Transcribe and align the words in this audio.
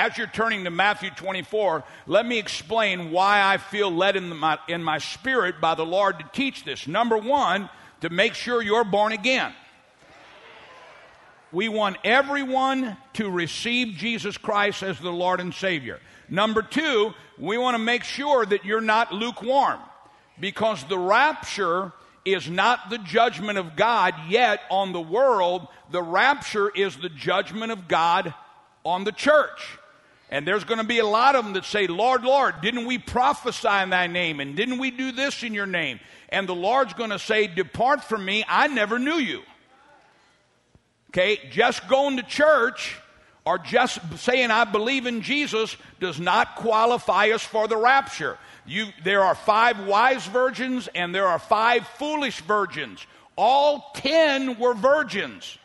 as 0.00 0.16
you're 0.16 0.26
turning 0.28 0.64
to 0.64 0.70
Matthew 0.70 1.10
24, 1.10 1.84
let 2.06 2.24
me 2.24 2.38
explain 2.38 3.10
why 3.10 3.42
I 3.42 3.58
feel 3.58 3.90
led 3.90 4.16
in 4.16 4.34
my, 4.34 4.58
in 4.66 4.82
my 4.82 4.96
spirit 4.96 5.60
by 5.60 5.74
the 5.74 5.84
Lord 5.84 6.18
to 6.20 6.24
teach 6.32 6.64
this. 6.64 6.88
Number 6.88 7.18
one, 7.18 7.68
to 8.00 8.08
make 8.08 8.32
sure 8.32 8.62
you're 8.62 8.82
born 8.82 9.12
again. 9.12 9.52
We 11.52 11.68
want 11.68 11.98
everyone 12.02 12.96
to 13.14 13.28
receive 13.28 13.98
Jesus 13.98 14.38
Christ 14.38 14.82
as 14.82 14.98
the 14.98 15.12
Lord 15.12 15.38
and 15.38 15.52
Savior. 15.52 16.00
Number 16.30 16.62
two, 16.62 17.12
we 17.38 17.58
want 17.58 17.74
to 17.74 17.82
make 17.82 18.04
sure 18.04 18.46
that 18.46 18.64
you're 18.64 18.80
not 18.80 19.12
lukewarm 19.12 19.80
because 20.38 20.82
the 20.84 20.98
rapture 20.98 21.92
is 22.24 22.48
not 22.48 22.88
the 22.88 22.98
judgment 22.98 23.58
of 23.58 23.76
God 23.76 24.14
yet 24.30 24.62
on 24.70 24.94
the 24.94 25.00
world. 25.00 25.68
The 25.90 26.02
rapture 26.02 26.70
is 26.70 26.96
the 26.96 27.10
judgment 27.10 27.70
of 27.70 27.86
God 27.86 28.32
on 28.82 29.04
the 29.04 29.12
church. 29.12 29.76
And 30.30 30.46
there's 30.46 30.62
going 30.62 30.78
to 30.78 30.86
be 30.86 31.00
a 31.00 31.06
lot 31.06 31.34
of 31.34 31.44
them 31.44 31.54
that 31.54 31.64
say, 31.64 31.88
Lord, 31.88 32.22
Lord, 32.22 32.60
didn't 32.62 32.86
we 32.86 32.98
prophesy 32.98 33.68
in 33.68 33.90
thy 33.90 34.06
name? 34.06 34.38
And 34.38 34.54
didn't 34.54 34.78
we 34.78 34.92
do 34.92 35.10
this 35.10 35.42
in 35.42 35.52
your 35.52 35.66
name? 35.66 35.98
And 36.28 36.48
the 36.48 36.54
Lord's 36.54 36.94
going 36.94 37.10
to 37.10 37.18
say, 37.18 37.48
Depart 37.48 38.04
from 38.04 38.24
me, 38.24 38.44
I 38.48 38.68
never 38.68 38.98
knew 39.00 39.16
you. 39.16 39.42
Okay, 41.10 41.40
just 41.50 41.88
going 41.88 42.18
to 42.18 42.22
church 42.22 42.96
or 43.44 43.58
just 43.58 43.98
saying 44.18 44.52
I 44.52 44.64
believe 44.64 45.06
in 45.06 45.22
Jesus 45.22 45.76
does 45.98 46.20
not 46.20 46.54
qualify 46.54 47.30
us 47.30 47.42
for 47.42 47.66
the 47.66 47.76
rapture. 47.76 48.38
You, 48.64 48.86
there 49.02 49.24
are 49.24 49.34
five 49.34 49.84
wise 49.86 50.24
virgins 50.26 50.88
and 50.94 51.12
there 51.12 51.26
are 51.26 51.40
five 51.40 51.84
foolish 51.98 52.40
virgins. 52.42 53.04
All 53.34 53.90
ten 53.96 54.56
were 54.60 54.74
virgins. 54.74 55.58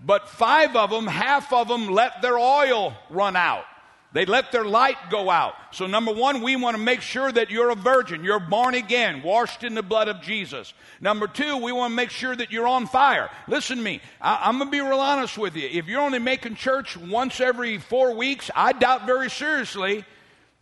But 0.00 0.28
five 0.28 0.76
of 0.76 0.90
them, 0.90 1.06
half 1.06 1.52
of 1.52 1.68
them, 1.68 1.88
let 1.88 2.22
their 2.22 2.38
oil 2.38 2.94
run 3.10 3.36
out. 3.36 3.64
They 4.12 4.24
let 4.24 4.50
their 4.50 4.64
light 4.64 4.96
go 5.10 5.28
out. 5.28 5.54
So, 5.72 5.86
number 5.86 6.10
one, 6.10 6.40
we 6.40 6.56
want 6.56 6.74
to 6.74 6.82
make 6.82 7.02
sure 7.02 7.30
that 7.30 7.50
you're 7.50 7.68
a 7.68 7.74
virgin. 7.74 8.24
You're 8.24 8.40
born 8.40 8.74
again, 8.74 9.22
washed 9.22 9.62
in 9.62 9.74
the 9.74 9.82
blood 9.82 10.08
of 10.08 10.22
Jesus. 10.22 10.72
Number 11.02 11.26
two, 11.26 11.58
we 11.58 11.70
want 11.70 11.90
to 11.90 11.96
make 11.96 12.10
sure 12.10 12.34
that 12.34 12.50
you're 12.50 12.66
on 12.66 12.86
fire. 12.86 13.28
Listen 13.46 13.76
to 13.76 13.82
me. 13.82 14.00
I, 14.20 14.48
am 14.48 14.58
going 14.58 14.68
to 14.68 14.72
be 14.72 14.80
real 14.80 15.00
honest 15.00 15.36
with 15.36 15.54
you. 15.54 15.68
If 15.70 15.86
you're 15.86 16.00
only 16.00 16.18
making 16.18 16.54
church 16.54 16.96
once 16.96 17.40
every 17.40 17.76
four 17.76 18.14
weeks, 18.14 18.50
I 18.54 18.72
doubt 18.72 19.04
very 19.04 19.28
seriously 19.28 20.04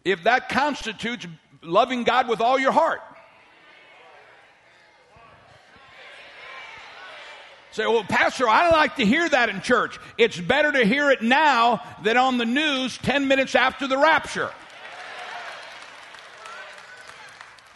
if 0.04 0.24
that 0.24 0.48
constitutes 0.48 1.26
loving 1.62 2.02
God 2.02 2.28
with 2.28 2.40
all 2.40 2.58
your 2.58 2.72
heart. 2.72 3.02
Say, 7.74 7.84
well, 7.86 8.04
Pastor, 8.04 8.48
I 8.48 8.70
like 8.70 8.94
to 8.96 9.04
hear 9.04 9.28
that 9.28 9.48
in 9.48 9.60
church. 9.60 9.98
It's 10.16 10.38
better 10.38 10.70
to 10.70 10.86
hear 10.86 11.10
it 11.10 11.22
now 11.22 11.82
than 12.04 12.16
on 12.16 12.38
the 12.38 12.44
news 12.44 12.96
10 12.98 13.26
minutes 13.26 13.56
after 13.56 13.88
the 13.88 13.98
rapture. 13.98 14.52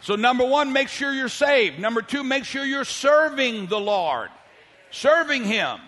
So, 0.01 0.15
number 0.15 0.45
one, 0.45 0.71
make 0.71 0.87
sure 0.87 1.11
you're 1.11 1.27
saved. 1.27 1.79
Number 1.79 2.01
two, 2.01 2.23
make 2.23 2.45
sure 2.45 2.63
you're 2.63 2.85
serving 2.85 3.67
the 3.67 3.77
Lord. 3.77 4.29
Serving 4.89 5.43
Him. 5.43 5.79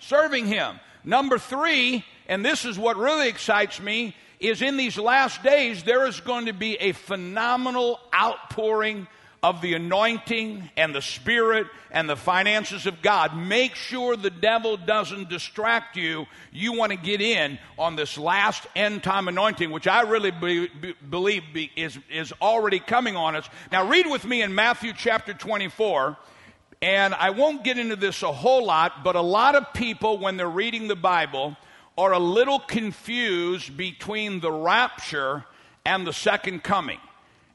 Serving 0.00 0.46
Him. 0.46 0.80
Number 1.04 1.38
three, 1.38 2.04
and 2.26 2.44
this 2.44 2.64
is 2.64 2.76
what 2.76 2.96
really 2.96 3.28
excites 3.28 3.80
me, 3.80 4.16
is 4.40 4.62
in 4.62 4.78
these 4.78 4.98
last 4.98 5.44
days, 5.44 5.84
there 5.84 6.08
is 6.08 6.18
going 6.18 6.46
to 6.46 6.52
be 6.52 6.74
a 6.74 6.90
phenomenal 6.90 8.00
outpouring 8.12 9.06
of 9.42 9.62
the 9.62 9.74
anointing 9.74 10.70
and 10.76 10.94
the 10.94 11.00
spirit 11.00 11.66
and 11.90 12.08
the 12.08 12.16
finances 12.16 12.86
of 12.86 13.00
God. 13.00 13.36
Make 13.36 13.74
sure 13.74 14.16
the 14.16 14.30
devil 14.30 14.76
doesn't 14.76 15.30
distract 15.30 15.96
you. 15.96 16.26
You 16.52 16.74
want 16.74 16.92
to 16.92 16.98
get 16.98 17.20
in 17.20 17.58
on 17.78 17.96
this 17.96 18.18
last 18.18 18.66
end 18.76 19.02
time 19.02 19.28
anointing, 19.28 19.70
which 19.70 19.86
I 19.86 20.02
really 20.02 20.30
be, 20.30 20.68
be, 20.68 20.94
believe 21.08 21.42
be, 21.54 21.70
is, 21.74 21.98
is 22.10 22.32
already 22.42 22.80
coming 22.80 23.16
on 23.16 23.34
us. 23.34 23.48
Now, 23.72 23.88
read 23.88 24.06
with 24.06 24.24
me 24.24 24.42
in 24.42 24.54
Matthew 24.54 24.92
chapter 24.92 25.32
24. 25.32 26.16
And 26.82 27.14
I 27.14 27.30
won't 27.30 27.62
get 27.62 27.78
into 27.78 27.96
this 27.96 28.22
a 28.22 28.32
whole 28.32 28.64
lot, 28.64 29.04
but 29.04 29.14
a 29.14 29.20
lot 29.20 29.54
of 29.54 29.70
people, 29.74 30.16
when 30.16 30.38
they're 30.38 30.48
reading 30.48 30.88
the 30.88 30.96
Bible, 30.96 31.54
are 31.98 32.12
a 32.12 32.18
little 32.18 32.58
confused 32.58 33.76
between 33.76 34.40
the 34.40 34.50
rapture 34.50 35.44
and 35.84 36.06
the 36.06 36.12
second 36.12 36.62
coming. 36.62 36.98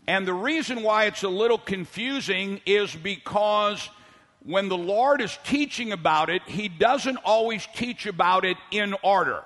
And 0.08 0.28
the 0.28 0.34
reason 0.34 0.84
why 0.84 1.06
it's 1.06 1.24
a 1.24 1.30
little 1.30 1.58
confusing 1.58 2.62
is 2.66 2.96
because 2.96 3.90
when 4.44 4.70
the 4.70 4.78
Lord 4.78 5.22
is 5.22 5.38
teaching 5.44 5.92
about 5.92 6.30
it, 6.30 6.44
He 6.46 6.68
doesn't 6.70 7.18
always 7.26 7.68
teach 7.76 8.06
about 8.06 8.46
it 8.46 8.58
in 8.72 8.96
order. 9.04 9.44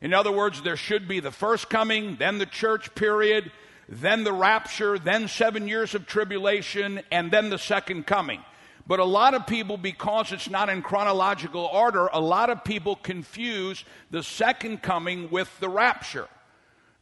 In 0.00 0.12
other 0.12 0.32
words, 0.32 0.60
there 0.62 0.76
should 0.76 1.06
be 1.06 1.20
the 1.20 1.30
first 1.30 1.70
coming, 1.70 2.16
then 2.16 2.38
the 2.38 2.46
church 2.46 2.94
period, 2.94 3.50
then 3.88 4.24
the 4.24 4.32
rapture, 4.32 4.98
then 4.98 5.28
seven 5.28 5.68
years 5.68 5.94
of 5.94 6.06
tribulation, 6.06 7.00
and 7.12 7.30
then 7.30 7.48
the 7.48 7.58
second 7.58 8.06
coming. 8.06 8.42
But 8.86 9.00
a 9.00 9.04
lot 9.04 9.32
of 9.32 9.46
people, 9.46 9.78
because 9.78 10.32
it's 10.32 10.50
not 10.50 10.68
in 10.68 10.82
chronological 10.82 11.64
order, 11.64 12.08
a 12.12 12.20
lot 12.20 12.50
of 12.50 12.64
people 12.64 12.96
confuse 12.96 13.84
the 14.10 14.22
second 14.22 14.82
coming 14.82 15.30
with 15.30 15.48
the 15.60 15.70
rapture. 15.70 16.28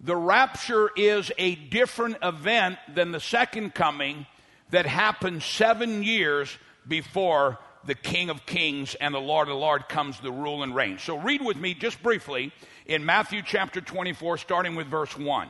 The 0.03 0.17
rapture 0.17 0.91
is 0.97 1.31
a 1.39 1.55
different 1.55 2.17
event 2.23 2.79
than 2.93 3.13
the 3.13 3.21
second 3.21 3.73
coming 3.75 4.27
that 4.71 4.85
happened 4.85 5.43
seven 5.45 6.03
years 6.03 6.57
before 6.89 7.59
the 7.85 7.95
King 7.95 8.29
of 8.29 8.45
Kings 8.45 8.97
and 8.97 9.15
the 9.15 9.21
Lord 9.21 9.49
of 9.49 9.57
Lords 9.57 9.85
comes 9.89 10.19
to 10.21 10.31
rule 10.33 10.65
and 10.65 10.75
reign. 10.75 10.99
So 10.99 11.19
read 11.19 11.43
with 11.43 11.57
me 11.57 11.75
just 11.75 12.03
briefly 12.03 12.53
in 12.87 13.05
Matthew 13.05 13.43
chapter 13.45 13.81
24, 13.81 14.39
starting 14.39 14.75
with 14.75 14.89
verse 14.89 15.17
1. 15.17 15.49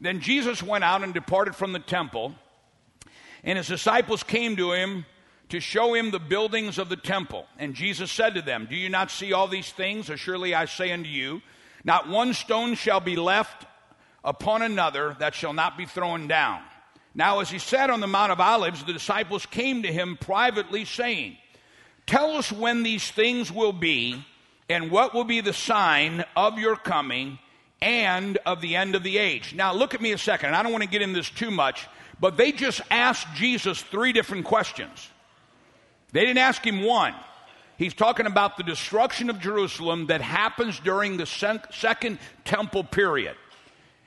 Then 0.00 0.20
Jesus 0.20 0.62
went 0.62 0.84
out 0.84 1.02
and 1.02 1.14
departed 1.14 1.54
from 1.54 1.72
the 1.72 1.78
temple, 1.78 2.34
and 3.44 3.56
his 3.56 3.68
disciples 3.68 4.22
came 4.22 4.56
to 4.56 4.72
him 4.72 5.06
to 5.48 5.60
show 5.60 5.94
him 5.94 6.10
the 6.10 6.18
buildings 6.18 6.76
of 6.76 6.90
the 6.90 6.96
temple. 6.96 7.46
And 7.58 7.74
Jesus 7.74 8.10
said 8.10 8.34
to 8.34 8.42
them, 8.42 8.66
Do 8.68 8.76
you 8.76 8.90
not 8.90 9.10
see 9.10 9.32
all 9.32 9.48
these 9.48 9.70
things? 9.70 10.10
As 10.10 10.20
surely 10.20 10.54
I 10.54 10.66
say 10.66 10.92
unto 10.92 11.08
you, 11.08 11.40
not 11.84 12.08
one 12.08 12.34
stone 12.34 12.74
shall 12.74 13.00
be 13.00 13.16
left 13.16 13.64
upon 14.26 14.60
another 14.60 15.16
that 15.20 15.34
shall 15.34 15.54
not 15.54 15.78
be 15.78 15.86
thrown 15.86 16.26
down. 16.26 16.60
Now, 17.14 17.40
as 17.40 17.48
he 17.48 17.58
sat 17.58 17.88
on 17.88 18.00
the 18.00 18.06
Mount 18.06 18.32
of 18.32 18.40
Olives, 18.40 18.84
the 18.84 18.92
disciples 18.92 19.46
came 19.46 19.84
to 19.84 19.92
him 19.92 20.18
privately, 20.20 20.84
saying, 20.84 21.38
Tell 22.06 22.32
us 22.32 22.52
when 22.52 22.82
these 22.82 23.10
things 23.10 23.50
will 23.50 23.72
be, 23.72 24.22
and 24.68 24.90
what 24.90 25.14
will 25.14 25.24
be 25.24 25.40
the 25.40 25.54
sign 25.54 26.24
of 26.36 26.58
your 26.58 26.76
coming 26.76 27.38
and 27.80 28.36
of 28.44 28.60
the 28.60 28.76
end 28.76 28.94
of 28.94 29.02
the 29.02 29.16
age. 29.16 29.54
Now, 29.54 29.72
look 29.72 29.94
at 29.94 30.00
me 30.00 30.12
a 30.12 30.18
second. 30.18 30.54
I 30.54 30.62
don't 30.62 30.72
want 30.72 30.84
to 30.84 30.90
get 30.90 31.02
into 31.02 31.14
this 31.14 31.30
too 31.30 31.50
much, 31.50 31.86
but 32.20 32.36
they 32.36 32.52
just 32.52 32.80
asked 32.90 33.26
Jesus 33.34 33.80
three 33.80 34.12
different 34.12 34.44
questions. 34.44 35.08
They 36.12 36.20
didn't 36.20 36.38
ask 36.38 36.66
him 36.66 36.82
one. 36.82 37.14
He's 37.78 37.94
talking 37.94 38.26
about 38.26 38.56
the 38.56 38.62
destruction 38.62 39.30
of 39.30 39.38
Jerusalem 39.38 40.06
that 40.06 40.20
happens 40.20 40.80
during 40.80 41.16
the 41.16 41.26
second 41.26 42.18
temple 42.44 42.84
period. 42.84 43.36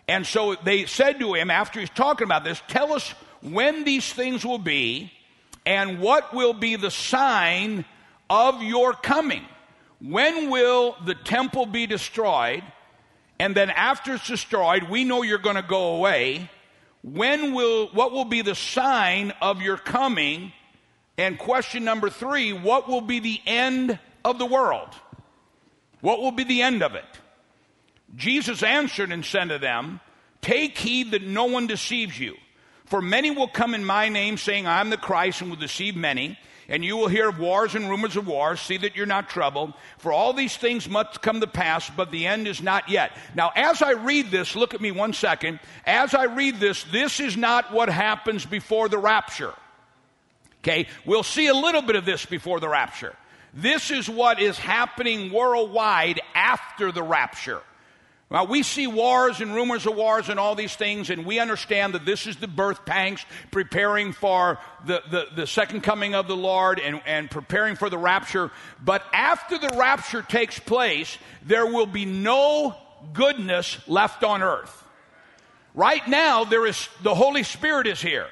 And 0.10 0.26
so 0.26 0.56
they 0.56 0.88
said 0.88 1.20
to 1.20 1.36
him, 1.36 1.52
after 1.52 1.80
he's 1.80 1.92
talking 1.92 2.26
about 2.26 2.44
this, 2.44 2.60
tell 2.68 2.94
us 2.94 3.12
when 3.44 3.84
these 3.84 4.12
things 4.12 4.44
will 4.44 4.58
be 4.58 5.14
and 5.68 6.00
what 6.00 6.34
will 6.34 6.54
be 6.54 6.78
the 6.78 6.90
sign 6.90 7.86
of 8.28 8.64
your 8.64 8.94
coming. 8.94 9.46
When 10.02 10.50
will 10.50 10.96
the 11.06 11.14
temple 11.14 11.68
be 11.68 11.86
destroyed? 11.86 12.64
And 13.38 13.54
then 13.54 13.70
after 13.70 14.16
it's 14.16 14.28
destroyed, 14.28 14.90
we 14.90 15.04
know 15.04 15.22
you're 15.22 15.38
going 15.38 15.58
to 15.58 15.62
go 15.62 15.96
away. 15.98 16.50
When 17.04 17.54
will, 17.54 17.90
what 17.90 18.12
will 18.12 18.26
be 18.26 18.42
the 18.42 18.56
sign 18.56 19.32
of 19.44 19.62
your 19.62 19.78
coming? 19.78 20.54
And 21.20 21.38
question 21.38 21.84
number 21.84 22.10
three, 22.10 22.52
what 22.52 22.90
will 22.90 23.02
be 23.02 23.20
the 23.20 23.40
end 23.46 24.00
of 24.26 24.40
the 24.40 24.48
world? 24.48 24.90
What 26.02 26.20
will 26.20 26.32
be 26.32 26.46
the 26.46 26.64
end 26.64 26.82
of 26.82 26.96
it? 26.96 27.06
Jesus 28.16 28.64
answered 28.64 29.12
and 29.12 29.24
said 29.24 29.50
to 29.50 29.60
them, 29.60 30.00
Take 30.42 30.78
heed 30.78 31.12
that 31.12 31.24
no 31.24 31.46
one 31.46 31.68
deceives 31.68 32.20
you. 32.20 32.36
For 32.86 33.02
many 33.02 33.30
will 33.30 33.48
come 33.48 33.76
in 33.76 33.86
my 33.86 34.10
name, 34.10 34.38
saying, 34.38 34.66
I 34.66 34.82
am 34.82 34.90
the 34.90 34.98
Christ, 34.98 35.42
and 35.42 35.50
will 35.50 35.58
deceive 35.58 35.96
many. 35.96 36.38
And 36.68 36.86
you 36.86 36.98
will 36.98 37.08
hear 37.08 37.30
of 37.30 37.40
wars 37.40 37.74
and 37.74 37.90
rumors 37.90 38.16
of 38.16 38.28
wars. 38.28 38.60
See 38.60 38.78
that 38.78 38.96
you're 38.96 39.06
not 39.08 39.30
troubled. 39.30 39.74
For 39.98 40.14
all 40.14 40.34
these 40.34 40.56
things 40.56 40.88
must 40.88 41.22
come 41.22 41.42
to 41.42 41.48
pass, 41.48 41.90
but 41.90 42.12
the 42.12 42.28
end 42.28 42.48
is 42.48 42.62
not 42.62 42.90
yet. 42.90 43.12
Now, 43.36 43.52
as 43.56 43.82
I 43.82 43.92
read 43.92 44.30
this, 44.30 44.56
look 44.56 44.76
at 44.76 44.82
me 44.82 44.92
one 44.92 45.14
second. 45.14 45.60
As 45.86 46.14
I 46.14 46.26
read 46.26 46.60
this, 46.60 46.84
this 46.86 47.20
is 47.20 47.36
not 47.36 47.74
what 47.74 47.90
happens 47.90 48.46
before 48.46 48.88
the 48.88 49.00
rapture. 49.00 49.54
Okay? 50.64 50.88
We'll 51.06 51.24
see 51.24 51.48
a 51.48 51.56
little 51.56 51.82
bit 51.82 51.96
of 51.96 52.06
this 52.06 52.26
before 52.26 52.60
the 52.60 52.70
rapture. 52.70 53.16
This 53.54 53.90
is 53.90 54.08
what 54.08 54.40
is 54.40 54.58
happening 54.58 55.32
worldwide 55.32 56.22
after 56.36 56.92
the 56.92 57.04
rapture. 57.04 57.62
Now, 58.32 58.44
we 58.44 58.62
see 58.62 58.86
wars 58.86 59.42
and 59.42 59.56
rumors 59.56 59.88
of 59.88 59.96
wars 59.96 60.30
and 60.30 60.40
all 60.40 60.54
these 60.54 60.76
things, 60.76 61.10
and 61.10 61.26
we 61.26 61.40
understand 61.40 61.96
that 61.96 62.06
this 62.06 62.28
is 62.28 62.36
the 62.36 62.48
birth 62.48 62.86
pangs 62.86 63.26
preparing 63.50 64.14
for 64.14 64.60
the, 64.86 65.02
the, 65.10 65.28
the, 65.36 65.48
second 65.48 65.82
coming 65.82 66.14
of 66.14 66.28
the 66.28 66.36
Lord 66.36 66.80
and, 66.80 67.02
and 67.08 67.32
preparing 67.32 67.76
for 67.76 67.90
the 67.90 67.98
rapture. 67.98 68.52
But 68.86 69.04
after 69.14 69.58
the 69.58 69.76
rapture 69.76 70.22
takes 70.22 70.60
place, 70.60 71.18
there 71.44 71.66
will 71.66 71.88
be 71.88 72.06
no 72.06 72.76
goodness 73.14 73.80
left 73.88 74.24
on 74.24 74.44
earth. 74.44 74.84
Right 75.74 76.08
now, 76.08 76.44
there 76.44 76.68
is 76.68 76.88
the 77.02 77.16
Holy 77.16 77.42
Spirit 77.42 77.88
is 77.88 78.00
here 78.00 78.28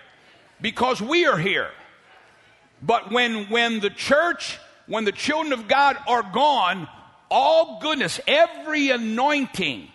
because 0.62 1.02
we 1.02 1.26
are 1.26 1.40
here. 1.40 1.70
But 2.84 3.12
when 3.12 3.46
when 3.46 3.80
the 3.80 3.90
church, 3.90 4.60
when 4.86 5.06
the 5.06 5.12
children 5.12 5.54
of 5.54 5.68
God 5.68 5.98
are 6.08 6.24
gone, 6.24 6.88
all 7.30 7.80
goodness, 7.82 8.20
every 8.28 8.90
anointing, 8.90 9.90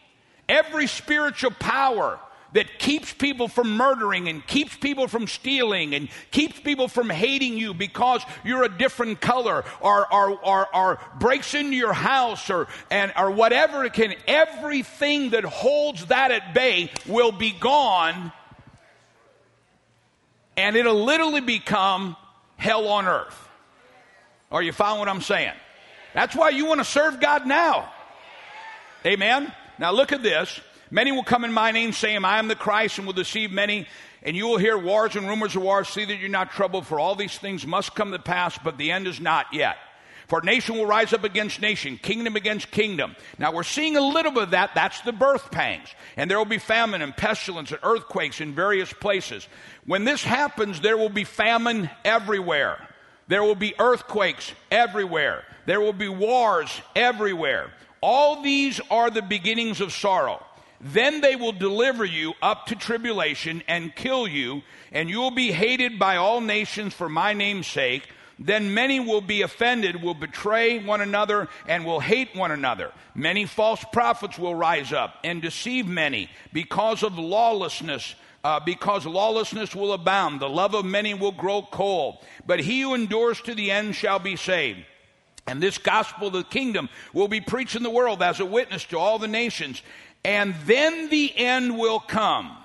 every 0.48 0.86
spiritual 0.86 1.50
power, 1.52 2.18
that 2.52 2.78
keeps 2.78 3.12
people 3.12 3.48
from 3.48 3.76
murdering 3.76 4.28
and 4.28 4.46
keeps 4.46 4.76
people 4.76 5.08
from 5.08 5.26
stealing 5.26 5.94
and 5.94 6.08
keeps 6.30 6.58
people 6.60 6.88
from 6.88 7.08
hating 7.08 7.56
you 7.56 7.74
because 7.74 8.22
you're 8.44 8.62
a 8.62 8.68
different 8.68 9.20
color 9.20 9.64
or, 9.80 10.12
or, 10.12 10.38
or, 10.44 10.76
or 10.76 10.98
breaks 11.18 11.54
into 11.54 11.74
your 11.76 11.92
house 11.92 12.50
or, 12.50 12.68
and, 12.90 13.12
or 13.16 13.30
whatever 13.30 13.84
it 13.84 13.92
can, 13.92 14.14
everything 14.28 15.30
that 15.30 15.44
holds 15.44 16.06
that 16.06 16.30
at 16.30 16.54
bay 16.54 16.90
will 17.06 17.32
be 17.32 17.52
gone 17.52 18.32
and 20.56 20.76
it'll 20.76 21.04
literally 21.04 21.40
become 21.40 22.16
hell 22.56 22.88
on 22.88 23.06
earth. 23.06 23.48
Are 24.50 24.62
you 24.62 24.72
following 24.72 25.00
what 25.00 25.08
I'm 25.08 25.22
saying? 25.22 25.54
That's 26.14 26.36
why 26.36 26.50
you 26.50 26.66
want 26.66 26.80
to 26.80 26.84
serve 26.84 27.20
God 27.20 27.46
now. 27.46 27.92
Amen. 29.04 29.52
Now 29.78 29.92
look 29.92 30.12
at 30.12 30.22
this. 30.22 30.60
Many 30.90 31.10
will 31.10 31.24
come 31.24 31.44
in 31.44 31.52
my 31.52 31.70
name, 31.70 31.92
saying, 31.92 32.24
I 32.24 32.38
am 32.38 32.48
the 32.48 32.54
Christ, 32.54 32.98
and 32.98 33.06
will 33.06 33.14
deceive 33.14 33.50
many. 33.50 33.86
And 34.22 34.36
you 34.36 34.46
will 34.46 34.58
hear 34.58 34.76
wars 34.76 35.16
and 35.16 35.26
rumors 35.26 35.56
of 35.56 35.62
wars. 35.62 35.88
See 35.88 36.04
that 36.04 36.18
you're 36.18 36.28
not 36.28 36.52
troubled, 36.52 36.86
for 36.86 37.00
all 37.00 37.14
these 37.14 37.38
things 37.38 37.66
must 37.66 37.94
come 37.94 38.12
to 38.12 38.18
pass, 38.18 38.58
but 38.62 38.76
the 38.76 38.92
end 38.92 39.06
is 39.06 39.18
not 39.18 39.46
yet. 39.52 39.76
For 40.28 40.40
nation 40.40 40.76
will 40.76 40.86
rise 40.86 41.12
up 41.12 41.24
against 41.24 41.60
nation, 41.60 41.98
kingdom 41.98 42.36
against 42.36 42.70
kingdom. 42.70 43.16
Now 43.38 43.52
we're 43.52 43.64
seeing 43.64 43.96
a 43.96 44.00
little 44.00 44.32
bit 44.32 44.44
of 44.44 44.50
that. 44.52 44.70
That's 44.74 45.00
the 45.00 45.12
birth 45.12 45.50
pangs. 45.50 45.88
And 46.16 46.30
there 46.30 46.38
will 46.38 46.44
be 46.44 46.58
famine 46.58 47.02
and 47.02 47.16
pestilence 47.16 47.70
and 47.70 47.80
earthquakes 47.82 48.40
in 48.40 48.54
various 48.54 48.92
places. 48.92 49.46
When 49.84 50.04
this 50.04 50.22
happens, 50.22 50.80
there 50.80 50.96
will 50.96 51.10
be 51.10 51.24
famine 51.24 51.90
everywhere. 52.04 52.78
There 53.32 53.42
will 53.42 53.54
be 53.54 53.74
earthquakes 53.78 54.52
everywhere. 54.70 55.44
There 55.64 55.80
will 55.80 55.94
be 55.94 56.10
wars 56.10 56.82
everywhere. 56.94 57.70
All 58.02 58.42
these 58.42 58.78
are 58.90 59.08
the 59.08 59.22
beginnings 59.22 59.80
of 59.80 59.94
sorrow. 59.94 60.44
Then 60.82 61.22
they 61.22 61.34
will 61.34 61.52
deliver 61.52 62.04
you 62.04 62.34
up 62.42 62.66
to 62.66 62.74
tribulation 62.74 63.62
and 63.66 63.96
kill 63.96 64.28
you, 64.28 64.60
and 64.92 65.08
you 65.08 65.18
will 65.18 65.30
be 65.30 65.50
hated 65.50 65.98
by 65.98 66.18
all 66.18 66.42
nations 66.42 66.92
for 66.92 67.08
my 67.08 67.32
name's 67.32 67.66
sake. 67.66 68.06
Then 68.38 68.74
many 68.74 69.00
will 69.00 69.22
be 69.22 69.40
offended, 69.40 70.02
will 70.02 70.12
betray 70.12 70.84
one 70.84 71.00
another, 71.00 71.48
and 71.66 71.86
will 71.86 72.00
hate 72.00 72.36
one 72.36 72.50
another. 72.50 72.92
Many 73.14 73.46
false 73.46 73.82
prophets 73.94 74.38
will 74.38 74.54
rise 74.54 74.92
up 74.92 75.14
and 75.24 75.40
deceive 75.40 75.86
many 75.86 76.28
because 76.52 77.02
of 77.02 77.18
lawlessness. 77.18 78.14
Uh, 78.44 78.58
because 78.58 79.06
lawlessness 79.06 79.74
will 79.74 79.92
abound, 79.92 80.40
the 80.40 80.48
love 80.48 80.74
of 80.74 80.84
many 80.84 81.14
will 81.14 81.30
grow 81.30 81.62
cold. 81.62 82.18
But 82.44 82.58
he 82.58 82.80
who 82.80 82.94
endures 82.94 83.40
to 83.42 83.54
the 83.54 83.70
end 83.70 83.94
shall 83.94 84.18
be 84.18 84.34
saved. 84.34 84.80
And 85.46 85.62
this 85.62 85.78
gospel 85.78 86.26
of 86.28 86.32
the 86.32 86.44
kingdom 86.44 86.88
will 87.12 87.28
be 87.28 87.40
preached 87.40 87.76
in 87.76 87.84
the 87.84 87.90
world 87.90 88.22
as 88.22 88.40
a 88.40 88.44
witness 88.44 88.84
to 88.86 88.98
all 88.98 89.18
the 89.18 89.28
nations 89.28 89.82
and 90.24 90.54
then 90.66 91.08
the 91.08 91.36
end 91.36 91.78
will 91.78 92.00
come. 92.00 92.56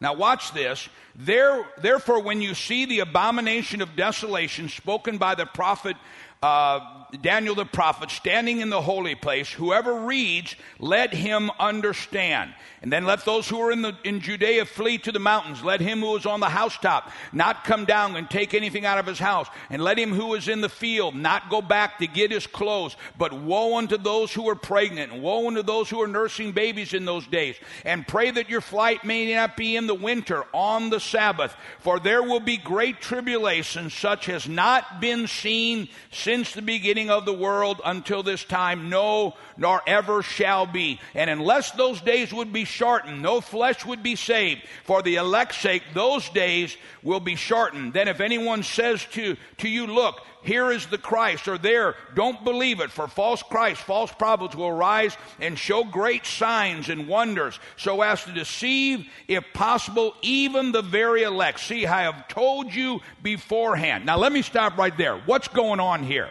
Now, 0.00 0.14
watch 0.14 0.52
this. 0.52 0.88
There, 1.14 1.64
therefore, 1.78 2.22
when 2.22 2.40
you 2.40 2.54
see 2.54 2.86
the 2.86 3.00
abomination 3.00 3.82
of 3.82 3.94
desolation 3.96 4.68
spoken 4.68 5.18
by 5.18 5.34
the 5.34 5.46
prophet 5.46 5.96
uh, 6.42 7.01
Daniel 7.20 7.54
the 7.54 7.66
prophet 7.66 8.10
standing 8.10 8.60
in 8.60 8.70
the 8.70 8.80
holy 8.80 9.14
place, 9.14 9.52
whoever 9.52 9.94
reads, 9.94 10.56
let 10.78 11.12
him 11.12 11.50
understand. 11.58 12.54
And 12.80 12.92
then 12.92 13.04
let 13.04 13.24
those 13.24 13.48
who 13.48 13.60
are 13.60 13.70
in, 13.70 13.82
the, 13.82 13.96
in 14.02 14.20
Judea 14.20 14.64
flee 14.64 14.98
to 14.98 15.12
the 15.12 15.20
mountains. 15.20 15.62
Let 15.62 15.80
him 15.80 16.00
who 16.00 16.16
is 16.16 16.26
on 16.26 16.40
the 16.40 16.48
housetop 16.48 17.12
not 17.32 17.62
come 17.62 17.84
down 17.84 18.16
and 18.16 18.28
take 18.28 18.54
anything 18.54 18.84
out 18.84 18.98
of 18.98 19.06
his 19.06 19.20
house. 19.20 19.46
And 19.70 19.84
let 19.84 19.98
him 19.98 20.10
who 20.10 20.34
is 20.34 20.48
in 20.48 20.62
the 20.62 20.68
field 20.68 21.14
not 21.14 21.48
go 21.48 21.62
back 21.62 21.98
to 21.98 22.08
get 22.08 22.32
his 22.32 22.46
clothes. 22.46 22.96
But 23.16 23.32
woe 23.32 23.76
unto 23.76 23.98
those 23.98 24.32
who 24.32 24.48
are 24.48 24.56
pregnant, 24.56 25.12
and 25.12 25.22
woe 25.22 25.46
unto 25.46 25.62
those 25.62 25.88
who 25.90 26.02
are 26.02 26.08
nursing 26.08 26.52
babies 26.52 26.92
in 26.92 27.04
those 27.04 27.26
days. 27.28 27.54
And 27.84 28.08
pray 28.08 28.32
that 28.32 28.48
your 28.48 28.60
flight 28.60 29.04
may 29.04 29.32
not 29.32 29.56
be 29.56 29.76
in 29.76 29.86
the 29.86 29.94
winter 29.94 30.44
on 30.52 30.90
the 30.90 31.00
Sabbath. 31.00 31.54
For 31.80 32.00
there 32.00 32.22
will 32.22 32.40
be 32.40 32.56
great 32.56 33.00
tribulation, 33.00 33.90
such 33.90 34.28
as 34.28 34.48
not 34.48 35.00
been 35.00 35.28
seen 35.28 35.88
since 36.10 36.52
the 36.52 36.62
beginning 36.62 37.01
of 37.10 37.24
the 37.24 37.32
world 37.32 37.80
until 37.84 38.22
this 38.22 38.44
time, 38.44 38.88
no, 38.88 39.34
nor 39.56 39.82
ever 39.86 40.22
shall 40.22 40.66
be. 40.66 41.00
And 41.14 41.28
unless 41.30 41.70
those 41.72 42.00
days 42.00 42.32
would 42.32 42.52
be 42.52 42.64
shortened, 42.64 43.22
no 43.22 43.40
flesh 43.40 43.84
would 43.84 44.02
be 44.02 44.16
saved. 44.16 44.62
For 44.84 45.02
the 45.02 45.16
elect's 45.16 45.58
sake, 45.58 45.82
those 45.94 46.28
days 46.30 46.76
will 47.02 47.20
be 47.20 47.36
shortened. 47.36 47.92
Then 47.92 48.08
if 48.08 48.20
anyone 48.20 48.62
says 48.62 49.04
to, 49.12 49.36
to 49.58 49.68
you, 49.68 49.86
look, 49.86 50.20
here 50.42 50.72
is 50.72 50.86
the 50.86 50.98
Christ, 50.98 51.46
or 51.46 51.56
there, 51.56 51.94
don't 52.14 52.42
believe 52.42 52.80
it, 52.80 52.90
for 52.90 53.06
false 53.06 53.42
Christ, 53.44 53.80
false 53.82 54.12
prophets 54.12 54.56
will 54.56 54.72
rise 54.72 55.16
and 55.40 55.56
show 55.56 55.84
great 55.84 56.26
signs 56.26 56.88
and 56.88 57.06
wonders, 57.06 57.60
so 57.76 58.02
as 58.02 58.24
to 58.24 58.32
deceive, 58.32 59.06
if 59.28 59.44
possible, 59.54 60.14
even 60.20 60.72
the 60.72 60.82
very 60.82 61.22
elect. 61.22 61.60
See, 61.60 61.86
I 61.86 62.02
have 62.02 62.26
told 62.26 62.74
you 62.74 63.00
beforehand. 63.22 64.04
Now 64.04 64.18
let 64.18 64.32
me 64.32 64.42
stop 64.42 64.76
right 64.76 64.96
there. 64.98 65.18
What's 65.26 65.48
going 65.48 65.78
on 65.78 66.02
here? 66.02 66.30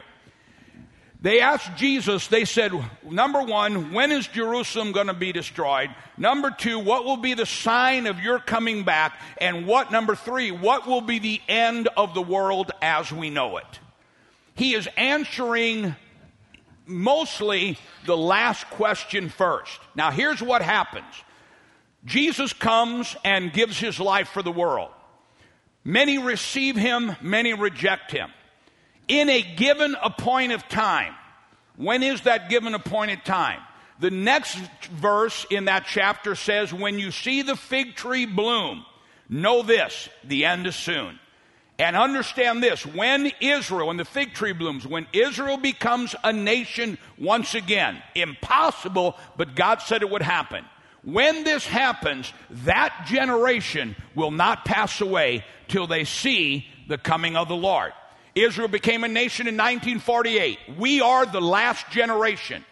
They 1.21 1.39
asked 1.39 1.75
Jesus, 1.77 2.27
they 2.27 2.45
said, 2.45 2.71
number 3.03 3.43
one, 3.43 3.93
when 3.93 4.11
is 4.11 4.25
Jerusalem 4.27 4.91
going 4.91 5.05
to 5.05 5.13
be 5.13 5.31
destroyed? 5.31 5.91
Number 6.17 6.49
two, 6.49 6.79
what 6.79 7.05
will 7.05 7.17
be 7.17 7.35
the 7.35 7.45
sign 7.45 8.07
of 8.07 8.19
your 8.19 8.39
coming 8.39 8.83
back? 8.83 9.19
And 9.37 9.67
what, 9.67 9.91
number 9.91 10.15
three, 10.15 10.49
what 10.49 10.87
will 10.87 11.01
be 11.01 11.19
the 11.19 11.39
end 11.47 11.87
of 11.95 12.15
the 12.15 12.23
world 12.23 12.71
as 12.81 13.11
we 13.11 13.29
know 13.29 13.57
it? 13.57 13.79
He 14.55 14.73
is 14.73 14.89
answering 14.97 15.95
mostly 16.87 17.77
the 18.07 18.17
last 18.17 18.67
question 18.71 19.29
first. 19.29 19.79
Now, 19.93 20.09
here's 20.09 20.41
what 20.41 20.63
happens 20.63 21.05
Jesus 22.03 22.51
comes 22.51 23.15
and 23.23 23.53
gives 23.53 23.77
his 23.77 23.99
life 23.99 24.29
for 24.29 24.41
the 24.41 24.51
world. 24.51 24.89
Many 25.83 26.17
receive 26.17 26.75
him, 26.75 27.15
many 27.21 27.53
reject 27.53 28.11
him 28.11 28.31
in 29.11 29.29
a 29.29 29.41
given 29.41 29.93
appointed 30.01 30.63
time. 30.69 31.13
When 31.75 32.01
is 32.01 32.21
that 32.21 32.49
given 32.49 32.73
appointed 32.73 33.25
time? 33.25 33.59
The 33.99 34.09
next 34.09 34.55
verse 34.85 35.45
in 35.51 35.65
that 35.65 35.83
chapter 35.85 36.33
says, 36.33 36.73
When 36.73 36.97
you 36.97 37.11
see 37.11 37.41
the 37.41 37.57
fig 37.57 37.95
tree 37.95 38.25
bloom, 38.25 38.85
know 39.27 39.63
this, 39.63 40.07
the 40.23 40.45
end 40.45 40.65
is 40.65 40.77
soon. 40.77 41.19
And 41.77 41.97
understand 41.97 42.63
this 42.63 42.85
when 42.85 43.33
Israel, 43.41 43.87
when 43.87 43.97
the 43.97 44.05
fig 44.05 44.33
tree 44.33 44.53
blooms, 44.53 44.87
when 44.87 45.07
Israel 45.11 45.57
becomes 45.57 46.15
a 46.23 46.31
nation 46.31 46.97
once 47.17 47.53
again, 47.53 48.01
impossible, 48.15 49.17
but 49.35 49.55
God 49.55 49.81
said 49.81 50.03
it 50.03 50.09
would 50.09 50.21
happen. 50.21 50.63
When 51.03 51.43
this 51.43 51.65
happens, 51.65 52.31
that 52.63 53.07
generation 53.07 53.97
will 54.15 54.31
not 54.31 54.63
pass 54.63 55.01
away 55.01 55.43
till 55.67 55.85
they 55.85 56.05
see 56.05 56.65
the 56.87 56.97
coming 56.97 57.35
of 57.35 57.49
the 57.49 57.55
Lord. 57.55 57.91
Israel 58.35 58.67
became 58.67 59.03
a 59.03 59.07
nation 59.07 59.47
in 59.47 59.55
1948. 59.55 60.59
We 60.77 61.01
are 61.01 61.25
the 61.25 61.41
last 61.41 61.89
generation. 61.89 62.63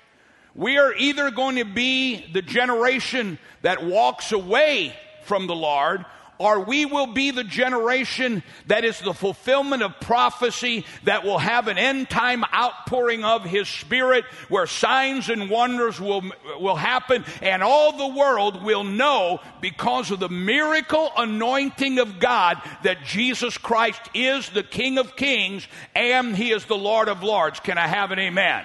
We 0.55 0.77
are 0.77 0.93
either 0.93 1.31
going 1.31 1.57
to 1.57 1.65
be 1.65 2.25
the 2.33 2.41
generation 2.41 3.39
that 3.61 3.83
walks 3.83 4.31
away 4.31 4.95
from 5.23 5.47
the 5.47 5.55
Lord 5.55 6.05
or 6.39 6.61
we 6.61 6.85
will 6.85 7.05
be 7.05 7.31
the 7.31 7.43
generation 7.43 8.41
that 8.67 8.85
is 8.85 8.97
the 8.99 9.13
fulfillment 9.13 9.83
of 9.83 9.99
prophecy 9.99 10.85
that 11.03 11.25
will 11.25 11.37
have 11.37 11.67
an 11.67 11.77
end 11.77 12.09
time 12.09 12.45
outpouring 12.53 13.25
of 13.25 13.43
his 13.43 13.67
spirit 13.67 14.23
where 14.47 14.65
signs 14.65 15.29
and 15.29 15.49
wonders 15.49 15.99
will, 15.99 16.23
will 16.59 16.77
happen 16.77 17.25
and 17.41 17.61
all 17.61 17.97
the 17.97 18.17
world 18.17 18.63
will 18.63 18.85
know 18.85 19.41
because 19.59 20.11
of 20.11 20.19
the 20.21 20.29
miracle 20.29 21.11
anointing 21.17 21.99
of 21.99 22.19
God 22.19 22.61
that 22.83 23.03
Jesus 23.03 23.57
Christ 23.57 24.01
is 24.13 24.49
the 24.49 24.63
King 24.63 24.97
of 24.97 25.17
Kings 25.17 25.67
and 25.93 26.35
he 26.35 26.51
is 26.51 26.63
the 26.65 26.77
Lord 26.77 27.09
of 27.09 27.21
Lords. 27.21 27.59
Can 27.59 27.77
I 27.77 27.87
have 27.87 28.11
an 28.11 28.19
amen? 28.19 28.63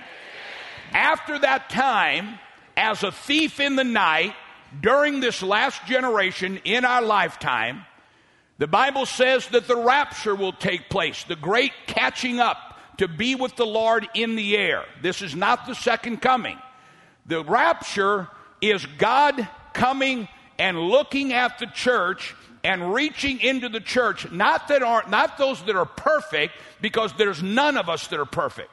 After 0.92 1.40
that 1.40 1.70
time, 1.70 2.38
as 2.76 3.02
a 3.02 3.10
thief 3.10 3.58
in 3.58 3.74
the 3.74 3.84
night, 3.84 4.34
during 4.80 5.20
this 5.20 5.42
last 5.42 5.84
generation 5.86 6.60
in 6.64 6.84
our 6.84 7.02
lifetime, 7.02 7.84
the 8.58 8.66
Bible 8.66 9.06
says 9.06 9.46
that 9.48 9.66
the 9.66 9.76
rapture 9.76 10.34
will 10.34 10.52
take 10.52 10.88
place, 10.88 11.24
the 11.24 11.36
great 11.36 11.72
catching 11.86 12.40
up 12.40 12.78
to 12.98 13.08
be 13.08 13.34
with 13.34 13.56
the 13.56 13.66
Lord 13.66 14.06
in 14.14 14.36
the 14.36 14.56
air. 14.56 14.84
This 15.02 15.22
is 15.22 15.34
not 15.34 15.66
the 15.66 15.74
second 15.74 16.22
coming. 16.22 16.58
The 17.26 17.42
rapture 17.42 18.28
is 18.60 18.86
God 18.98 19.48
coming 19.72 20.28
and 20.58 20.78
looking 20.78 21.32
at 21.32 21.58
the 21.58 21.66
church 21.66 22.34
and 22.62 22.94
reaching 22.94 23.40
into 23.40 23.68
the 23.68 23.80
church, 23.80 24.30
not 24.30 24.68
that 24.68 24.82
aren't 24.82 25.10
not 25.10 25.36
those 25.36 25.62
that 25.64 25.76
are 25.76 25.84
perfect, 25.84 26.54
because 26.80 27.12
there's 27.14 27.42
none 27.42 27.76
of 27.76 27.88
us 27.88 28.06
that 28.06 28.20
are 28.20 28.24
perfect. 28.24 28.70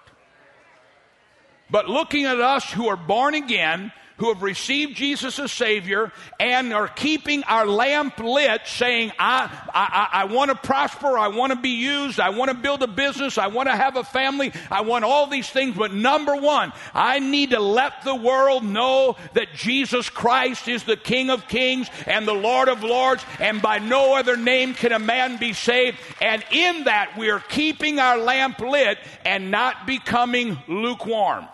But 1.69 1.89
looking 1.89 2.25
at 2.25 2.39
us 2.39 2.71
who 2.71 2.87
are 2.87 2.97
born 2.97 3.33
again, 3.33 3.91
who 4.21 4.31
have 4.31 4.43
received 4.43 4.95
Jesus 4.95 5.39
as 5.39 5.51
Savior 5.51 6.11
and 6.39 6.71
are 6.75 6.87
keeping 6.87 7.43
our 7.45 7.65
lamp 7.65 8.19
lit, 8.19 8.61
saying, 8.67 9.11
I, 9.17 9.49
I, 9.73 10.09
I 10.13 10.25
want 10.25 10.51
to 10.51 10.55
prosper, 10.55 11.17
I 11.17 11.29
want 11.29 11.53
to 11.53 11.59
be 11.59 11.69
used, 11.69 12.19
I 12.19 12.29
want 12.29 12.51
to 12.51 12.53
build 12.53 12.83
a 12.83 12.87
business, 12.87 13.39
I 13.39 13.47
want 13.47 13.67
to 13.67 13.75
have 13.75 13.95
a 13.95 14.03
family, 14.03 14.53
I 14.69 14.81
want 14.81 15.05
all 15.05 15.25
these 15.25 15.49
things. 15.49 15.75
But 15.75 15.91
number 15.91 16.35
one, 16.35 16.71
I 16.93 17.17
need 17.17 17.49
to 17.49 17.59
let 17.59 18.03
the 18.03 18.13
world 18.13 18.63
know 18.63 19.17
that 19.33 19.55
Jesus 19.55 20.07
Christ 20.07 20.67
is 20.67 20.83
the 20.83 20.97
King 20.97 21.31
of 21.31 21.47
Kings 21.47 21.89
and 22.05 22.27
the 22.27 22.33
Lord 22.33 22.69
of 22.69 22.83
Lords, 22.83 23.25
and 23.39 23.59
by 23.59 23.79
no 23.79 24.15
other 24.15 24.37
name 24.37 24.75
can 24.75 24.91
a 24.91 24.99
man 24.99 25.37
be 25.37 25.53
saved. 25.53 25.97
And 26.21 26.45
in 26.51 26.83
that, 26.83 27.17
we 27.17 27.31
are 27.31 27.39
keeping 27.39 27.97
our 27.97 28.19
lamp 28.19 28.59
lit 28.59 28.99
and 29.25 29.49
not 29.49 29.87
becoming 29.87 30.59
lukewarm 30.67 31.47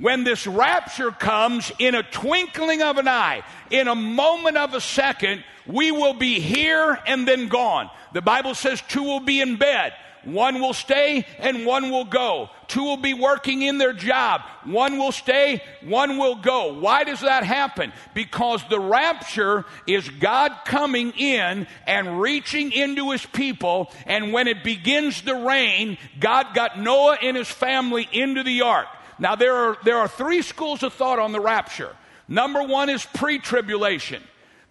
when 0.00 0.24
this 0.24 0.46
rapture 0.46 1.10
comes 1.10 1.72
in 1.78 1.94
a 1.94 2.02
twinkling 2.02 2.82
of 2.82 2.98
an 2.98 3.08
eye, 3.08 3.42
in 3.70 3.88
a 3.88 3.94
moment 3.94 4.56
of 4.56 4.74
a 4.74 4.80
second, 4.80 5.42
we 5.66 5.90
will 5.90 6.14
be 6.14 6.40
here 6.40 6.98
and 7.06 7.26
then 7.26 7.48
gone. 7.48 7.90
The 8.12 8.22
Bible 8.22 8.54
says 8.54 8.82
two 8.88 9.02
will 9.02 9.20
be 9.20 9.40
in 9.40 9.56
bed. 9.56 9.92
One 10.24 10.60
will 10.60 10.74
stay 10.74 11.24
and 11.38 11.64
one 11.64 11.90
will 11.90 12.04
go. 12.04 12.50
Two 12.66 12.82
will 12.82 12.96
be 12.96 13.14
working 13.14 13.62
in 13.62 13.78
their 13.78 13.92
job. 13.92 14.42
One 14.64 14.98
will 14.98 15.12
stay, 15.12 15.62
one 15.84 16.18
will 16.18 16.34
go. 16.34 16.80
Why 16.80 17.04
does 17.04 17.20
that 17.20 17.44
happen? 17.44 17.92
Because 18.12 18.62
the 18.68 18.80
rapture 18.80 19.64
is 19.86 20.08
God 20.08 20.50
coming 20.64 21.12
in 21.12 21.68
and 21.86 22.20
reaching 22.20 22.72
into 22.72 23.12
his 23.12 23.24
people. 23.24 23.92
And 24.04 24.32
when 24.32 24.48
it 24.48 24.64
begins 24.64 25.20
to 25.22 25.34
rain, 25.46 25.96
God 26.18 26.54
got 26.54 26.80
Noah 26.80 27.18
and 27.22 27.36
his 27.36 27.48
family 27.48 28.08
into 28.12 28.42
the 28.42 28.62
ark. 28.62 28.88
Now, 29.18 29.34
there 29.34 29.54
are, 29.54 29.78
there 29.84 29.98
are 29.98 30.08
three 30.08 30.42
schools 30.42 30.82
of 30.82 30.92
thought 30.92 31.18
on 31.18 31.32
the 31.32 31.40
rapture. 31.40 31.94
Number 32.28 32.62
one 32.62 32.88
is 32.90 33.04
pre 33.04 33.38
tribulation, 33.38 34.22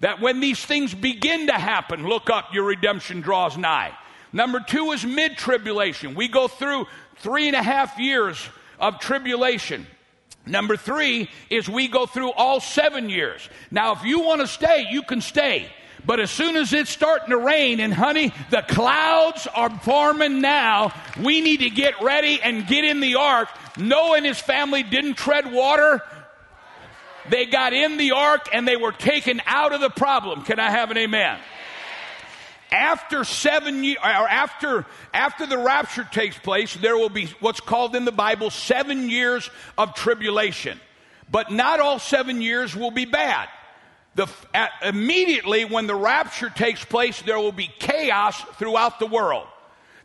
that 0.02 0.22
when 0.22 0.40
these 0.40 0.64
things 0.64 0.94
begin 0.94 1.48
to 1.48 1.54
happen, 1.54 2.08
look 2.08 2.30
up, 2.30 2.54
your 2.54 2.66
redemption 2.66 3.22
draws 3.22 3.58
nigh. 3.58 3.94
Number 4.34 4.60
two 4.60 4.92
is 4.92 5.06
mid 5.06 5.38
tribulation. 5.38 6.14
We 6.16 6.28
go 6.28 6.48
through 6.48 6.88
three 7.18 7.48
and 7.48 7.56
a 7.56 7.64
half 7.64 7.98
years 7.98 8.38
of 8.80 9.00
tribulation. 9.00 9.88
Number 10.46 10.78
three 10.78 11.30
is 11.50 11.68
we 11.68 11.88
go 11.88 12.06
through 12.06 12.32
all 12.34 12.60
seven 12.60 13.10
years. 13.10 13.50
Now, 13.72 13.94
if 13.94 14.04
you 14.04 14.20
want 14.20 14.42
to 14.42 14.48
stay, 14.48 14.88
you 14.92 15.02
can 15.02 15.22
stay. 15.22 15.72
But 16.06 16.20
as 16.20 16.30
soon 16.30 16.56
as 16.56 16.72
it's 16.72 16.92
starting 16.92 17.30
to 17.30 17.38
rain, 17.38 17.80
and 17.80 17.94
honey, 17.94 18.32
the 18.52 18.62
clouds 18.62 19.48
are 19.48 19.72
forming 19.80 20.40
now, 20.40 20.94
we 21.20 21.42
need 21.42 21.62
to 21.62 21.70
get 21.72 22.00
ready 22.02 22.40
and 22.42 22.68
get 22.68 22.84
in 22.86 23.00
the 23.00 23.16
ark. 23.16 23.50
Noah 23.78 24.18
and 24.18 24.26
his 24.26 24.40
family 24.40 24.84
didn't 24.84 25.16
tread 25.16 25.52
water. 25.52 26.02
They 27.30 27.46
got 27.46 27.74
in 27.74 27.98
the 27.98 28.12
ark 28.12 28.50
and 28.54 28.68
they 28.68 28.78
were 28.78 28.92
taken 28.92 29.42
out 29.46 29.74
of 29.74 29.82
the 29.82 29.90
problem. 29.90 30.44
Can 30.44 30.60
I 30.60 30.70
have 30.70 30.92
an 30.92 30.98
amen? 30.98 31.40
After 32.72 33.24
seven 33.24 33.84
years, 33.84 34.00
or 34.04 34.28
after, 34.28 34.86
after 35.14 35.46
the 35.46 35.58
rapture 35.58 36.08
takes 36.12 36.38
place, 36.38 36.76
there 36.76 36.98
will 36.98 37.10
be 37.10 37.28
what's 37.40 37.60
called 37.60 37.96
in 37.96 38.06
the 38.06 38.12
Bible 38.12 38.50
seven 38.50 39.10
years 39.10 39.50
of 39.78 39.94
tribulation. 39.94 40.80
But 41.32 41.52
not 41.52 41.80
all 41.80 42.00
seven 42.00 42.42
years 42.42 42.76
will 42.76 42.92
be 42.92 43.06
bad. 43.06 43.50
The, 44.16 44.28
at, 44.54 44.72
immediately 44.84 45.66
when 45.66 45.88
the 45.88 45.96
rapture 45.96 46.50
takes 46.50 46.84
place, 46.84 47.22
there 47.22 47.38
will 47.38 47.52
be 47.52 47.70
chaos 47.80 48.40
throughout 48.58 49.00
the 49.00 49.08
world. 49.08 49.48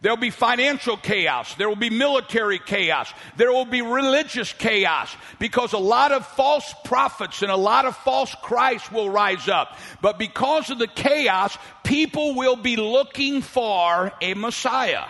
There'll 0.03 0.17
be 0.17 0.31
financial 0.31 0.97
chaos. 0.97 1.55
There 1.57 1.69
will 1.69 1.77
be 1.77 1.91
military 1.91 2.59
chaos. 2.59 3.13
There 3.37 3.53
will 3.53 3.67
be 3.67 3.83
religious 3.83 4.51
chaos 4.53 5.15
because 5.39 5.75
a 5.75 5.79
lot 5.79 6.11
of 6.11 6.27
false 6.27 6.75
prophets 6.85 7.43
and 7.43 7.51
a 7.51 7.57
lot 7.57 7.85
of 7.85 7.95
false 7.99 8.35
Christs 8.43 8.91
will 8.91 9.11
rise 9.11 9.47
up. 9.47 9.77
But 10.01 10.19
because 10.19 10.71
of 10.71 10.79
the 10.79 10.87
chaos, 10.87 11.57
people 11.85 12.35
will 12.35 12.57
be 12.57 12.77
looking 12.77 13.43
for 13.43 14.11
a 14.23 14.33
Messiah. 14.33 15.05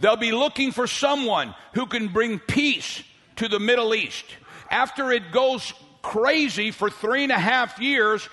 They'll 0.00 0.16
be 0.16 0.30
looking 0.30 0.70
for 0.70 0.86
someone 0.86 1.52
who 1.74 1.86
can 1.86 2.08
bring 2.08 2.38
peace 2.38 3.02
to 3.36 3.48
the 3.48 3.58
Middle 3.58 3.92
East. 3.92 4.24
After 4.70 5.10
it 5.10 5.32
goes 5.32 5.72
crazy 6.02 6.70
for 6.70 6.90
three 6.90 7.24
and 7.24 7.32
a 7.32 7.38
half 7.38 7.80
years, 7.80 8.28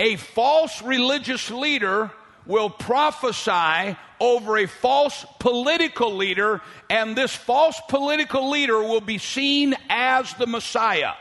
a 0.00 0.16
false 0.16 0.82
religious 0.82 1.48
leader 1.52 2.10
will 2.46 2.70
prophesy 2.70 3.96
over 4.20 4.58
a 4.58 4.66
false 4.66 5.24
political 5.38 6.14
leader, 6.14 6.60
and 6.88 7.16
this 7.16 7.34
false 7.34 7.80
political 7.88 8.50
leader 8.50 8.78
will 8.80 9.00
be 9.00 9.18
seen 9.18 9.74
as 9.88 10.32
the 10.34 10.46
Messiah. 10.46 11.12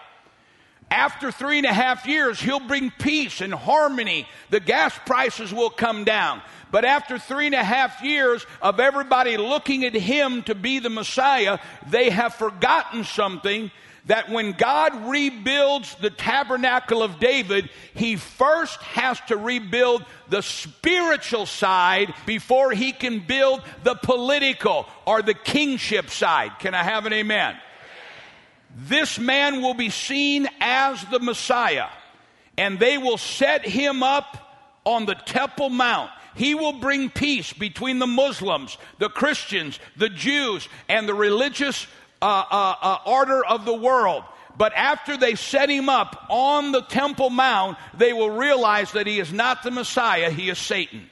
After 0.92 1.32
three 1.32 1.58
and 1.58 1.66
a 1.66 1.74
half 1.74 2.06
years, 2.06 2.40
he'll 2.40 2.60
bring 2.60 2.92
peace 2.92 3.42
and 3.42 3.54
harmony. 3.54 4.28
The 4.52 4.60
gas 4.60 4.98
prices 5.06 5.52
will 5.52 5.72
come 5.72 6.04
down. 6.04 6.42
But 6.70 6.86
after 6.86 7.18
three 7.18 7.48
and 7.48 7.56
a 7.56 7.64
half 7.64 8.04
years 8.04 8.46
of 8.62 8.80
everybody 8.80 9.38
looking 9.38 9.86
at 9.86 9.96
him 9.96 10.44
to 10.44 10.56
be 10.56 10.80
the 10.80 10.90
Messiah, 10.90 11.60
they 11.88 12.10
have 12.10 12.36
forgotten 12.36 13.04
something 13.04 13.72
that 14.06 14.30
when 14.30 14.52
God 14.52 15.10
rebuilds 15.10 15.96
the 15.96 16.10
tabernacle 16.10 17.02
of 17.02 17.20
David, 17.20 17.70
he 17.94 18.18
first 18.18 18.82
has 18.82 19.20
to 19.28 19.38
rebuild 19.38 20.04
the 20.30 20.42
spiritual 20.42 21.46
side 21.46 22.14
before 22.26 22.72
he 22.72 22.92
can 22.92 23.20
build 23.20 23.62
the 23.84 23.96
political 23.96 24.88
or 25.06 25.22
the 25.22 25.34
kingship 25.34 26.10
side. 26.10 26.52
Can 26.60 26.74
I 26.74 26.84
have 26.84 27.06
an 27.06 27.14
amen? 27.14 27.56
This 28.76 29.20
man 29.20 29.62
will 29.62 29.76
be 29.76 29.90
seen 29.90 30.50
as 30.60 31.04
the 31.06 31.20
Messiah, 31.20 31.88
and 32.58 32.80
they 32.80 32.98
will 32.98 33.18
set 33.18 33.66
him 33.66 34.04
up 34.04 34.38
on 34.84 35.06
the 35.06 35.16
Temple 35.16 35.70
Mount. 35.70 36.10
He 36.36 36.56
will 36.56 36.74
bring 36.74 37.10
peace 37.10 37.54
between 37.54 38.00
the 38.00 38.08
Muslims, 38.08 38.78
the 38.98 39.10
Christians, 39.10 39.80
the 39.96 40.10
Jews, 40.10 40.68
and 40.90 41.08
the 41.08 41.14
religious 41.14 41.86
uh, 42.24 42.46
uh, 42.50 42.76
uh, 42.82 42.98
order 43.06 43.46
of 43.46 43.66
the 43.66 43.74
world. 43.74 44.24
But 44.56 44.72
after 44.74 45.18
they 45.18 45.36
set 45.36 45.70
him 45.70 45.90
up 45.90 46.28
on 46.30 46.72
the 46.72 46.82
Temple 46.82 47.30
Mount, 47.30 47.78
they 47.98 48.14
will 48.14 48.30
realize 48.30 48.94
that 48.94 49.08
he 49.08 49.20
is 49.20 49.34
not 49.34 49.62
the 49.62 49.72
Messiah, 49.72 50.30
he 50.30 50.50
is 50.50 50.58
Satan. 50.58 51.10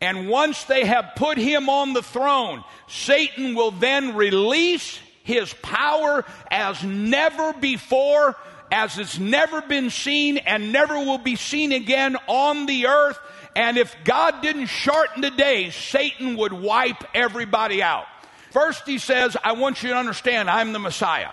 And 0.00 0.30
once 0.30 0.64
they 0.64 0.86
have 0.86 1.12
put 1.16 1.36
him 1.36 1.68
on 1.68 1.92
the 1.92 2.02
throne, 2.02 2.64
Satan 2.86 3.54
will 3.54 3.72
then 3.72 4.14
release 4.16 4.98
his 5.24 5.52
power 5.60 6.24
as 6.50 6.82
never 6.82 7.52
before, 7.52 8.34
as 8.72 8.98
it's 8.98 9.18
never 9.18 9.60
been 9.60 9.90
seen 9.90 10.38
and 10.38 10.72
never 10.72 10.94
will 10.94 11.18
be 11.18 11.36
seen 11.36 11.72
again 11.72 12.16
on 12.28 12.64
the 12.64 12.86
earth. 12.86 13.18
And 13.54 13.76
if 13.76 13.94
God 14.04 14.40
didn't 14.40 14.68
shorten 14.68 15.20
the 15.20 15.30
days, 15.32 15.74
Satan 15.74 16.38
would 16.38 16.54
wipe 16.54 17.04
everybody 17.12 17.82
out. 17.82 18.06
First, 18.50 18.86
he 18.86 18.98
says, 18.98 19.36
I 19.42 19.52
want 19.52 19.82
you 19.82 19.90
to 19.90 19.96
understand 19.96 20.48
I'm 20.48 20.72
the 20.72 20.78
Messiah. 20.78 21.30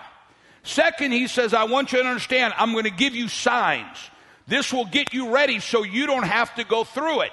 Second, 0.62 1.12
he 1.12 1.28
says, 1.28 1.54
I 1.54 1.64
want 1.64 1.92
you 1.92 2.02
to 2.02 2.08
understand 2.08 2.54
I'm 2.56 2.72
going 2.72 2.84
to 2.84 2.90
give 2.90 3.14
you 3.14 3.28
signs. 3.28 3.96
This 4.48 4.72
will 4.72 4.84
get 4.84 5.12
you 5.12 5.30
ready 5.30 5.60
so 5.60 5.82
you 5.82 6.06
don't 6.06 6.24
have 6.24 6.54
to 6.56 6.64
go 6.64 6.84
through 6.84 7.22
it. 7.22 7.32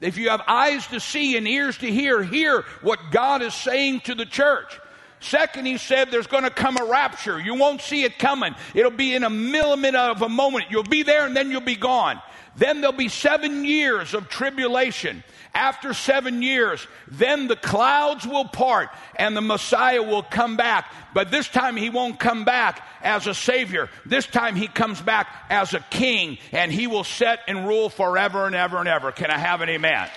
If 0.00 0.18
you 0.18 0.30
have 0.30 0.42
eyes 0.46 0.86
to 0.88 1.00
see 1.00 1.36
and 1.36 1.46
ears 1.48 1.78
to 1.78 1.90
hear, 1.90 2.22
hear 2.22 2.62
what 2.82 2.98
God 3.10 3.42
is 3.42 3.54
saying 3.54 4.00
to 4.02 4.14
the 4.14 4.26
church. 4.26 4.78
Second, 5.24 5.64
he 5.64 5.78
said 5.78 6.10
there's 6.10 6.26
going 6.26 6.44
to 6.44 6.50
come 6.50 6.76
a 6.76 6.84
rapture. 6.84 7.40
You 7.40 7.54
won't 7.54 7.80
see 7.80 8.04
it 8.04 8.18
coming. 8.18 8.54
It'll 8.74 8.90
be 8.90 9.14
in 9.14 9.24
a 9.24 9.30
millimeter 9.30 9.96
of 9.96 10.20
a 10.20 10.28
moment. 10.28 10.66
You'll 10.70 10.82
be 10.82 11.02
there 11.02 11.24
and 11.26 11.34
then 11.34 11.50
you'll 11.50 11.62
be 11.62 11.76
gone. 11.76 12.20
Then 12.56 12.80
there'll 12.80 12.96
be 12.96 13.08
seven 13.08 13.64
years 13.64 14.14
of 14.14 14.28
tribulation. 14.28 15.24
After 15.54 15.94
seven 15.94 16.42
years, 16.42 16.86
then 17.08 17.48
the 17.48 17.56
clouds 17.56 18.26
will 18.26 18.44
part 18.44 18.90
and 19.16 19.36
the 19.36 19.40
Messiah 19.40 20.02
will 20.02 20.22
come 20.22 20.56
back. 20.56 20.92
But 21.14 21.30
this 21.30 21.48
time 21.48 21.76
he 21.76 21.90
won't 21.90 22.20
come 22.20 22.44
back 22.44 22.86
as 23.02 23.26
a 23.26 23.34
savior. 23.34 23.88
This 24.04 24.26
time 24.26 24.56
he 24.56 24.68
comes 24.68 25.00
back 25.00 25.28
as 25.48 25.72
a 25.72 25.80
king 25.90 26.38
and 26.52 26.70
he 26.70 26.86
will 26.86 27.04
set 27.04 27.40
and 27.48 27.66
rule 27.66 27.88
forever 27.88 28.46
and 28.46 28.54
ever 28.54 28.76
and 28.76 28.88
ever. 28.88 29.10
Can 29.10 29.30
I 29.30 29.38
have 29.38 29.62
an 29.62 29.70
amen? 29.70 30.08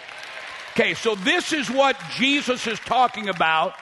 Okay, 0.72 0.94
so 0.96 1.16
this 1.16 1.54
is 1.54 1.72
what 1.72 1.98
Jesus 2.18 2.68
is 2.68 2.80
talking 2.80 3.30
about, 3.30 3.74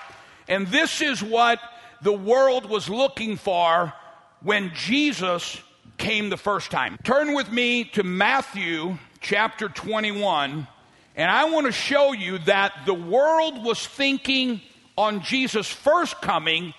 and 0.48 0.68
this 0.68 1.02
is 1.02 1.24
what 1.24 1.60
the 2.02 2.14
world 2.14 2.70
was 2.70 2.90
looking 2.90 3.38
for 3.38 3.94
when 4.42 4.72
Jesus 4.76 5.60
came 5.98 6.30
the 6.30 6.38
first 6.38 6.72
time. 6.72 6.98
Turn 7.04 7.34
with 7.34 7.52
me 7.52 7.86
to 7.86 8.04
Matthew 8.04 8.98
chapter 9.22 9.70
21 9.70 10.68
and 11.16 11.32
I 11.32 11.46
want 11.46 11.66
to 11.66 11.72
show 11.72 12.12
you 12.12 12.40
that 12.40 12.74
the 12.86 12.94
world 12.94 13.64
was 13.64 13.86
thinking 13.86 14.62
on 14.98 15.22
Jesus' 15.22 15.72
first 15.72 16.22
coming 16.22 16.74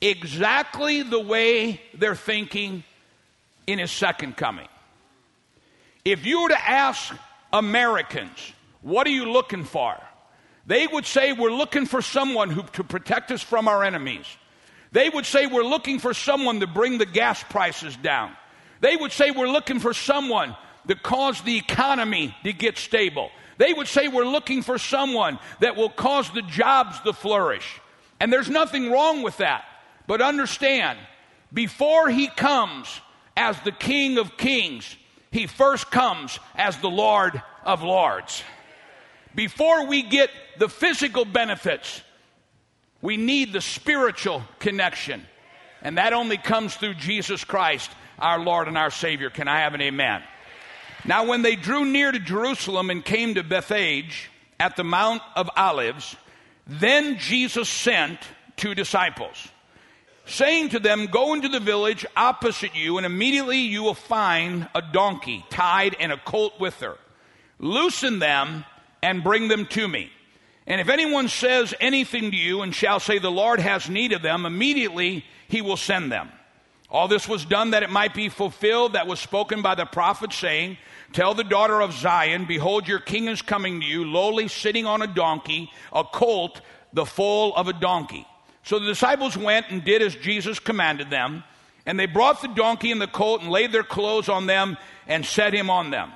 exactly 0.00 1.02
the 1.02 1.20
way 1.20 1.80
they're 1.94 2.16
thinking 2.16 2.82
in 3.66 3.78
his 3.78 3.90
second 3.90 4.36
coming. 4.36 4.66
If 6.04 6.26
you 6.26 6.42
were 6.42 6.48
to 6.48 6.70
ask 6.70 7.14
Americans, 7.52 8.52
what 8.82 9.06
are 9.06 9.10
you 9.10 9.30
looking 9.30 9.64
for? 9.64 9.96
They 10.68 10.86
would 10.86 11.06
say, 11.06 11.32
We're 11.32 11.50
looking 11.50 11.86
for 11.86 12.02
someone 12.02 12.50
who, 12.50 12.62
to 12.74 12.84
protect 12.84 13.32
us 13.32 13.42
from 13.42 13.66
our 13.68 13.82
enemies. 13.82 14.26
They 14.92 15.08
would 15.08 15.24
say, 15.24 15.46
We're 15.46 15.64
looking 15.64 15.98
for 15.98 16.12
someone 16.12 16.60
to 16.60 16.66
bring 16.66 16.98
the 16.98 17.06
gas 17.06 17.42
prices 17.42 17.96
down. 17.96 18.36
They 18.80 18.94
would 18.94 19.10
say, 19.10 19.30
We're 19.30 19.48
looking 19.48 19.80
for 19.80 19.94
someone 19.94 20.54
to 20.86 20.94
cause 20.94 21.40
the 21.40 21.56
economy 21.56 22.36
to 22.44 22.52
get 22.52 22.76
stable. 22.76 23.30
They 23.56 23.72
would 23.72 23.88
say, 23.88 24.08
We're 24.08 24.26
looking 24.26 24.62
for 24.62 24.76
someone 24.76 25.38
that 25.60 25.74
will 25.74 25.88
cause 25.88 26.30
the 26.30 26.42
jobs 26.42 27.00
to 27.00 27.14
flourish. 27.14 27.80
And 28.20 28.30
there's 28.30 28.50
nothing 28.50 28.90
wrong 28.90 29.22
with 29.22 29.38
that. 29.38 29.64
But 30.06 30.20
understand, 30.20 30.98
before 31.50 32.10
he 32.10 32.28
comes 32.28 32.88
as 33.38 33.58
the 33.60 33.72
King 33.72 34.18
of 34.18 34.36
Kings, 34.36 34.96
he 35.30 35.46
first 35.46 35.90
comes 35.90 36.38
as 36.56 36.76
the 36.76 36.90
Lord 36.90 37.42
of 37.64 37.82
Lords. 37.82 38.42
Before 39.38 39.86
we 39.86 40.02
get 40.02 40.30
the 40.58 40.68
physical 40.68 41.24
benefits, 41.24 42.02
we 43.00 43.16
need 43.16 43.52
the 43.52 43.60
spiritual 43.60 44.42
connection. 44.58 45.24
And 45.80 45.96
that 45.96 46.12
only 46.12 46.38
comes 46.38 46.74
through 46.74 46.94
Jesus 46.94 47.44
Christ, 47.44 47.88
our 48.18 48.40
Lord 48.40 48.66
and 48.66 48.76
our 48.76 48.90
Savior. 48.90 49.30
Can 49.30 49.46
I 49.46 49.60
have 49.60 49.74
an 49.74 49.80
amen? 49.80 50.24
Now, 51.04 51.24
when 51.24 51.42
they 51.42 51.54
drew 51.54 51.84
near 51.84 52.10
to 52.10 52.18
Jerusalem 52.18 52.90
and 52.90 53.04
came 53.04 53.36
to 53.36 53.44
Bethphage 53.44 54.28
at 54.58 54.74
the 54.74 54.82
Mount 54.82 55.22
of 55.36 55.48
Olives, 55.56 56.16
then 56.66 57.16
Jesus 57.18 57.68
sent 57.68 58.18
two 58.56 58.74
disciples, 58.74 59.36
saying 60.26 60.70
to 60.70 60.80
them, 60.80 61.06
Go 61.06 61.32
into 61.34 61.48
the 61.48 61.60
village 61.60 62.04
opposite 62.16 62.74
you, 62.74 62.96
and 62.96 63.06
immediately 63.06 63.58
you 63.58 63.84
will 63.84 63.94
find 63.94 64.68
a 64.74 64.82
donkey 64.82 65.44
tied 65.48 65.94
and 66.00 66.10
a 66.10 66.16
colt 66.16 66.58
with 66.58 66.80
her. 66.80 66.96
Loosen 67.60 68.18
them 68.18 68.64
and 69.02 69.24
bring 69.24 69.48
them 69.48 69.66
to 69.66 69.88
me. 69.88 70.10
And 70.66 70.80
if 70.80 70.88
anyone 70.88 71.28
says 71.28 71.74
anything 71.80 72.30
to 72.30 72.36
you 72.36 72.62
and 72.62 72.74
shall 72.74 73.00
say, 73.00 73.18
The 73.18 73.30
Lord 73.30 73.60
has 73.60 73.88
need 73.88 74.12
of 74.12 74.22
them, 74.22 74.44
immediately 74.44 75.24
he 75.48 75.62
will 75.62 75.76
send 75.76 76.12
them. 76.12 76.30
All 76.90 77.08
this 77.08 77.28
was 77.28 77.44
done 77.44 77.70
that 77.72 77.82
it 77.82 77.90
might 77.90 78.14
be 78.14 78.28
fulfilled 78.28 78.94
that 78.94 79.06
was 79.06 79.20
spoken 79.20 79.60
by 79.62 79.74
the 79.74 79.84
prophet, 79.86 80.32
saying, 80.32 80.78
Tell 81.12 81.34
the 81.34 81.44
daughter 81.44 81.80
of 81.80 81.92
Zion, 81.92 82.44
Behold, 82.46 82.86
your 82.86 82.98
king 82.98 83.28
is 83.28 83.42
coming 83.42 83.80
to 83.80 83.86
you, 83.86 84.04
lowly 84.04 84.48
sitting 84.48 84.86
on 84.86 85.02
a 85.02 85.06
donkey, 85.06 85.70
a 85.92 86.04
colt, 86.04 86.60
the 86.92 87.06
foal 87.06 87.54
of 87.56 87.68
a 87.68 87.72
donkey. 87.72 88.26
So 88.62 88.78
the 88.78 88.86
disciples 88.86 89.36
went 89.36 89.70
and 89.70 89.82
did 89.82 90.02
as 90.02 90.14
Jesus 90.16 90.58
commanded 90.58 91.08
them. 91.08 91.44
And 91.86 91.98
they 91.98 92.04
brought 92.04 92.42
the 92.42 92.48
donkey 92.48 92.92
and 92.92 93.00
the 93.00 93.06
colt 93.06 93.40
and 93.40 93.50
laid 93.50 93.72
their 93.72 93.82
clothes 93.82 94.28
on 94.28 94.46
them 94.46 94.76
and 95.06 95.24
set 95.24 95.54
him 95.54 95.70
on 95.70 95.90
them. 95.90 96.12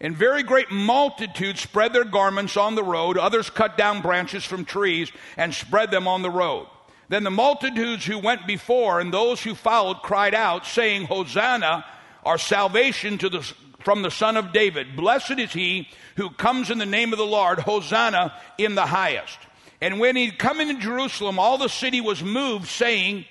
And 0.00 0.16
very 0.16 0.42
great 0.42 0.70
multitudes 0.70 1.60
spread 1.60 1.92
their 1.92 2.04
garments 2.04 2.56
on 2.56 2.74
the 2.74 2.82
road. 2.82 3.18
Others 3.18 3.50
cut 3.50 3.76
down 3.76 4.00
branches 4.00 4.44
from 4.44 4.64
trees 4.64 5.12
and 5.36 5.52
spread 5.52 5.90
them 5.90 6.08
on 6.08 6.22
the 6.22 6.30
road. 6.30 6.66
Then 7.10 7.24
the 7.24 7.30
multitudes 7.30 8.06
who 8.06 8.18
went 8.18 8.46
before 8.46 9.00
and 9.00 9.12
those 9.12 9.42
who 9.42 9.54
followed 9.54 9.98
cried 10.02 10.34
out, 10.34 10.64
saying, 10.64 11.06
Hosanna, 11.06 11.84
our 12.24 12.38
salvation 12.38 13.18
to 13.18 13.28
the, 13.28 13.42
from 13.80 14.02
the 14.02 14.10
Son 14.10 14.36
of 14.36 14.52
David. 14.52 14.96
Blessed 14.96 15.38
is 15.38 15.52
he 15.52 15.88
who 16.16 16.30
comes 16.30 16.70
in 16.70 16.78
the 16.78 16.86
name 16.86 17.12
of 17.12 17.18
the 17.18 17.26
Lord. 17.26 17.58
Hosanna 17.58 18.32
in 18.58 18.74
the 18.74 18.86
highest. 18.86 19.38
And 19.80 19.98
when 19.98 20.16
he'd 20.16 20.38
come 20.38 20.60
into 20.60 20.80
Jerusalem, 20.80 21.38
all 21.38 21.58
the 21.58 21.68
city 21.68 22.00
was 22.00 22.22
moved, 22.22 22.68
saying, 22.68 23.24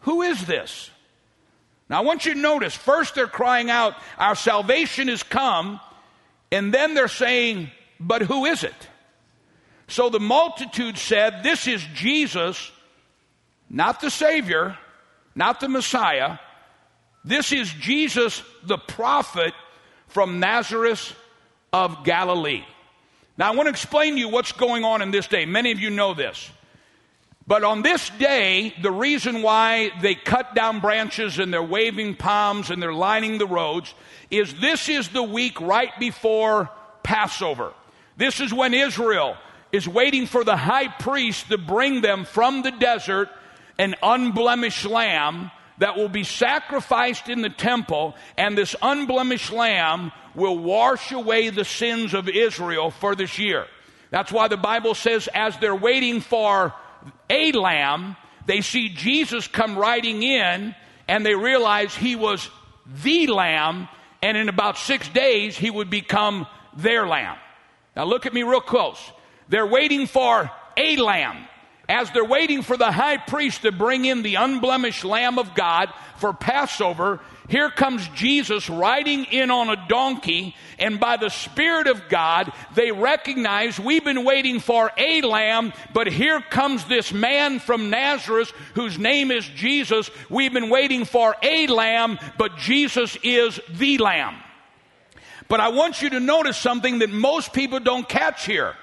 Who 0.00 0.22
is 0.22 0.46
this? 0.46 0.90
Now, 1.90 1.98
I 1.98 2.04
want 2.04 2.24
you 2.24 2.34
to 2.34 2.40
notice 2.40 2.74
first 2.74 3.14
they're 3.14 3.26
crying 3.26 3.70
out, 3.70 3.94
Our 4.18 4.34
salvation 4.34 5.08
is 5.08 5.22
come. 5.22 5.80
And 6.54 6.72
then 6.72 6.94
they're 6.94 7.08
saying, 7.08 7.72
But 7.98 8.22
who 8.22 8.44
is 8.44 8.62
it? 8.62 8.88
So 9.88 10.08
the 10.08 10.20
multitude 10.20 10.96
said, 10.96 11.42
This 11.42 11.66
is 11.66 11.84
Jesus, 11.94 12.70
not 13.68 14.00
the 14.00 14.08
Savior, 14.08 14.78
not 15.34 15.58
the 15.58 15.68
Messiah. 15.68 16.38
This 17.24 17.50
is 17.50 17.72
Jesus, 17.72 18.40
the 18.62 18.78
prophet 18.78 19.52
from 20.06 20.38
Nazareth 20.38 21.16
of 21.72 22.04
Galilee. 22.04 22.64
Now, 23.36 23.50
I 23.50 23.56
want 23.56 23.66
to 23.66 23.70
explain 23.70 24.14
to 24.14 24.20
you 24.20 24.28
what's 24.28 24.52
going 24.52 24.84
on 24.84 25.02
in 25.02 25.10
this 25.10 25.26
day. 25.26 25.46
Many 25.46 25.72
of 25.72 25.80
you 25.80 25.90
know 25.90 26.14
this. 26.14 26.50
But 27.46 27.62
on 27.62 27.82
this 27.82 28.08
day, 28.10 28.74
the 28.80 28.90
reason 28.90 29.42
why 29.42 29.90
they 30.00 30.14
cut 30.14 30.54
down 30.54 30.80
branches 30.80 31.38
and 31.38 31.52
they're 31.52 31.62
waving 31.62 32.16
palms 32.16 32.70
and 32.70 32.82
they're 32.82 32.94
lining 32.94 33.36
the 33.36 33.46
roads 33.46 33.94
is 34.30 34.54
this 34.54 34.88
is 34.88 35.08
the 35.10 35.22
week 35.22 35.60
right 35.60 35.92
before 36.00 36.70
Passover. 37.02 37.74
This 38.16 38.40
is 38.40 38.54
when 38.54 38.72
Israel 38.72 39.36
is 39.72 39.86
waiting 39.86 40.26
for 40.26 40.42
the 40.42 40.56
high 40.56 40.88
priest 40.88 41.48
to 41.48 41.58
bring 41.58 42.00
them 42.00 42.24
from 42.24 42.62
the 42.62 42.70
desert 42.70 43.28
an 43.78 43.94
unblemished 44.02 44.86
lamb 44.86 45.50
that 45.78 45.96
will 45.96 46.08
be 46.08 46.24
sacrificed 46.24 47.28
in 47.28 47.42
the 47.42 47.50
temple, 47.50 48.14
and 48.38 48.56
this 48.56 48.76
unblemished 48.80 49.52
lamb 49.52 50.12
will 50.34 50.56
wash 50.56 51.10
away 51.10 51.50
the 51.50 51.64
sins 51.64 52.14
of 52.14 52.28
Israel 52.28 52.90
for 52.92 53.16
this 53.16 53.38
year. 53.38 53.66
That's 54.10 54.30
why 54.30 54.46
the 54.46 54.56
Bible 54.56 54.94
says, 54.94 55.28
as 55.34 55.58
they're 55.58 55.74
waiting 55.74 56.20
for 56.20 56.72
a 57.30 57.52
lamb, 57.52 58.16
they 58.46 58.60
see 58.60 58.88
Jesus 58.88 59.48
come 59.48 59.76
riding 59.76 60.22
in 60.22 60.74
and 61.08 61.24
they 61.24 61.34
realize 61.34 61.94
he 61.94 62.16
was 62.16 62.48
the 63.02 63.26
lamb, 63.26 63.88
and 64.22 64.36
in 64.36 64.48
about 64.48 64.78
six 64.78 65.08
days 65.08 65.56
he 65.56 65.70
would 65.70 65.90
become 65.90 66.46
their 66.76 67.06
lamb. 67.06 67.36
Now 67.96 68.04
look 68.04 68.26
at 68.26 68.34
me 68.34 68.42
real 68.42 68.60
close. 68.60 68.98
They're 69.48 69.66
waiting 69.66 70.06
for 70.06 70.50
a 70.76 70.96
lamb 70.96 71.46
as 71.88 72.10
they're 72.10 72.24
waiting 72.24 72.62
for 72.62 72.76
the 72.76 72.90
high 72.90 73.18
priest 73.18 73.62
to 73.62 73.72
bring 73.72 74.04
in 74.04 74.22
the 74.22 74.36
unblemished 74.36 75.04
Lamb 75.04 75.38
of 75.38 75.54
God 75.54 75.92
for 76.16 76.32
Passover, 76.32 77.20
here 77.48 77.70
comes 77.70 78.06
Jesus 78.08 78.70
riding 78.70 79.24
in 79.24 79.50
on 79.50 79.68
a 79.68 79.86
donkey, 79.88 80.56
and 80.78 80.98
by 80.98 81.16
the 81.16 81.28
Spirit 81.28 81.86
of 81.86 82.08
God, 82.08 82.52
they 82.74 82.90
recognize 82.90 83.78
we've 83.78 84.04
been 84.04 84.24
waiting 84.24 84.60
for 84.60 84.90
a 84.96 85.20
lamb, 85.20 85.72
but 85.92 86.06
here 86.06 86.40
comes 86.40 86.84
this 86.84 87.12
man 87.12 87.58
from 87.58 87.90
Nazareth 87.90 88.50
whose 88.74 88.98
name 88.98 89.30
is 89.30 89.46
Jesus. 89.46 90.10
We've 90.30 90.52
been 90.52 90.70
waiting 90.70 91.04
for 91.04 91.36
a 91.42 91.66
lamb, 91.66 92.18
but 92.38 92.56
Jesus 92.56 93.16
is 93.22 93.60
the 93.70 93.98
lamb. 93.98 94.36
But 95.48 95.60
I 95.60 95.68
want 95.68 96.00
you 96.00 96.10
to 96.10 96.20
notice 96.20 96.56
something 96.56 97.00
that 97.00 97.10
most 97.10 97.52
people 97.52 97.80
don't 97.80 98.08
catch 98.08 98.46
here 98.46 98.74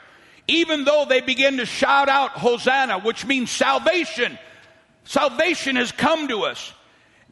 even 0.47 0.83
though 0.83 1.05
they 1.07 1.21
begin 1.21 1.57
to 1.57 1.65
shout 1.65 2.09
out 2.09 2.31
Hosanna, 2.31 2.99
which 2.99 3.25
means 3.25 3.49
salvation, 3.49 4.37
salvation 5.05 5.77
has 5.77 5.91
come 5.91 6.27
to 6.27 6.43
us. 6.43 6.73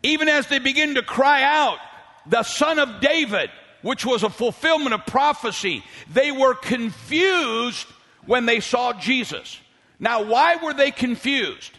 Even 0.04 0.30
as 0.30 0.48
they 0.48 0.60
begin 0.60 0.96
to 0.96 1.02
cry 1.02 1.44
out, 1.44 1.78
the 2.26 2.44
Son 2.44 2.80
of 2.80 3.02
David, 3.02 3.50
which 3.82 4.06
was 4.06 4.24
a 4.24 4.30
fulfillment 4.30 4.94
of 4.94 5.06
prophecy, 5.06 5.84
they 6.12 6.32
were 6.32 6.54
confused 6.54 7.88
when 8.26 8.46
they 8.46 8.60
saw 8.60 8.94
Jesus. 8.94 9.60
Now, 10.00 10.24
why 10.24 10.58
were 10.58 10.74
they 10.74 10.92
confused? 10.92 11.72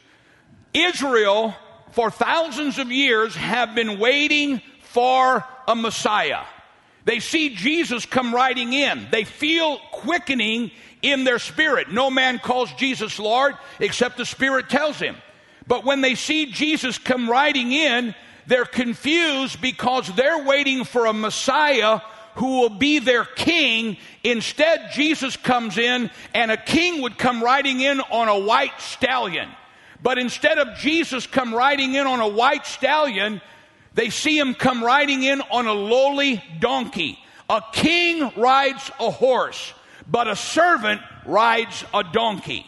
Israel, 0.75 1.55
for 1.93 2.11
thousands 2.11 2.79
of 2.79 2.91
years, 2.93 3.35
have 3.35 3.75
been 3.75 3.99
waiting 3.99 4.61
for 4.83 5.45
a 5.67 5.75
Messiah. 5.75 6.45
They 7.05 7.21
see 7.21 7.55
Jesus 7.55 8.05
come 8.05 8.35
riding 8.35 8.73
in. 8.73 9.09
They 9.11 9.25
feel 9.25 9.79
quickening 9.91 10.71
in 11.03 11.25
their 11.25 11.39
spirit. 11.39 11.91
No 11.91 12.11
man 12.11 12.39
calls 12.39 12.73
Jesus 12.75 13.19
Lord 13.19 13.55
except 13.79 14.19
the 14.19 14.27
Spirit 14.27 14.69
tells 14.69 14.99
him. 14.99 15.17
But 15.71 15.85
when 15.85 16.01
they 16.01 16.17
see 16.17 16.47
Jesus 16.47 16.99
come 16.99 17.31
riding 17.31 17.71
in, 17.71 18.13
they're 18.49 18.65
confused 18.65 19.61
because 19.61 20.13
they're 20.17 20.43
waiting 20.43 20.83
for 20.83 21.07
a 21.07 21.13
Messiah 21.13 22.01
who 22.35 22.61
will 22.61 22.71
be 22.71 22.99
their 22.99 23.25
king. 23.25 23.97
Instead, 24.25 24.91
Jesus 24.93 25.37
comes 25.37 25.79
in 25.79 26.11
and 26.35 26.51
a 26.51 26.57
king 26.57 27.03
would 27.03 27.17
come 27.17 27.41
riding 27.41 27.79
in 27.79 28.01
on 28.01 28.27
a 28.27 28.37
white 28.41 28.81
stallion. 28.81 29.49
But 30.03 30.19
instead 30.19 30.59
of 30.59 30.77
Jesus 30.79 31.29
come 31.29 31.55
riding 31.55 31.95
in 31.95 32.05
on 32.05 32.19
a 32.19 32.27
white 32.27 32.67
stallion, 32.67 33.41
they 33.95 34.11
see 34.11 34.37
him 34.37 34.55
come 34.55 34.83
riding 34.83 35.23
in 35.23 35.41
on 35.41 35.69
a 35.69 35.73
lowly 35.73 36.43
donkey. 36.59 37.17
A 37.49 37.63
king 37.73 38.33
rides 38.37 38.91
a 38.99 39.13
horse 39.13 39.73
but 40.11 40.27
a 40.27 40.35
servant 40.35 41.01
rides 41.25 41.85
a 41.95 42.03
donkey. 42.03 42.67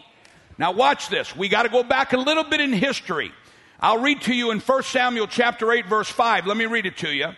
Now 0.59 0.73
watch 0.73 1.09
this. 1.09 1.35
We 1.35 1.49
got 1.49 1.65
to 1.65 1.69
go 1.69 1.83
back 1.83 2.13
a 2.13 2.19
little 2.19 2.45
bit 2.45 2.61
in 2.61 2.73
history. 2.73 3.33
I'll 3.81 4.01
read 4.01 4.23
to 4.23 4.35
you 4.35 4.51
in 4.51 4.61
1 4.61 4.83
Samuel 4.85 5.27
chapter 5.27 5.73
8 5.73 5.87
verse 5.87 6.09
5. 6.09 6.47
Let 6.47 6.57
me 6.57 6.67
read 6.67 6.87
it 6.87 6.99
to 6.99 7.11
you. 7.11 7.31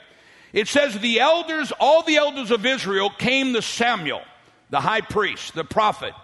It 0.53 0.69
says 0.69 0.99
the 0.99 1.21
elders, 1.21 1.73
all 1.81 2.03
the 2.03 2.17
elders 2.17 2.51
of 2.51 2.65
Israel 2.65 3.11
came 3.11 3.55
to 3.55 3.63
Samuel, 3.63 4.23
the 4.71 4.81
high 4.81 5.01
priest, 5.01 5.55
the 5.55 5.65
prophet, 5.65 6.15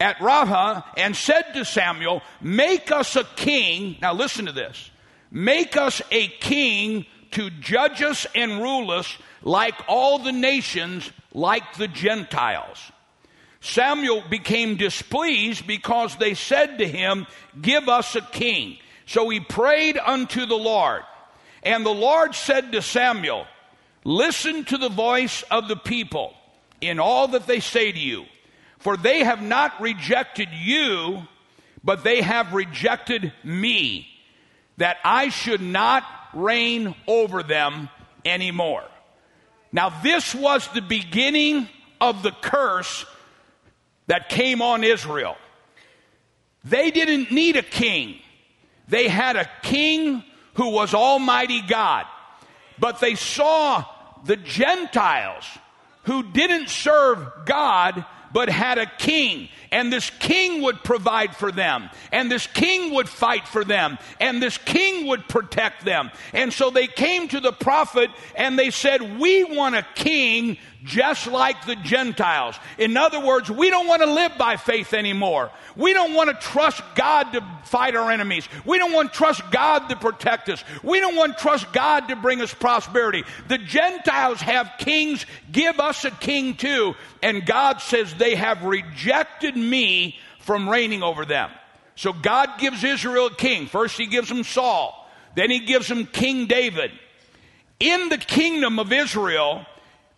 at 0.00 0.20
Ramah 0.20 0.84
and 0.96 1.14
said 1.14 1.52
to 1.54 1.64
Samuel, 1.64 2.22
make 2.40 2.90
us 2.90 3.16
a 3.16 3.24
king. 3.24 3.96
Now 4.00 4.14
listen 4.14 4.46
to 4.46 4.52
this. 4.52 4.90
Make 5.30 5.76
us 5.76 6.00
a 6.10 6.28
king 6.28 7.06
to 7.32 7.50
judge 7.50 8.00
us 8.00 8.26
and 8.34 8.62
rule 8.62 8.90
us 8.90 9.18
like 9.42 9.74
all 9.88 10.18
the 10.18 10.32
nations, 10.32 11.10
like 11.32 11.76
the 11.76 11.88
Gentiles. 11.88 12.78
Samuel 13.64 14.22
became 14.28 14.76
displeased 14.76 15.66
because 15.66 16.16
they 16.16 16.34
said 16.34 16.78
to 16.78 16.86
him, 16.86 17.26
Give 17.60 17.88
us 17.88 18.14
a 18.14 18.20
king. 18.20 18.76
So 19.06 19.30
he 19.30 19.40
prayed 19.40 19.96
unto 19.96 20.44
the 20.44 20.54
Lord. 20.54 21.02
And 21.62 21.84
the 21.84 21.94
Lord 21.94 22.34
said 22.34 22.72
to 22.72 22.82
Samuel, 22.82 23.46
Listen 24.04 24.64
to 24.66 24.76
the 24.76 24.90
voice 24.90 25.42
of 25.50 25.68
the 25.68 25.76
people 25.76 26.34
in 26.82 27.00
all 27.00 27.28
that 27.28 27.46
they 27.46 27.60
say 27.60 27.90
to 27.90 27.98
you, 27.98 28.26
for 28.80 28.98
they 28.98 29.24
have 29.24 29.40
not 29.40 29.80
rejected 29.80 30.50
you, 30.52 31.22
but 31.82 32.04
they 32.04 32.20
have 32.20 32.52
rejected 32.52 33.32
me, 33.42 34.06
that 34.76 34.98
I 35.02 35.30
should 35.30 35.62
not 35.62 36.04
reign 36.34 36.94
over 37.06 37.42
them 37.42 37.88
anymore. 38.26 38.84
Now, 39.72 39.88
this 40.02 40.34
was 40.34 40.68
the 40.68 40.82
beginning 40.82 41.66
of 41.98 42.22
the 42.22 42.32
curse 42.32 43.06
that 44.06 44.28
came 44.28 44.62
on 44.62 44.84
Israel. 44.84 45.36
They 46.64 46.90
didn't 46.90 47.30
need 47.30 47.56
a 47.56 47.62
king. 47.62 48.16
They 48.88 49.08
had 49.08 49.36
a 49.36 49.48
king 49.62 50.24
who 50.54 50.70
was 50.70 50.94
Almighty 50.94 51.62
God. 51.62 52.06
But 52.78 53.00
they 53.00 53.14
saw 53.14 53.84
the 54.24 54.36
Gentiles 54.36 55.44
who 56.04 56.22
didn't 56.22 56.68
serve 56.68 57.18
God 57.44 58.04
but 58.34 58.48
had 58.48 58.78
a 58.78 58.90
king. 58.98 59.48
And 59.70 59.92
this 59.92 60.10
king 60.10 60.62
would 60.62 60.82
provide 60.82 61.36
for 61.36 61.52
them. 61.52 61.88
And 62.10 62.30
this 62.30 62.48
king 62.48 62.92
would 62.94 63.08
fight 63.08 63.46
for 63.46 63.64
them. 63.64 63.96
And 64.20 64.42
this 64.42 64.58
king 64.58 65.06
would 65.06 65.28
protect 65.28 65.84
them. 65.84 66.10
And 66.32 66.52
so 66.52 66.70
they 66.70 66.88
came 66.88 67.28
to 67.28 67.38
the 67.38 67.52
prophet 67.52 68.10
and 68.34 68.58
they 68.58 68.70
said, 68.70 69.20
We 69.20 69.44
want 69.44 69.76
a 69.76 69.86
king 69.94 70.58
just 70.84 71.26
like 71.26 71.64
the 71.64 71.76
Gentiles. 71.76 72.56
In 72.78 72.96
other 72.96 73.18
words, 73.18 73.50
we 73.50 73.70
don't 73.70 73.88
want 73.88 74.02
to 74.02 74.12
live 74.12 74.32
by 74.38 74.56
faith 74.56 74.92
anymore. 74.92 75.50
We 75.76 75.94
don't 75.94 76.14
want 76.14 76.28
to 76.30 76.46
trust 76.46 76.82
God 76.94 77.32
to 77.32 77.44
fight 77.64 77.96
our 77.96 78.10
enemies. 78.10 78.46
We 78.64 78.78
don't 78.78 78.92
want 78.92 79.12
to 79.12 79.18
trust 79.18 79.42
God 79.50 79.88
to 79.88 79.96
protect 79.96 80.48
us. 80.50 80.62
We 80.82 81.00
don't 81.00 81.16
want 81.16 81.36
to 81.36 81.42
trust 81.42 81.72
God 81.72 82.08
to 82.08 82.16
bring 82.16 82.42
us 82.42 82.52
prosperity. 82.52 83.24
The 83.48 83.58
Gentiles 83.58 84.40
have 84.40 84.74
kings. 84.78 85.24
Give 85.50 85.80
us 85.80 86.04
a 86.04 86.10
king 86.10 86.54
too. 86.54 86.94
And 87.22 87.46
God 87.46 87.80
says 87.80 88.14
they 88.14 88.34
have 88.34 88.62
rejected 88.62 89.56
me 89.56 90.18
from 90.40 90.68
reigning 90.68 91.02
over 91.02 91.24
them. 91.24 91.50
So 91.96 92.12
God 92.12 92.58
gives 92.58 92.84
Israel 92.84 93.26
a 93.26 93.34
king. 93.34 93.66
First 93.66 93.96
he 93.96 94.06
gives 94.06 94.30
him 94.30 94.44
Saul. 94.44 95.00
Then 95.34 95.50
he 95.50 95.60
gives 95.60 95.90
him 95.90 96.06
King 96.06 96.46
David. 96.46 96.90
In 97.80 98.08
the 98.08 98.18
kingdom 98.18 98.78
of 98.78 98.92
Israel, 98.92 99.66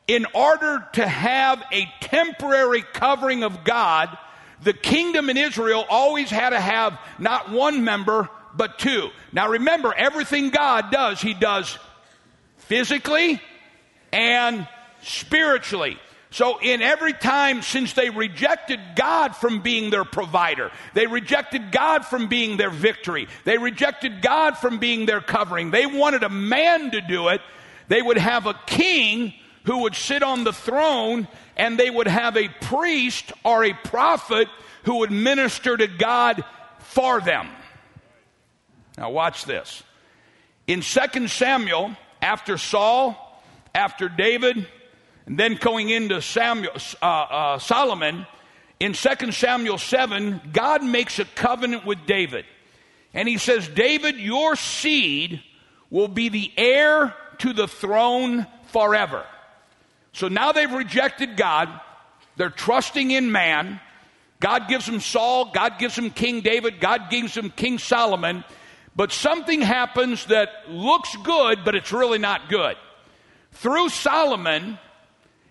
in 0.06 0.26
order 0.34 0.86
to 0.92 1.06
have 1.06 1.62
a 1.72 1.88
temporary 2.00 2.82
covering 2.82 3.42
of 3.42 3.64
God, 3.64 4.16
the 4.62 4.72
kingdom 4.72 5.28
in 5.28 5.36
Israel 5.36 5.84
always 5.88 6.30
had 6.30 6.50
to 6.50 6.60
have 6.60 6.98
not 7.18 7.50
one 7.50 7.84
member, 7.84 8.28
but 8.54 8.78
two. 8.78 9.10
Now 9.32 9.48
remember, 9.50 9.92
everything 9.92 10.50
God 10.50 10.90
does, 10.90 11.20
He 11.20 11.34
does 11.34 11.78
physically 12.58 13.40
and 14.12 14.66
spiritually. 15.02 15.98
So, 16.30 16.58
in 16.60 16.82
every 16.82 17.12
time 17.12 17.62
since 17.62 17.94
they 17.94 18.10
rejected 18.10 18.80
God 18.94 19.34
from 19.34 19.62
being 19.62 19.90
their 19.90 20.04
provider, 20.04 20.70
they 20.92 21.06
rejected 21.06 21.72
God 21.72 22.04
from 22.04 22.28
being 22.28 22.56
their 22.56 22.70
victory, 22.70 23.28
they 23.44 23.58
rejected 23.58 24.22
God 24.22 24.58
from 24.58 24.78
being 24.78 25.06
their 25.06 25.20
covering, 25.20 25.70
they 25.70 25.86
wanted 25.86 26.24
a 26.24 26.28
man 26.28 26.90
to 26.90 27.00
do 27.00 27.28
it, 27.28 27.40
they 27.88 28.02
would 28.02 28.18
have 28.18 28.46
a 28.46 28.58
king 28.66 29.32
who 29.66 29.82
would 29.82 29.94
sit 29.94 30.22
on 30.22 30.44
the 30.44 30.52
throne 30.52 31.28
and 31.56 31.78
they 31.78 31.90
would 31.90 32.06
have 32.06 32.36
a 32.36 32.48
priest 32.48 33.32
or 33.44 33.64
a 33.64 33.72
prophet 33.72 34.48
who 34.84 34.98
would 34.98 35.10
minister 35.10 35.76
to 35.76 35.88
God 35.88 36.44
for 36.78 37.20
them. 37.20 37.48
Now, 38.96 39.10
watch 39.10 39.44
this. 39.44 39.82
In 40.66 40.80
2 40.80 41.28
Samuel, 41.28 41.96
after 42.22 42.56
Saul, 42.56 43.42
after 43.74 44.08
David, 44.08 44.66
and 45.26 45.38
then 45.38 45.56
going 45.56 45.90
into 45.90 46.22
Samuel, 46.22 46.72
uh, 47.02 47.04
uh, 47.04 47.58
Solomon, 47.58 48.26
in 48.78 48.92
2 48.92 49.32
Samuel 49.32 49.78
7, 49.78 50.40
God 50.52 50.84
makes 50.84 51.18
a 51.18 51.24
covenant 51.24 51.84
with 51.84 52.06
David. 52.06 52.44
And 53.12 53.28
he 53.28 53.38
says, 53.38 53.66
David, 53.66 54.16
your 54.16 54.54
seed 54.54 55.42
will 55.90 56.08
be 56.08 56.28
the 56.28 56.52
heir 56.56 57.14
to 57.38 57.52
the 57.52 57.66
throne 57.66 58.46
forever. 58.68 59.24
So 60.16 60.28
now 60.28 60.52
they've 60.52 60.72
rejected 60.72 61.36
God. 61.36 61.68
They're 62.36 62.48
trusting 62.48 63.10
in 63.10 63.30
man. 63.30 63.80
God 64.40 64.66
gives 64.66 64.86
them 64.86 65.00
Saul. 65.00 65.52
God 65.52 65.78
gives 65.78 65.94
them 65.94 66.08
King 66.08 66.40
David. 66.40 66.80
God 66.80 67.10
gives 67.10 67.34
them 67.34 67.50
King 67.50 67.76
Solomon. 67.78 68.42
But 68.96 69.12
something 69.12 69.60
happens 69.60 70.24
that 70.26 70.70
looks 70.70 71.14
good, 71.16 71.66
but 71.66 71.74
it's 71.74 71.92
really 71.92 72.16
not 72.16 72.48
good. 72.48 72.78
Through 73.52 73.90
Solomon, 73.90 74.78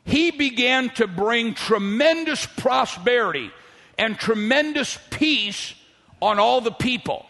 he 0.03 0.31
began 0.31 0.89
to 0.95 1.05
bring 1.05 1.53
tremendous 1.53 2.47
prosperity 2.47 3.51
and 3.99 4.17
tremendous 4.17 4.97
peace 5.11 5.75
on 6.23 6.39
all 6.39 6.59
the 6.61 6.71
people. 6.71 7.27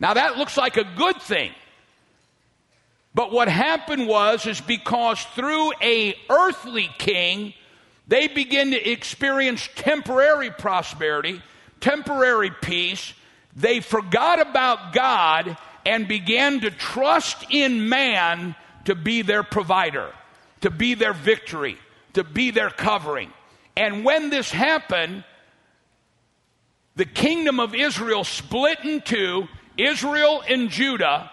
Now 0.00 0.14
that 0.14 0.38
looks 0.38 0.56
like 0.56 0.78
a 0.78 0.84
good 0.96 1.20
thing. 1.20 1.52
But 3.14 3.30
what 3.30 3.48
happened 3.48 4.08
was 4.08 4.46
is 4.46 4.60
because 4.60 5.22
through 5.34 5.72
a 5.80 6.16
earthly 6.28 6.90
king, 6.98 7.54
they 8.08 8.26
begin 8.26 8.72
to 8.72 8.90
experience 8.90 9.68
temporary 9.76 10.50
prosperity, 10.50 11.40
temporary 11.80 12.50
peace. 12.50 13.14
They 13.54 13.80
forgot 13.80 14.40
about 14.40 14.92
God 14.92 15.56
and 15.86 16.08
began 16.08 16.60
to 16.60 16.70
trust 16.70 17.44
in 17.50 17.88
man 17.88 18.56
to 18.86 18.96
be 18.96 19.22
their 19.22 19.44
provider, 19.44 20.10
to 20.62 20.70
be 20.70 20.94
their 20.94 21.12
victory, 21.12 21.78
to 22.14 22.24
be 22.24 22.50
their 22.50 22.70
covering. 22.70 23.32
And 23.76 24.04
when 24.04 24.30
this 24.30 24.50
happened, 24.50 25.24
the 26.96 27.04
kingdom 27.04 27.60
of 27.60 27.74
Israel 27.74 28.24
split 28.24 28.80
in 28.84 29.00
two 29.02 29.48
Israel 29.76 30.42
and 30.48 30.70
Judah 30.70 31.30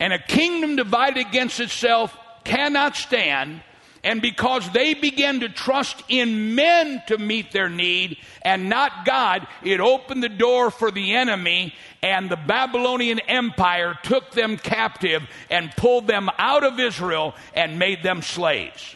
and 0.00 0.12
a 0.12 0.18
kingdom 0.18 0.76
divided 0.76 1.26
against 1.26 1.60
itself 1.60 2.16
cannot 2.44 2.96
stand. 2.96 3.62
And 4.04 4.22
because 4.22 4.70
they 4.70 4.94
began 4.94 5.40
to 5.40 5.48
trust 5.48 6.02
in 6.08 6.54
men 6.54 7.02
to 7.08 7.18
meet 7.18 7.50
their 7.50 7.68
need 7.68 8.16
and 8.42 8.68
not 8.68 9.04
God, 9.04 9.46
it 9.64 9.80
opened 9.80 10.22
the 10.22 10.28
door 10.28 10.70
for 10.70 10.92
the 10.92 11.16
enemy, 11.16 11.74
and 12.00 12.30
the 12.30 12.36
Babylonian 12.36 13.18
Empire 13.18 13.98
took 14.04 14.30
them 14.30 14.56
captive 14.56 15.22
and 15.50 15.72
pulled 15.72 16.06
them 16.06 16.30
out 16.38 16.62
of 16.62 16.78
Israel 16.78 17.34
and 17.54 17.78
made 17.78 18.04
them 18.04 18.22
slaves. 18.22 18.94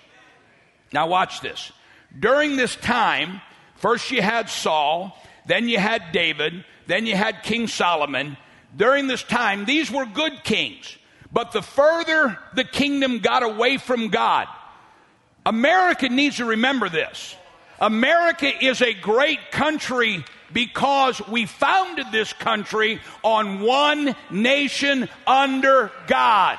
Now, 0.92 1.08
watch 1.08 1.40
this. 1.40 1.72
During 2.16 2.56
this 2.56 2.76
time, 2.76 3.40
first 3.76 4.10
you 4.12 4.22
had 4.22 4.48
Saul, 4.48 5.18
then 5.46 5.68
you 5.68 5.78
had 5.78 6.12
David, 6.12 6.64
then 6.86 7.06
you 7.06 7.16
had 7.16 7.42
King 7.42 7.66
Solomon, 7.66 8.36
during 8.76 9.06
this 9.06 9.22
time, 9.22 9.64
these 9.64 9.90
were 9.90 10.06
good 10.06 10.44
kings. 10.44 10.96
But 11.32 11.52
the 11.52 11.62
further 11.62 12.38
the 12.54 12.64
kingdom 12.64 13.20
got 13.20 13.42
away 13.42 13.78
from 13.78 14.08
God, 14.08 14.48
America 15.46 16.08
needs 16.08 16.36
to 16.36 16.44
remember 16.44 16.88
this. 16.88 17.36
America 17.80 18.50
is 18.64 18.80
a 18.80 18.92
great 18.92 19.50
country 19.50 20.24
because 20.52 21.26
we 21.28 21.46
founded 21.46 22.06
this 22.12 22.32
country 22.32 23.00
on 23.24 23.60
one 23.60 24.14
nation 24.30 25.08
under 25.26 25.90
God 26.06 26.58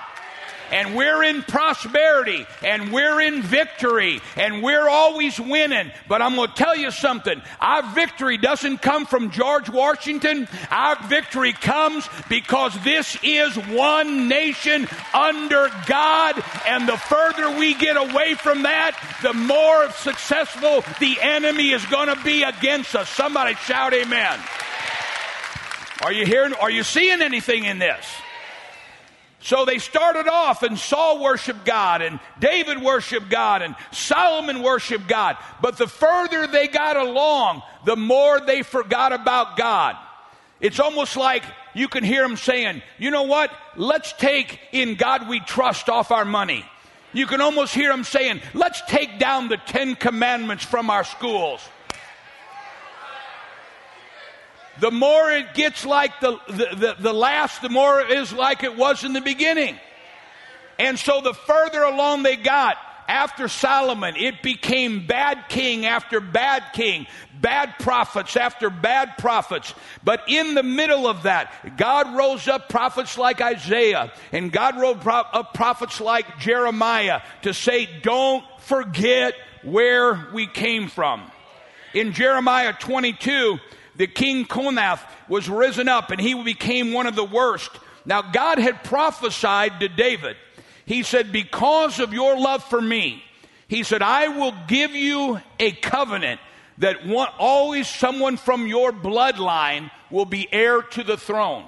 and 0.74 0.96
we're 0.96 1.24
in 1.24 1.44
prosperity 1.44 2.46
and 2.64 2.92
we're 2.92 3.22
in 3.22 3.44
victory 3.44 4.20
and 4.36 4.64
we're 4.64 4.90
always 4.90 5.40
winning. 5.40 5.92
But 6.10 6.22
I'm 6.24 6.36
going 6.36 6.50
to 6.50 6.56
tell 6.56 6.76
you 6.76 6.90
something. 6.90 7.42
Our 7.62 7.84
victory 7.94 8.38
doesn't 8.38 8.80
come 8.80 9.06
from 9.06 9.30
George 9.30 9.70
Washington. 9.70 10.48
Our 10.72 10.98
victory 11.08 11.54
comes 11.54 12.10
because 12.28 12.74
this 12.84 13.18
is 13.22 13.56
one 13.56 14.28
nation 14.28 14.88
under 15.14 15.70
God. 15.86 16.44
And 16.66 16.90
the 16.90 16.98
further 16.98 17.56
we 17.58 17.76
get 17.76 17.96
away 17.96 18.34
from 18.34 18.64
that, 18.64 18.98
the 19.22 19.34
more 19.34 19.92
successful 19.92 20.84
the 21.00 21.18
enemy 21.22 21.72
is 21.72 21.86
going 21.86 22.08
to 22.08 22.22
be 22.24 22.42
against 22.42 22.96
us. 22.96 23.10
Somebody 23.10 23.54
shout 23.56 23.94
amen. 23.94 24.40
Are 26.02 26.12
you 26.12 26.26
hearing? 26.26 26.54
Are 26.54 26.72
you 26.72 26.82
seeing 26.82 27.22
anything 27.22 27.66
in 27.66 27.78
this? 27.78 28.06
So 29.44 29.66
they 29.66 29.78
started 29.78 30.30
off 30.30 30.64
and 30.64 30.80
Saul 30.80 31.22
worshiped 31.22 31.66
God 31.66 32.02
and 32.02 32.22
David 32.40 32.82
worshiped 32.82 33.30
God 33.30 33.62
and 33.62 33.76
Solomon 33.92 34.64
worshiped 34.64 35.06
God. 35.06 35.36
But 35.62 35.76
the 35.76 35.86
further 35.86 36.48
they 36.48 36.70
got 36.70 36.96
along, 36.96 37.62
the 37.84 37.98
more 37.98 38.40
they 38.40 38.64
forgot 38.64 39.12
about 39.12 39.58
God. 39.58 39.98
It's 40.62 40.80
almost 40.80 41.18
like 41.18 41.44
you 41.74 41.90
can 41.90 42.06
hear 42.06 42.26
them 42.26 42.38
saying, 42.38 42.84
you 42.98 43.12
know 43.12 43.24
what? 43.24 43.52
Let's 43.76 44.14
take 44.14 44.62
in 44.72 44.96
God 44.96 45.28
we 45.28 45.42
trust 45.42 45.90
off 45.90 46.12
our 46.12 46.24
money. 46.24 46.64
You 47.12 47.28
can 47.28 47.42
almost 47.42 47.76
hear 47.76 47.92
them 47.92 48.06
saying, 48.06 48.40
let's 48.54 48.82
take 48.88 49.20
down 49.20 49.50
the 49.50 49.58
Ten 49.58 49.96
Commandments 49.96 50.64
from 50.64 50.90
our 50.90 51.04
schools. 51.04 51.60
The 54.80 54.92
more 54.92 55.32
it 55.32 55.54
gets 55.54 55.86
like 55.86 56.20
the, 56.20 56.40
the, 56.48 56.76
the, 56.76 56.96
the 57.00 57.14
last, 57.14 57.62
the 57.62 57.70
more 57.70 58.02
it 58.02 58.12
is 58.12 58.34
like 58.34 58.64
it 58.64 58.76
was 58.76 59.04
in 59.04 59.14
the 59.14 59.22
beginning. 59.22 59.78
And 60.80 60.98
so 60.98 61.22
the 61.22 61.34
further 61.34 61.84
along 61.84 62.24
they 62.24 62.36
got, 62.36 62.78
after 63.08 63.48
Solomon, 63.48 64.16
it 64.16 64.42
became 64.42 65.06
bad 65.06 65.46
king 65.50 65.86
after 65.86 66.20
bad 66.20 66.64
king, 66.74 67.06
bad 67.40 67.76
prophets 67.80 68.36
after 68.36 68.70
bad 68.70 69.18
prophets. 69.18 69.74
But 70.04 70.24
in 70.28 70.56
the 70.56 70.64
middle 70.64 71.08
of 71.08 71.24
that, 71.24 71.78
God 71.78 72.16
rose 72.16 72.48
up 72.48 72.70
prophets 72.70 73.18
like 73.18 73.42
Isaiah 73.42 74.12
and 74.32 74.52
God 74.52 74.80
rose 74.80 74.98
up 75.06 75.54
prophets 75.54 76.00
like 76.00 76.40
Jeremiah 76.40 77.22
to 77.44 77.54
say, 77.54 77.88
don't 78.02 78.44
forget 78.62 79.36
where 79.64 80.30
we 80.34 80.48
came 80.48 80.88
from. 80.88 81.30
In 81.94 82.14
Jeremiah 82.14 82.74
22, 82.74 83.60
the 83.96 84.08
king 84.08 84.46
Konath 84.46 85.02
was 85.28 85.50
risen 85.50 85.88
up 85.88 86.12
and 86.12 86.20
he 86.20 86.42
became 86.44 86.94
one 86.94 87.08
of 87.08 87.16
the 87.16 87.24
worst. 87.24 87.72
Now, 88.06 88.22
God 88.22 88.58
had 88.58 88.84
prophesied 88.84 89.80
to 89.80 89.88
David. 89.88 90.36
He 90.86 91.04
said, 91.04 91.32
Because 91.32 92.00
of 92.00 92.14
your 92.14 92.38
love 92.38 92.64
for 92.64 92.82
me, 92.82 93.24
he 93.68 93.84
said, 93.84 94.02
I 94.02 94.28
will 94.28 94.54
give 94.68 94.92
you 94.92 95.40
a 95.60 95.72
covenant 95.72 96.42
that 96.80 97.06
one, 97.06 97.30
always 97.38 97.88
someone 97.88 98.38
from 98.38 98.68
your 98.68 98.92
bloodline 98.92 99.92
will 100.10 100.26
be 100.26 100.52
heir 100.52 100.82
to 100.82 101.04
the 101.04 101.18
throne. 101.18 101.66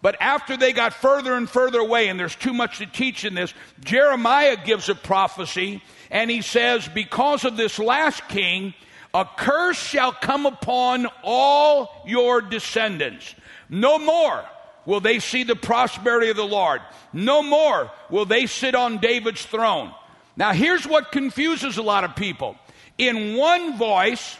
But 0.00 0.16
after 0.20 0.56
they 0.56 0.72
got 0.72 0.92
further 0.92 1.34
and 1.34 1.48
further 1.48 1.80
away, 1.80 2.08
and 2.08 2.20
there's 2.20 2.36
too 2.36 2.52
much 2.52 2.78
to 2.78 2.86
teach 2.86 3.24
in 3.24 3.34
this, 3.34 3.54
Jeremiah 3.80 4.56
gives 4.62 4.88
a 4.88 4.94
prophecy, 4.94 5.82
and 6.10 6.30
he 6.30 6.42
says, 6.42 6.86
Because 6.88 7.44
of 7.44 7.56
this 7.56 7.78
last 7.78 8.28
king, 8.28 8.74
a 9.14 9.24
curse 9.36 9.78
shall 9.78 10.12
come 10.12 10.44
upon 10.44 11.06
all 11.22 12.02
your 12.04 12.42
descendants. 12.42 13.34
No 13.70 13.98
more 13.98 14.44
will 14.84 15.00
they 15.00 15.20
see 15.20 15.44
the 15.44 15.56
prosperity 15.56 16.30
of 16.30 16.36
the 16.36 16.44
Lord. 16.44 16.82
No 17.12 17.42
more 17.42 17.90
will 18.10 18.26
they 18.26 18.46
sit 18.46 18.74
on 18.74 18.98
David's 18.98 19.46
throne. 19.46 19.94
Now, 20.36 20.52
here's 20.52 20.84
what 20.84 21.12
confuses 21.12 21.78
a 21.78 21.82
lot 21.82 22.02
of 22.02 22.16
people. 22.16 22.56
In 22.98 23.36
one 23.36 23.78
voice, 23.78 24.36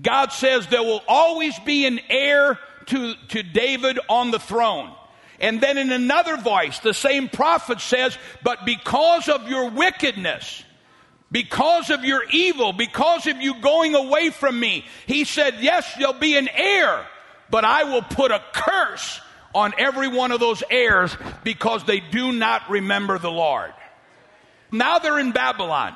God 0.00 0.32
says 0.32 0.66
there 0.66 0.82
will 0.82 1.02
always 1.06 1.58
be 1.60 1.86
an 1.86 2.00
heir 2.08 2.58
to, 2.86 3.14
to 3.28 3.42
David 3.42 3.98
on 4.08 4.30
the 4.30 4.38
throne. 4.38 4.90
And 5.38 5.60
then 5.60 5.76
in 5.76 5.92
another 5.92 6.38
voice, 6.38 6.78
the 6.78 6.94
same 6.94 7.28
prophet 7.28 7.80
says, 7.80 8.16
But 8.42 8.64
because 8.64 9.28
of 9.28 9.50
your 9.50 9.68
wickedness, 9.68 10.64
because 11.30 11.90
of 11.90 12.04
your 12.04 12.22
evil, 12.30 12.72
because 12.72 13.26
of 13.26 13.40
you 13.40 13.60
going 13.60 13.94
away 13.94 14.30
from 14.30 14.58
me. 14.58 14.84
He 15.06 15.24
said, 15.24 15.56
Yes, 15.60 15.92
there'll 15.98 16.12
be 16.12 16.36
an 16.36 16.48
heir, 16.48 17.06
but 17.50 17.64
I 17.64 17.84
will 17.84 18.02
put 18.02 18.30
a 18.30 18.42
curse 18.52 19.20
on 19.54 19.72
every 19.78 20.08
one 20.08 20.32
of 20.32 20.40
those 20.40 20.62
heirs 20.70 21.16
because 21.42 21.84
they 21.84 22.00
do 22.00 22.32
not 22.32 22.68
remember 22.70 23.18
the 23.18 23.30
Lord. 23.30 23.72
Now 24.70 24.98
they're 24.98 25.18
in 25.18 25.32
Babylon. 25.32 25.94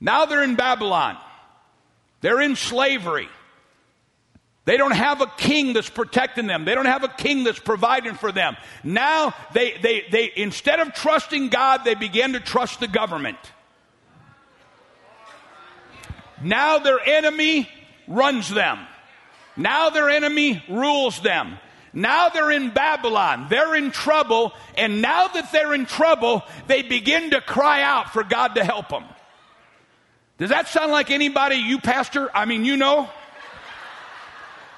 Now 0.00 0.26
they're 0.26 0.42
in 0.42 0.56
Babylon. 0.56 1.16
They're 2.20 2.40
in 2.40 2.56
slavery. 2.56 3.28
They 4.64 4.76
don't 4.76 4.94
have 4.94 5.20
a 5.20 5.26
king 5.26 5.72
that's 5.72 5.88
protecting 5.88 6.46
them. 6.46 6.64
They 6.64 6.74
don't 6.74 6.86
have 6.86 7.04
a 7.04 7.08
king 7.08 7.44
that's 7.44 7.58
providing 7.58 8.14
for 8.14 8.30
them. 8.30 8.56
Now 8.84 9.34
they, 9.54 9.78
they, 9.78 10.04
they 10.10 10.32
instead 10.36 10.80
of 10.80 10.92
trusting 10.92 11.48
God, 11.48 11.84
they 11.84 11.94
begin 11.94 12.34
to 12.34 12.40
trust 12.40 12.80
the 12.80 12.88
government. 12.88 13.38
Now 16.42 16.78
their 16.78 17.00
enemy 17.00 17.68
runs 18.08 18.48
them. 18.48 18.78
Now 19.56 19.90
their 19.90 20.08
enemy 20.08 20.62
rules 20.68 21.20
them. 21.20 21.58
Now 21.92 22.28
they're 22.28 22.50
in 22.50 22.70
Babylon. 22.70 23.46
They're 23.50 23.74
in 23.74 23.90
trouble. 23.90 24.52
And 24.76 25.02
now 25.02 25.28
that 25.28 25.52
they're 25.52 25.74
in 25.74 25.86
trouble, 25.86 26.42
they 26.66 26.82
begin 26.82 27.30
to 27.30 27.40
cry 27.40 27.82
out 27.82 28.12
for 28.12 28.22
God 28.22 28.54
to 28.54 28.64
help 28.64 28.88
them. 28.88 29.04
Does 30.38 30.50
that 30.50 30.68
sound 30.68 30.90
like 30.92 31.10
anybody 31.10 31.56
you, 31.56 31.80
Pastor? 31.80 32.30
I 32.34 32.44
mean, 32.44 32.64
you 32.64 32.76
know? 32.76 33.10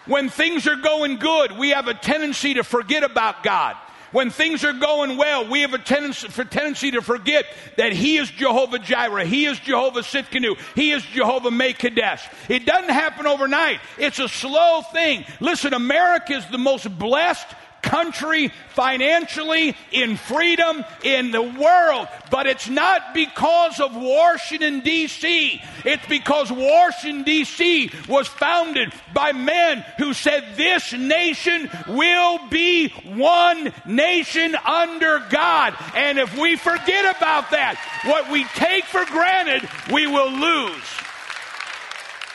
When 0.07 0.29
things 0.31 0.67
are 0.67 0.77
going 0.77 1.19
good, 1.19 1.53
we 1.53 1.71
have 1.71 1.87
a 1.87 1.95
tendency 1.95 2.55
to 2.55 2.65
forget 2.65 3.05
about 3.05 3.45
God. 3.45 3.77
When 4.13 4.31
things 4.31 4.65
are 4.65 4.73
going 4.75 5.17
well, 5.17 5.49
we 5.49 5.63
have 5.63 5.75
a 5.75 5.79
tendency, 5.79 6.29
for 6.29 6.45
tendency 6.45 6.93
to 6.93 7.03
forget 7.03 7.47
that 7.77 7.93
He 7.93 8.19
is 8.19 8.31
Jehovah 8.31 8.79
Jireh. 8.79 9.25
He 9.25 9.47
is 9.47 9.59
Jehovah 9.59 10.01
Tsidkenu. 10.01 10.59
He 10.75 10.93
is 10.93 11.03
Jehovah 11.03 11.51
Mekadesh. 11.51 12.21
It 12.49 12.67
doesn't 12.67 12.91
happen 12.91 13.27
overnight. 13.27 13.81
It's 13.99 14.19
a 14.19 14.29
slow 14.29 14.83
thing. 14.93 15.25
Listen, 15.41 15.73
America 15.75 16.35
is 16.35 16.47
the 16.49 16.59
most 16.59 16.87
blessed 16.99 17.47
country 17.83 18.53
financially, 18.71 19.77
in 19.91 20.17
freedom, 20.17 20.85
in 21.03 21.31
the 21.31 21.43
world. 21.43 22.09
But 22.31 22.47
it's 22.47 22.69
not 22.69 23.13
because 23.13 23.81
of 23.81 23.95
Washington, 23.95 24.81
D.C. 24.81 25.61
It's 25.85 26.07
because 26.07 26.51
Washington, 26.51 27.25
D.C. 27.25 27.91
was 28.09 28.29
founded 28.29 28.93
by 29.13 29.33
men 29.33 29.85
who 29.99 30.15
said 30.15 30.57
this 30.57 30.93
nation 30.93 31.69
will 31.89 32.49
be 32.49 32.89
one 32.89 33.73
nation 33.85 34.55
under 34.55 35.19
God. 35.29 35.75
And 35.95 36.19
if 36.19 36.37
we 36.39 36.57
forget 36.57 37.17
about 37.17 37.51
that, 37.51 37.77
what 38.07 38.31
we 38.31 38.45
take 38.55 38.85
for 38.85 39.05
granted, 39.05 39.69
we 39.93 40.07
will 40.07 40.31
lose. 40.31 40.83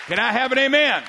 Can 0.07 0.19
I 0.19 0.31
have 0.31 0.51
an 0.51 0.60
amen? 0.60 1.03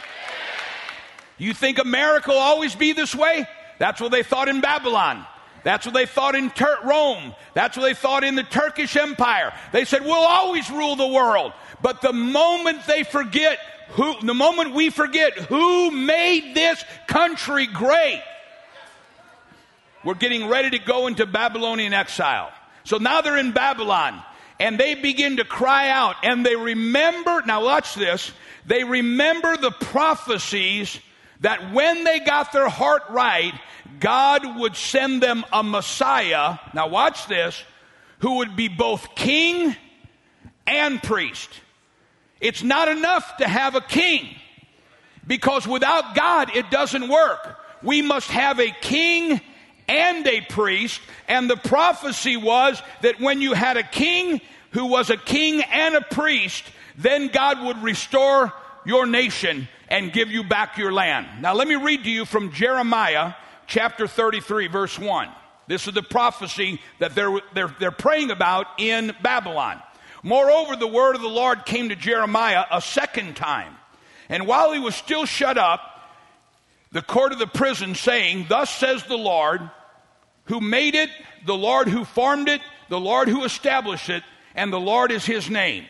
You 1.36 1.54
think 1.54 1.78
America 1.78 2.30
will 2.30 2.38
always 2.38 2.74
be 2.74 2.92
this 2.92 3.14
way? 3.14 3.46
That's 3.78 4.00
what 4.00 4.10
they 4.10 4.22
thought 4.22 4.48
in 4.48 4.60
Babylon. 4.60 5.24
That's 5.64 5.84
what 5.84 5.94
they 5.94 6.06
thought 6.06 6.34
in 6.34 6.50
Tur- 6.50 6.78
Rome. 6.84 7.34
That's 7.54 7.76
what 7.76 7.82
they 7.82 7.94
thought 7.94 8.24
in 8.24 8.34
the 8.34 8.42
Turkish 8.42 8.96
Empire. 8.96 9.52
They 9.72 9.84
said, 9.84 10.04
we'll 10.04 10.14
always 10.14 10.70
rule 10.70 10.96
the 10.96 11.08
world. 11.08 11.52
But 11.82 12.00
the 12.00 12.12
moment 12.12 12.86
they 12.86 13.02
forget 13.02 13.58
who, 13.90 14.14
the 14.22 14.34
moment 14.34 14.74
we 14.74 14.90
forget 14.90 15.34
who 15.34 15.90
made 15.90 16.54
this 16.54 16.82
country 17.06 17.66
great, 17.66 18.22
we're 20.04 20.14
getting 20.14 20.48
ready 20.48 20.70
to 20.70 20.78
go 20.78 21.06
into 21.06 21.26
Babylonian 21.26 21.92
exile. 21.92 22.52
So 22.84 22.98
now 22.98 23.20
they're 23.20 23.36
in 23.36 23.52
Babylon 23.52 24.22
and 24.60 24.78
they 24.78 24.94
begin 24.94 25.36
to 25.36 25.44
cry 25.44 25.90
out 25.90 26.16
and 26.22 26.46
they 26.46 26.56
remember, 26.56 27.42
now 27.46 27.64
watch 27.64 27.94
this, 27.94 28.30
they 28.66 28.84
remember 28.84 29.56
the 29.56 29.70
prophecies 29.70 30.98
that 31.40 31.72
when 31.72 32.04
they 32.04 32.20
got 32.20 32.52
their 32.52 32.68
heart 32.68 33.02
right, 33.10 33.54
God 34.00 34.58
would 34.58 34.76
send 34.76 35.22
them 35.22 35.44
a 35.52 35.62
Messiah. 35.62 36.58
Now, 36.74 36.88
watch 36.88 37.26
this 37.26 37.62
who 38.20 38.38
would 38.38 38.56
be 38.56 38.68
both 38.68 39.14
king 39.14 39.76
and 40.66 41.02
priest. 41.02 41.48
It's 42.40 42.62
not 42.62 42.88
enough 42.88 43.38
to 43.38 43.48
have 43.48 43.74
a 43.74 43.80
king 43.80 44.28
because 45.26 45.66
without 45.66 46.14
God, 46.14 46.54
it 46.56 46.70
doesn't 46.70 47.08
work. 47.08 47.58
We 47.82 48.02
must 48.02 48.30
have 48.30 48.58
a 48.58 48.70
king 48.70 49.40
and 49.88 50.26
a 50.26 50.40
priest. 50.42 51.00
And 51.28 51.48
the 51.48 51.56
prophecy 51.56 52.36
was 52.36 52.80
that 53.02 53.20
when 53.20 53.40
you 53.40 53.54
had 53.54 53.76
a 53.76 53.82
king 53.82 54.40
who 54.72 54.86
was 54.86 55.10
a 55.10 55.16
king 55.16 55.62
and 55.62 55.94
a 55.94 56.00
priest, 56.00 56.64
then 56.96 57.28
God 57.28 57.64
would 57.64 57.82
restore 57.82 58.52
your 58.84 59.06
nation 59.06 59.68
and 59.88 60.12
give 60.12 60.30
you 60.30 60.44
back 60.44 60.78
your 60.78 60.92
land. 60.92 61.26
Now, 61.40 61.54
let 61.54 61.68
me 61.68 61.76
read 61.76 62.04
to 62.04 62.10
you 62.10 62.24
from 62.24 62.52
Jeremiah 62.52 63.34
chapter 63.66 64.06
33, 64.06 64.68
verse 64.68 64.98
1. 64.98 65.28
This 65.66 65.86
is 65.86 65.94
the 65.94 66.02
prophecy 66.02 66.80
that 66.98 67.14
they're, 67.14 67.38
they're, 67.54 67.74
they're 67.78 67.90
praying 67.90 68.30
about 68.30 68.66
in 68.78 69.14
Babylon. 69.22 69.82
Moreover, 70.22 70.76
the 70.76 70.86
word 70.86 71.14
of 71.14 71.22
the 71.22 71.28
Lord 71.28 71.64
came 71.64 71.90
to 71.90 71.96
Jeremiah 71.96 72.64
a 72.70 72.80
second 72.80 73.36
time. 73.36 73.74
And 74.28 74.46
while 74.46 74.72
he 74.72 74.78
was 74.78 74.94
still 74.94 75.26
shut 75.26 75.58
up, 75.58 75.80
the 76.90 77.02
court 77.02 77.32
of 77.32 77.38
the 77.38 77.46
prison, 77.46 77.94
saying, 77.94 78.46
Thus 78.48 78.70
says 78.70 79.04
the 79.04 79.18
Lord, 79.18 79.60
who 80.44 80.60
made 80.60 80.94
it, 80.94 81.10
the 81.44 81.56
Lord 81.56 81.88
who 81.88 82.04
formed 82.04 82.48
it, 82.48 82.62
the 82.88 83.00
Lord 83.00 83.28
who 83.28 83.44
established 83.44 84.08
it, 84.08 84.22
and 84.54 84.72
the 84.72 84.80
Lord 84.80 85.12
is 85.12 85.24
his 85.24 85.50
name. 85.50 85.84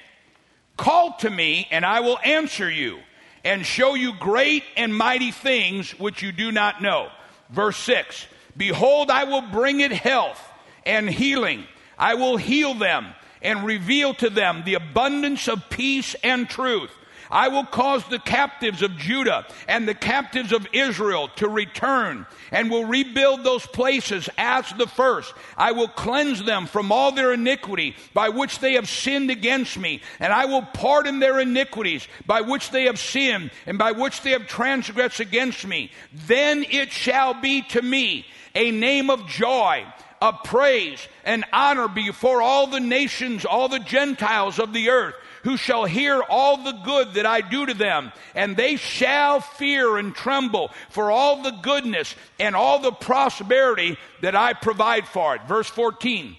Call 0.76 1.16
to 1.18 1.30
me, 1.30 1.68
and 1.70 1.86
I 1.86 2.00
will 2.00 2.18
answer 2.24 2.68
you, 2.68 2.98
and 3.44 3.64
show 3.64 3.94
you 3.94 4.12
great 4.14 4.64
and 4.76 4.94
mighty 4.94 5.30
things 5.30 5.92
which 5.98 6.22
you 6.22 6.32
do 6.32 6.52
not 6.52 6.82
know. 6.82 7.10
Verse 7.50 7.76
6 7.78 8.26
Behold, 8.56 9.10
I 9.10 9.24
will 9.24 9.42
bring 9.42 9.80
it 9.80 9.92
health 9.92 10.42
and 10.84 11.08
healing. 11.08 11.64
I 11.98 12.14
will 12.14 12.36
heal 12.36 12.74
them 12.74 13.06
and 13.42 13.64
reveal 13.64 14.14
to 14.14 14.30
them 14.30 14.62
the 14.64 14.74
abundance 14.74 15.48
of 15.48 15.70
peace 15.70 16.14
and 16.22 16.48
truth. 16.48 16.90
I 17.30 17.48
will 17.48 17.64
cause 17.64 18.04
the 18.04 18.18
captives 18.18 18.82
of 18.82 18.96
Judah 18.96 19.46
and 19.66 19.86
the 19.86 19.94
captives 19.94 20.52
of 20.52 20.66
Israel 20.72 21.28
to 21.36 21.48
return 21.48 22.26
and 22.50 22.70
will 22.70 22.84
rebuild 22.84 23.44
those 23.44 23.66
places 23.66 24.28
as 24.38 24.70
the 24.72 24.86
first. 24.86 25.32
I 25.56 25.72
will 25.72 25.88
cleanse 25.88 26.42
them 26.42 26.66
from 26.66 26.90
all 26.90 27.12
their 27.12 27.32
iniquity 27.32 27.96
by 28.14 28.30
which 28.30 28.60
they 28.60 28.74
have 28.74 28.88
sinned 28.88 29.30
against 29.30 29.78
me, 29.78 30.00
and 30.20 30.32
I 30.32 30.46
will 30.46 30.62
pardon 30.62 31.18
their 31.18 31.38
iniquities 31.38 32.06
by 32.26 32.40
which 32.40 32.70
they 32.70 32.84
have 32.84 32.98
sinned 32.98 33.50
and 33.66 33.78
by 33.78 33.92
which 33.92 34.22
they 34.22 34.30
have 34.30 34.46
transgressed 34.46 35.20
against 35.20 35.66
me. 35.66 35.90
Then 36.12 36.64
it 36.70 36.92
shall 36.92 37.34
be 37.34 37.62
to 37.62 37.82
me 37.82 38.26
a 38.54 38.70
name 38.70 39.10
of 39.10 39.26
joy 39.26 39.84
of 40.20 40.42
praise 40.44 41.06
and 41.24 41.44
honor 41.52 41.88
before 41.88 42.42
all 42.42 42.66
the 42.66 42.80
nations, 42.80 43.44
all 43.44 43.68
the 43.68 43.78
Gentiles 43.78 44.58
of 44.58 44.72
the 44.72 44.90
earth 44.90 45.14
who 45.48 45.56
shall 45.56 45.86
hear 45.86 46.22
all 46.28 46.58
the 46.58 46.72
good 46.84 47.14
that 47.14 47.24
I 47.24 47.40
do 47.40 47.64
to 47.64 47.72
them, 47.72 48.12
and 48.34 48.54
they 48.54 48.76
shall 48.76 49.40
fear 49.40 49.96
and 49.96 50.14
tremble 50.14 50.70
for 50.90 51.10
all 51.10 51.42
the 51.42 51.52
goodness 51.62 52.14
and 52.38 52.54
all 52.54 52.80
the 52.80 52.92
prosperity 52.92 53.96
that 54.20 54.36
I 54.36 54.52
provide 54.52 55.08
for 55.08 55.36
it. 55.36 55.48
Verse 55.48 55.66
14. 55.66 56.36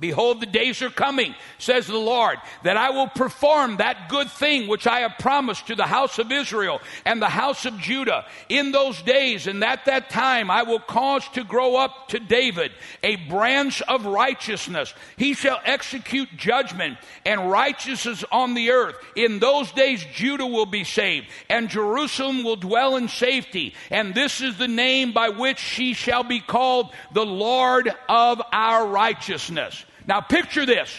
Behold, 0.00 0.40
the 0.40 0.46
days 0.46 0.80
are 0.80 0.88
coming, 0.88 1.34
says 1.58 1.86
the 1.86 1.98
Lord, 1.98 2.38
that 2.62 2.78
I 2.78 2.88
will 2.88 3.08
perform 3.08 3.76
that 3.76 4.08
good 4.08 4.30
thing 4.30 4.66
which 4.66 4.86
I 4.86 5.00
have 5.00 5.18
promised 5.18 5.66
to 5.66 5.74
the 5.74 5.86
house 5.86 6.18
of 6.18 6.32
Israel 6.32 6.80
and 7.04 7.20
the 7.20 7.28
house 7.28 7.66
of 7.66 7.78
Judah. 7.78 8.24
In 8.48 8.72
those 8.72 9.02
days 9.02 9.46
and 9.46 9.62
at 9.62 9.84
that 9.84 10.08
time, 10.08 10.50
I 10.50 10.62
will 10.62 10.78
cause 10.78 11.28
to 11.30 11.44
grow 11.44 11.76
up 11.76 12.08
to 12.08 12.18
David 12.18 12.72
a 13.02 13.16
branch 13.16 13.82
of 13.82 14.06
righteousness. 14.06 14.94
He 15.18 15.34
shall 15.34 15.60
execute 15.66 16.34
judgment 16.34 16.96
and 17.26 17.50
righteousness 17.50 18.24
on 18.32 18.54
the 18.54 18.70
earth. 18.70 18.96
In 19.16 19.38
those 19.38 19.70
days, 19.72 20.02
Judah 20.14 20.46
will 20.46 20.64
be 20.64 20.84
saved 20.84 21.26
and 21.50 21.68
Jerusalem 21.68 22.42
will 22.42 22.56
dwell 22.56 22.96
in 22.96 23.08
safety. 23.08 23.74
And 23.90 24.14
this 24.14 24.40
is 24.40 24.56
the 24.56 24.66
name 24.66 25.12
by 25.12 25.28
which 25.28 25.58
she 25.58 25.92
shall 25.92 26.24
be 26.24 26.40
called 26.40 26.90
the 27.12 27.26
Lord 27.26 27.94
of 28.08 28.40
our 28.50 28.86
righteousness. 28.86 29.84
Now 30.10 30.20
picture 30.20 30.66
this. 30.66 30.90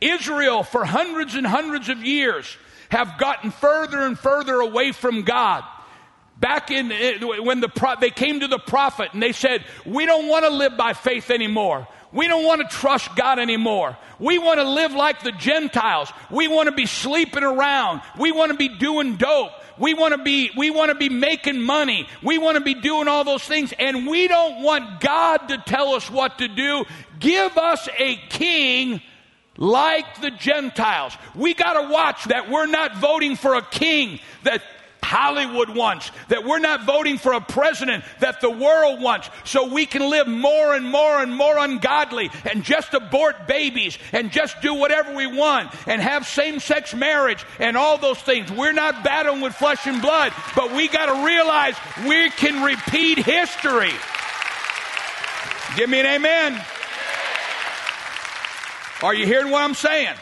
Israel 0.00 0.62
for 0.62 0.86
hundreds 0.86 1.34
and 1.34 1.46
hundreds 1.46 1.90
of 1.90 2.02
years 2.02 2.46
have 2.88 3.18
gotten 3.18 3.50
further 3.50 4.00
and 4.00 4.18
further 4.18 4.54
away 4.54 4.92
from 4.92 5.20
God. 5.20 5.64
Back 6.40 6.70
in 6.70 6.90
eh, 6.90 7.18
when 7.20 7.60
the 7.60 7.68
they 8.00 8.08
came 8.08 8.40
to 8.40 8.48
the 8.48 8.58
prophet 8.58 9.10
and 9.12 9.22
they 9.22 9.32
said, 9.32 9.66
"We 9.84 10.06
don't 10.06 10.28
want 10.28 10.46
to 10.46 10.50
live 10.50 10.78
by 10.78 10.94
faith 10.94 11.30
anymore. 11.30 11.86
We 12.10 12.26
don't 12.26 12.46
want 12.46 12.62
to 12.62 12.74
trust 12.74 13.14
God 13.16 13.38
anymore. 13.38 13.98
We 14.18 14.38
want 14.38 14.58
to 14.60 14.68
live 14.68 14.92
like 14.92 15.22
the 15.22 15.32
Gentiles. 15.32 16.10
We 16.30 16.48
want 16.48 16.68
to 16.68 16.74
be 16.74 16.86
sleeping 16.86 17.44
around. 17.44 18.00
We 18.18 18.32
want 18.32 18.50
to 18.50 18.56
be 18.56 18.68
doing 18.68 19.16
dope. 19.16 19.50
We 19.78 19.94
want 19.94 20.12
to 20.12 20.22
be 20.22 20.50
we 20.56 20.70
want 20.70 20.90
to 20.90 20.94
be 20.94 21.08
making 21.08 21.60
money. 21.60 22.08
We 22.22 22.38
want 22.38 22.56
to 22.56 22.64
be 22.64 22.74
doing 22.74 23.08
all 23.08 23.24
those 23.24 23.44
things 23.44 23.72
and 23.78 24.06
we 24.06 24.28
don't 24.28 24.62
want 24.62 25.00
God 25.00 25.48
to 25.48 25.58
tell 25.58 25.94
us 25.94 26.10
what 26.10 26.38
to 26.38 26.48
do. 26.48 26.84
Give 27.18 27.56
us 27.56 27.88
a 27.98 28.16
king 28.28 29.02
like 29.56 30.20
the 30.20 30.30
Gentiles. 30.30 31.16
We 31.34 31.54
got 31.54 31.74
to 31.80 31.88
watch 31.92 32.24
that 32.26 32.50
we're 32.50 32.66
not 32.66 32.96
voting 32.96 33.36
for 33.36 33.54
a 33.54 33.62
king 33.62 34.20
that 34.42 34.62
Hollywood 35.04 35.68
wants, 35.68 36.10
that 36.28 36.44
we're 36.44 36.58
not 36.58 36.84
voting 36.84 37.18
for 37.18 37.34
a 37.34 37.40
president 37.40 38.04
that 38.20 38.40
the 38.40 38.50
world 38.50 39.00
wants, 39.00 39.28
so 39.44 39.72
we 39.72 39.86
can 39.86 40.08
live 40.08 40.26
more 40.26 40.74
and 40.74 40.86
more 40.86 41.22
and 41.22 41.34
more 41.34 41.58
ungodly 41.58 42.30
and 42.44 42.64
just 42.64 42.94
abort 42.94 43.46
babies 43.46 43.98
and 44.12 44.32
just 44.32 44.60
do 44.62 44.74
whatever 44.74 45.14
we 45.14 45.26
want 45.26 45.70
and 45.86 46.00
have 46.00 46.26
same 46.26 46.58
sex 46.58 46.94
marriage 46.94 47.44
and 47.58 47.76
all 47.76 47.98
those 47.98 48.18
things. 48.18 48.50
We're 48.50 48.72
not 48.72 49.04
battling 49.04 49.42
with 49.42 49.54
flesh 49.54 49.86
and 49.86 50.00
blood, 50.00 50.32
but 50.56 50.72
we 50.72 50.88
got 50.88 51.06
to 51.06 51.24
realize 51.24 51.76
we 52.06 52.30
can 52.30 52.64
repeat 52.64 53.18
history. 53.18 53.92
Give 55.76 55.90
me 55.90 56.00
an 56.00 56.06
amen. 56.06 56.64
Are 59.02 59.14
you 59.14 59.26
hearing 59.26 59.50
what 59.50 59.62
I'm 59.62 59.74
saying? 59.74 60.14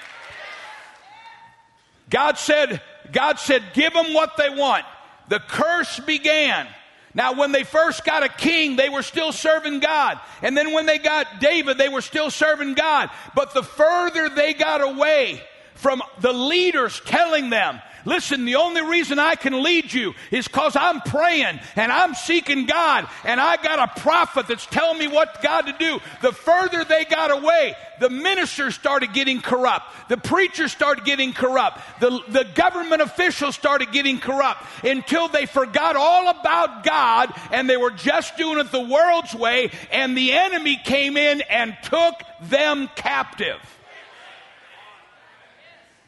God 2.10 2.36
said, 2.36 2.82
God 3.12 3.38
said, 3.38 3.62
give 3.74 3.92
them 3.92 4.14
what 4.14 4.36
they 4.36 4.50
want. 4.50 4.84
The 5.28 5.38
curse 5.40 6.00
began. 6.00 6.66
Now, 7.14 7.34
when 7.34 7.52
they 7.52 7.62
first 7.62 8.04
got 8.04 8.22
a 8.22 8.28
king, 8.28 8.76
they 8.76 8.88
were 8.88 9.02
still 9.02 9.32
serving 9.32 9.80
God. 9.80 10.18
And 10.40 10.56
then 10.56 10.72
when 10.72 10.86
they 10.86 10.98
got 10.98 11.40
David, 11.40 11.76
they 11.76 11.90
were 11.90 12.00
still 12.00 12.30
serving 12.30 12.74
God. 12.74 13.10
But 13.34 13.52
the 13.52 13.62
further 13.62 14.30
they 14.30 14.54
got 14.54 14.80
away 14.80 15.42
from 15.74 16.02
the 16.20 16.32
leaders 16.32 17.00
telling 17.04 17.50
them, 17.50 17.80
Listen, 18.04 18.44
the 18.44 18.56
only 18.56 18.82
reason 18.82 19.18
I 19.18 19.36
can 19.36 19.62
lead 19.62 19.92
you 19.92 20.14
is 20.30 20.48
because 20.48 20.76
I'm 20.76 21.00
praying 21.02 21.60
and 21.76 21.92
I'm 21.92 22.14
seeking 22.14 22.66
God 22.66 23.08
and 23.24 23.40
I 23.40 23.56
got 23.56 23.78
a 23.78 24.00
prophet 24.00 24.48
that's 24.48 24.66
telling 24.66 24.98
me 24.98 25.08
what 25.08 25.42
God 25.42 25.62
to 25.62 25.72
do. 25.72 26.00
The 26.20 26.32
further 26.32 26.84
they 26.84 27.04
got 27.04 27.30
away, 27.30 27.76
the 28.00 28.10
ministers 28.10 28.74
started 28.74 29.12
getting 29.12 29.40
corrupt. 29.40 29.86
The 30.08 30.16
preachers 30.16 30.72
started 30.72 31.04
getting 31.04 31.32
corrupt. 31.32 31.80
The, 32.00 32.20
the 32.28 32.44
government 32.54 33.02
officials 33.02 33.54
started 33.54 33.92
getting 33.92 34.18
corrupt 34.18 34.64
until 34.84 35.28
they 35.28 35.46
forgot 35.46 35.94
all 35.96 36.28
about 36.28 36.84
God 36.84 37.32
and 37.52 37.70
they 37.70 37.76
were 37.76 37.90
just 37.90 38.36
doing 38.36 38.58
it 38.58 38.72
the 38.72 38.80
world's 38.80 39.34
way 39.34 39.70
and 39.90 40.16
the 40.16 40.32
enemy 40.32 40.80
came 40.84 41.16
in 41.16 41.42
and 41.42 41.76
took 41.84 42.14
them 42.42 42.90
captive. 42.96 43.60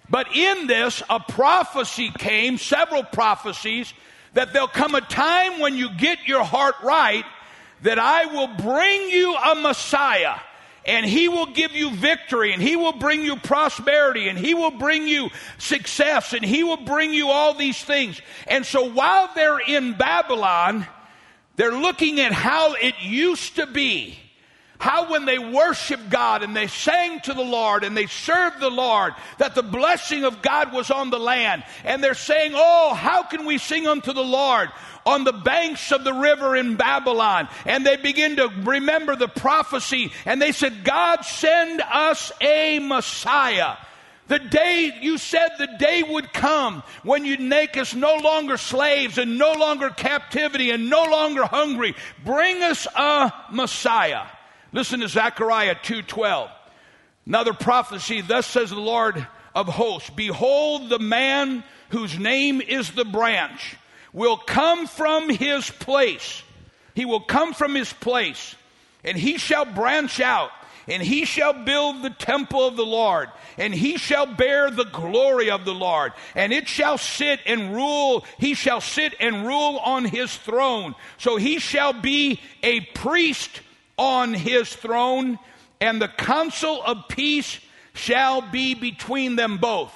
But 0.08 0.34
in 0.34 0.66
this, 0.66 1.02
a 1.08 1.20
prophecy 1.20 2.10
came, 2.16 2.58
several 2.58 3.02
prophecies, 3.02 3.92
that 4.34 4.52
there'll 4.52 4.68
come 4.68 4.94
a 4.94 5.00
time 5.00 5.60
when 5.60 5.76
you 5.76 5.90
get 5.94 6.26
your 6.26 6.44
heart 6.44 6.74
right 6.82 7.24
that 7.82 7.98
I 7.98 8.26
will 8.26 8.48
bring 8.48 9.10
you 9.10 9.34
a 9.34 9.54
Messiah 9.54 10.36
and 10.86 11.06
he 11.06 11.28
will 11.28 11.46
give 11.46 11.72
you 11.72 11.90
victory 11.90 12.52
and 12.52 12.60
he 12.60 12.76
will 12.76 12.92
bring 12.92 13.22
you 13.22 13.36
prosperity 13.36 14.28
and 14.28 14.38
he 14.38 14.54
will 14.54 14.70
bring 14.70 15.06
you 15.06 15.30
success 15.58 16.32
and 16.32 16.44
he 16.44 16.64
will 16.64 16.84
bring 16.84 17.12
you 17.12 17.28
all 17.28 17.54
these 17.54 17.82
things. 17.82 18.20
And 18.46 18.66
so 18.66 18.90
while 18.90 19.30
they're 19.34 19.60
in 19.60 19.94
Babylon, 19.94 20.86
they're 21.56 21.72
looking 21.72 22.20
at 22.20 22.32
how 22.32 22.74
it 22.74 22.94
used 23.00 23.56
to 23.56 23.66
be 23.66 24.18
how 24.78 25.10
when 25.10 25.24
they 25.24 25.38
worshiped 25.38 26.10
God 26.10 26.42
and 26.42 26.54
they 26.54 26.66
sang 26.66 27.20
to 27.20 27.34
the 27.34 27.42
Lord 27.42 27.84
and 27.84 27.96
they 27.96 28.06
served 28.06 28.60
the 28.60 28.70
Lord, 28.70 29.14
that 29.38 29.54
the 29.54 29.62
blessing 29.62 30.24
of 30.24 30.42
God 30.42 30.72
was 30.72 30.90
on 30.90 31.10
the 31.10 31.18
land. 31.18 31.64
And 31.84 32.02
they're 32.02 32.14
saying, 32.14 32.52
Oh, 32.54 32.94
how 32.94 33.22
can 33.22 33.46
we 33.46 33.58
sing 33.58 33.86
unto 33.86 34.12
the 34.12 34.24
Lord? 34.24 34.70
on 35.06 35.24
the 35.24 35.32
banks 35.32 35.92
of 35.92 36.02
the 36.02 36.14
river 36.14 36.56
in 36.56 36.76
Babylon. 36.76 37.46
And 37.66 37.84
they 37.84 37.96
begin 37.96 38.36
to 38.36 38.48
remember 38.62 39.16
the 39.16 39.28
prophecy 39.28 40.12
and 40.24 40.40
they 40.40 40.52
said, 40.52 40.84
God 40.84 41.26
send 41.26 41.82
us 41.82 42.32
a 42.40 42.78
Messiah. 42.78 43.76
The 44.26 44.38
day 44.38 44.90
you 45.02 45.18
said 45.18 45.50
the 45.58 45.76
day 45.78 46.02
would 46.02 46.32
come 46.32 46.82
when 47.02 47.26
you'd 47.26 47.40
make 47.40 47.76
us 47.76 47.94
no 47.94 48.16
longer 48.16 48.56
slaves 48.56 49.18
and 49.18 49.36
no 49.36 49.52
longer 49.52 49.90
captivity 49.90 50.70
and 50.70 50.88
no 50.88 51.04
longer 51.04 51.44
hungry. 51.44 51.94
Bring 52.24 52.62
us 52.62 52.86
a 52.86 53.32
Messiah. 53.52 54.24
Listen 54.74 54.98
to 55.00 55.08
Zechariah 55.08 55.76
2:12. 55.76 56.50
Another 57.26 57.54
prophecy, 57.54 58.20
thus 58.20 58.44
says 58.44 58.70
the 58.70 58.76
Lord 58.76 59.24
of 59.54 59.68
hosts, 59.68 60.10
behold 60.10 60.88
the 60.88 60.98
man 60.98 61.62
whose 61.90 62.18
name 62.18 62.60
is 62.60 62.90
the 62.90 63.04
branch 63.04 63.76
will 64.12 64.36
come 64.36 64.88
from 64.88 65.28
his 65.28 65.70
place. 65.70 66.42
He 66.94 67.04
will 67.04 67.20
come 67.20 67.54
from 67.54 67.76
his 67.76 67.92
place, 67.92 68.56
and 69.04 69.16
he 69.16 69.38
shall 69.38 69.64
branch 69.64 70.18
out, 70.18 70.50
and 70.88 71.00
he 71.00 71.24
shall 71.24 71.52
build 71.52 72.02
the 72.02 72.10
temple 72.10 72.66
of 72.66 72.76
the 72.76 72.84
Lord, 72.84 73.28
and 73.56 73.72
he 73.72 73.96
shall 73.96 74.26
bear 74.26 74.72
the 74.72 74.86
glory 74.86 75.50
of 75.50 75.64
the 75.64 75.72
Lord, 75.72 76.12
and 76.34 76.52
it 76.52 76.66
shall 76.66 76.98
sit 76.98 77.38
and 77.46 77.72
rule, 77.72 78.24
he 78.38 78.54
shall 78.54 78.80
sit 78.80 79.14
and 79.20 79.46
rule 79.46 79.78
on 79.78 80.04
his 80.04 80.36
throne. 80.36 80.96
So 81.16 81.36
he 81.36 81.60
shall 81.60 81.92
be 81.92 82.40
a 82.64 82.80
priest 82.80 83.60
on 83.96 84.34
his 84.34 84.74
throne, 84.74 85.38
and 85.80 86.00
the 86.00 86.08
counsel 86.08 86.82
of 86.82 87.08
peace 87.08 87.60
shall 87.92 88.42
be 88.42 88.74
between 88.74 89.36
them 89.36 89.58
both. 89.58 89.92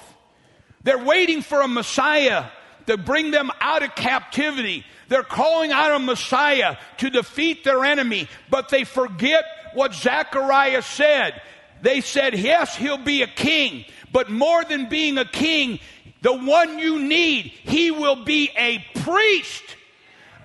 They're 0.83 1.03
waiting 1.03 1.41
for 1.41 1.61
a 1.61 1.67
Messiah 1.67 2.45
to 2.87 2.97
bring 2.97 3.31
them 3.31 3.51
out 3.59 3.83
of 3.83 3.95
captivity. 3.95 4.85
They're 5.09 5.23
calling 5.23 5.71
out 5.71 5.91
a 5.91 5.99
Messiah 5.99 6.77
to 6.97 7.09
defeat 7.09 7.63
their 7.63 7.83
enemy, 7.83 8.27
but 8.49 8.69
they 8.69 8.83
forget 8.83 9.43
what 9.73 9.93
Zechariah 9.93 10.81
said. 10.81 11.41
They 11.81 12.01
said, 12.01 12.37
yes, 12.37 12.75
he'll 12.75 12.97
be 12.97 13.21
a 13.21 13.27
king, 13.27 13.85
but 14.11 14.29
more 14.29 14.63
than 14.63 14.89
being 14.89 15.17
a 15.17 15.25
king, 15.25 15.79
the 16.21 16.33
one 16.33 16.79
you 16.79 16.99
need, 16.99 17.45
he 17.45 17.91
will 17.91 18.23
be 18.25 18.49
a 18.57 18.83
priest, 19.01 19.63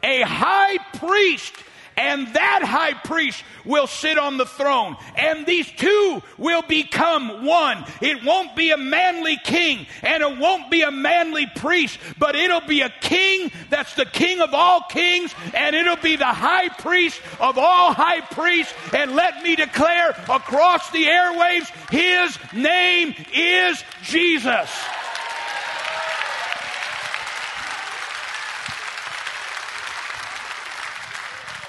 a 0.02 0.20
high 0.20 0.78
priest 0.98 1.54
and 1.96 2.28
that 2.34 2.62
high 2.62 2.94
priest 2.94 3.42
will 3.64 3.86
sit 3.86 4.18
on 4.18 4.36
the 4.36 4.46
throne, 4.46 4.96
and 5.16 5.46
these 5.46 5.70
two 5.72 6.22
will 6.38 6.62
become 6.62 7.44
one. 7.44 7.84
It 8.00 8.24
won't 8.24 8.56
be 8.56 8.70
a 8.70 8.76
manly 8.76 9.38
king, 9.42 9.86
and 10.02 10.22
it 10.22 10.38
won't 10.38 10.70
be 10.70 10.82
a 10.82 10.90
manly 10.90 11.46
priest, 11.56 11.98
but 12.18 12.36
it'll 12.36 12.60
be 12.60 12.82
a 12.82 12.92
king 13.00 13.50
that's 13.70 13.94
the 13.94 14.06
king 14.06 14.40
of 14.40 14.54
all 14.54 14.82
kings, 14.88 15.34
and 15.54 15.74
it'll 15.74 15.96
be 15.96 16.16
the 16.16 16.24
high 16.24 16.68
priest 16.68 17.20
of 17.40 17.58
all 17.58 17.92
high 17.92 18.20
priests. 18.20 18.72
And 18.92 19.14
let 19.14 19.42
me 19.42 19.56
declare 19.56 20.10
across 20.28 20.90
the 20.90 21.04
airwaves, 21.04 21.70
his 21.90 22.38
name 22.52 23.14
is 23.32 23.82
Jesus. 24.02 24.70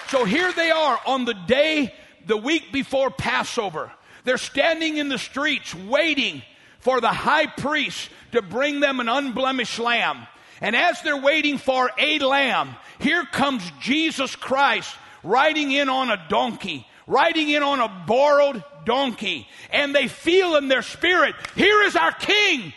So 0.10 0.24
here 0.24 0.52
they 0.54 0.72
are 0.72 1.00
on 1.08 1.26
the 1.26 1.34
day, 1.34 1.94
the 2.28 2.38
week 2.38 2.72
before 2.72 3.10
Passover. 3.10 3.92
They're 4.24 4.38
standing 4.38 4.98
in 4.98 5.10
the 5.10 5.18
streets 5.18 5.74
waiting 5.74 6.42
for 6.80 7.02
the 7.02 7.12
high 7.12 7.48
priest 7.48 8.10
to 8.32 8.42
bring 8.42 8.80
them 8.80 9.00
an 9.00 9.10
unblemished 9.10 9.80
lamb. 9.80 10.28
And 10.62 10.76
as 10.76 11.02
they're 11.02 11.18
waiting 11.18 11.58
for 11.58 11.90
a 11.98 12.20
lamb, 12.20 12.76
here 13.00 13.26
comes 13.26 13.64
Jesus 13.82 14.36
Christ 14.36 14.96
riding 15.24 15.72
in 15.72 15.90
on 15.90 16.10
a 16.10 16.26
donkey, 16.30 16.88
riding 17.08 17.50
in 17.50 17.64
on 17.64 17.80
a 17.80 18.04
borrowed 18.08 18.64
donkey. 18.86 19.48
And 19.72 19.94
they 19.94 20.08
feel 20.08 20.56
in 20.56 20.68
their 20.68 20.84
spirit, 20.84 21.36
here 21.56 21.82
is 21.84 21.96
our 21.96 22.12
king. 22.12 22.74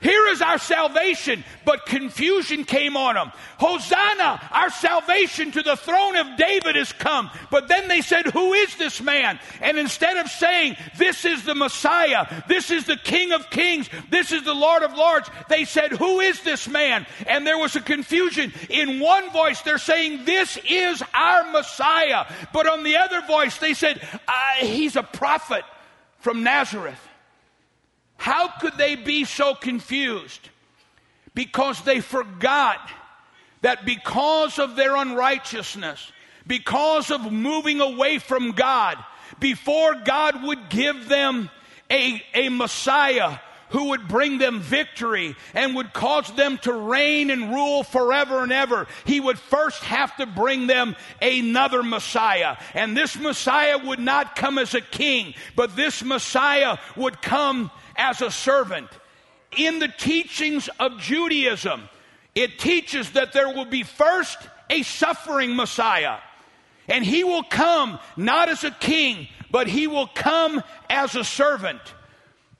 Here 0.00 0.28
is 0.28 0.40
our 0.40 0.58
salvation, 0.58 1.42
but 1.64 1.84
confusion 1.84 2.62
came 2.62 2.96
on 2.96 3.16
them. 3.16 3.32
Hosanna, 3.58 4.40
our 4.52 4.70
salvation 4.70 5.50
to 5.50 5.62
the 5.62 5.74
throne 5.74 6.16
of 6.16 6.36
David 6.36 6.76
has 6.76 6.92
come. 6.92 7.30
But 7.50 7.66
then 7.66 7.88
they 7.88 8.00
said, 8.00 8.26
Who 8.26 8.52
is 8.52 8.76
this 8.76 9.00
man? 9.00 9.40
And 9.60 9.76
instead 9.76 10.16
of 10.16 10.28
saying, 10.28 10.76
This 10.96 11.24
is 11.24 11.44
the 11.44 11.56
Messiah, 11.56 12.26
this 12.46 12.70
is 12.70 12.84
the 12.84 12.96
King 12.96 13.32
of 13.32 13.50
Kings, 13.50 13.90
this 14.08 14.30
is 14.30 14.44
the 14.44 14.54
Lord 14.54 14.84
of 14.84 14.96
Lords, 14.96 15.28
they 15.48 15.64
said, 15.64 15.90
Who 15.90 16.20
is 16.20 16.42
this 16.42 16.68
man? 16.68 17.04
And 17.26 17.44
there 17.44 17.58
was 17.58 17.74
a 17.74 17.80
confusion. 17.80 18.52
In 18.70 19.00
one 19.00 19.32
voice, 19.32 19.62
they're 19.62 19.78
saying, 19.78 20.24
This 20.24 20.60
is 20.64 21.02
our 21.12 21.50
Messiah. 21.50 22.32
But 22.52 22.68
on 22.68 22.84
the 22.84 22.98
other 22.98 23.20
voice, 23.22 23.58
they 23.58 23.74
said, 23.74 24.00
uh, 24.28 24.32
He's 24.60 24.94
a 24.94 25.02
prophet 25.02 25.64
from 26.20 26.44
Nazareth. 26.44 27.07
How 28.18 28.48
could 28.48 28.76
they 28.76 28.96
be 28.96 29.24
so 29.24 29.54
confused? 29.54 30.50
Because 31.34 31.80
they 31.82 32.00
forgot 32.00 32.78
that 33.62 33.86
because 33.86 34.58
of 34.58 34.76
their 34.76 34.96
unrighteousness, 34.96 36.12
because 36.46 37.10
of 37.10 37.32
moving 37.32 37.80
away 37.80 38.18
from 38.18 38.52
God, 38.52 38.98
before 39.38 39.94
God 40.04 40.42
would 40.42 40.68
give 40.68 41.08
them 41.08 41.48
a, 41.90 42.22
a 42.34 42.48
Messiah 42.48 43.38
who 43.70 43.90
would 43.90 44.08
bring 44.08 44.38
them 44.38 44.60
victory 44.60 45.36
and 45.54 45.76
would 45.76 45.92
cause 45.92 46.34
them 46.34 46.58
to 46.58 46.72
reign 46.72 47.30
and 47.30 47.52
rule 47.52 47.82
forever 47.82 48.42
and 48.42 48.52
ever. 48.52 48.86
He 49.04 49.20
would 49.20 49.38
first 49.38 49.82
have 49.84 50.16
to 50.16 50.26
bring 50.26 50.66
them 50.66 50.96
another 51.20 51.82
Messiah. 51.82 52.56
And 52.74 52.96
this 52.96 53.16
Messiah 53.18 53.78
would 53.78 53.98
not 53.98 54.36
come 54.36 54.58
as 54.58 54.74
a 54.74 54.80
king, 54.80 55.34
but 55.54 55.76
this 55.76 56.02
Messiah 56.02 56.78
would 56.96 57.20
come 57.20 57.70
as 57.98 58.22
a 58.22 58.30
servant. 58.30 58.88
In 59.56 59.80
the 59.80 59.88
teachings 59.88 60.70
of 60.80 61.00
Judaism, 61.00 61.88
it 62.34 62.58
teaches 62.58 63.10
that 63.12 63.32
there 63.32 63.48
will 63.48 63.64
be 63.64 63.82
first 63.82 64.38
a 64.70 64.82
suffering 64.82 65.56
Messiah. 65.56 66.18
And 66.88 67.04
he 67.04 67.24
will 67.24 67.42
come 67.42 67.98
not 68.16 68.48
as 68.48 68.64
a 68.64 68.70
king, 68.70 69.28
but 69.50 69.66
he 69.66 69.86
will 69.86 70.06
come 70.06 70.62
as 70.88 71.14
a 71.14 71.24
servant. 71.24 71.80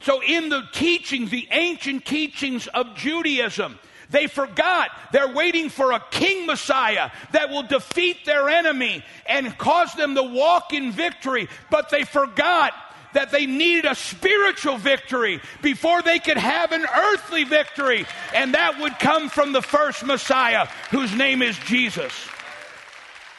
So, 0.00 0.22
in 0.22 0.48
the 0.48 0.62
teachings, 0.72 1.30
the 1.30 1.48
ancient 1.50 2.04
teachings 2.04 2.66
of 2.68 2.94
Judaism, 2.94 3.78
they 4.10 4.26
forgot 4.26 4.90
they're 5.12 5.32
waiting 5.32 5.68
for 5.68 5.92
a 5.92 6.04
king 6.10 6.46
Messiah 6.46 7.10
that 7.32 7.50
will 7.50 7.64
defeat 7.64 8.24
their 8.24 8.48
enemy 8.48 9.04
and 9.26 9.56
cause 9.58 9.92
them 9.94 10.14
to 10.14 10.22
walk 10.22 10.72
in 10.72 10.92
victory. 10.92 11.48
But 11.70 11.90
they 11.90 12.04
forgot 12.04 12.72
that 13.14 13.30
they 13.30 13.46
needed 13.46 13.84
a 13.84 13.94
spiritual 13.94 14.76
victory 14.76 15.40
before 15.62 16.02
they 16.02 16.18
could 16.18 16.36
have 16.36 16.72
an 16.72 16.84
earthly 16.84 17.44
victory. 17.44 18.06
And 18.34 18.54
that 18.54 18.80
would 18.80 18.98
come 18.98 19.28
from 19.28 19.52
the 19.52 19.62
first 19.62 20.04
Messiah, 20.04 20.66
whose 20.90 21.14
name 21.14 21.42
is 21.42 21.58
Jesus. 21.60 22.12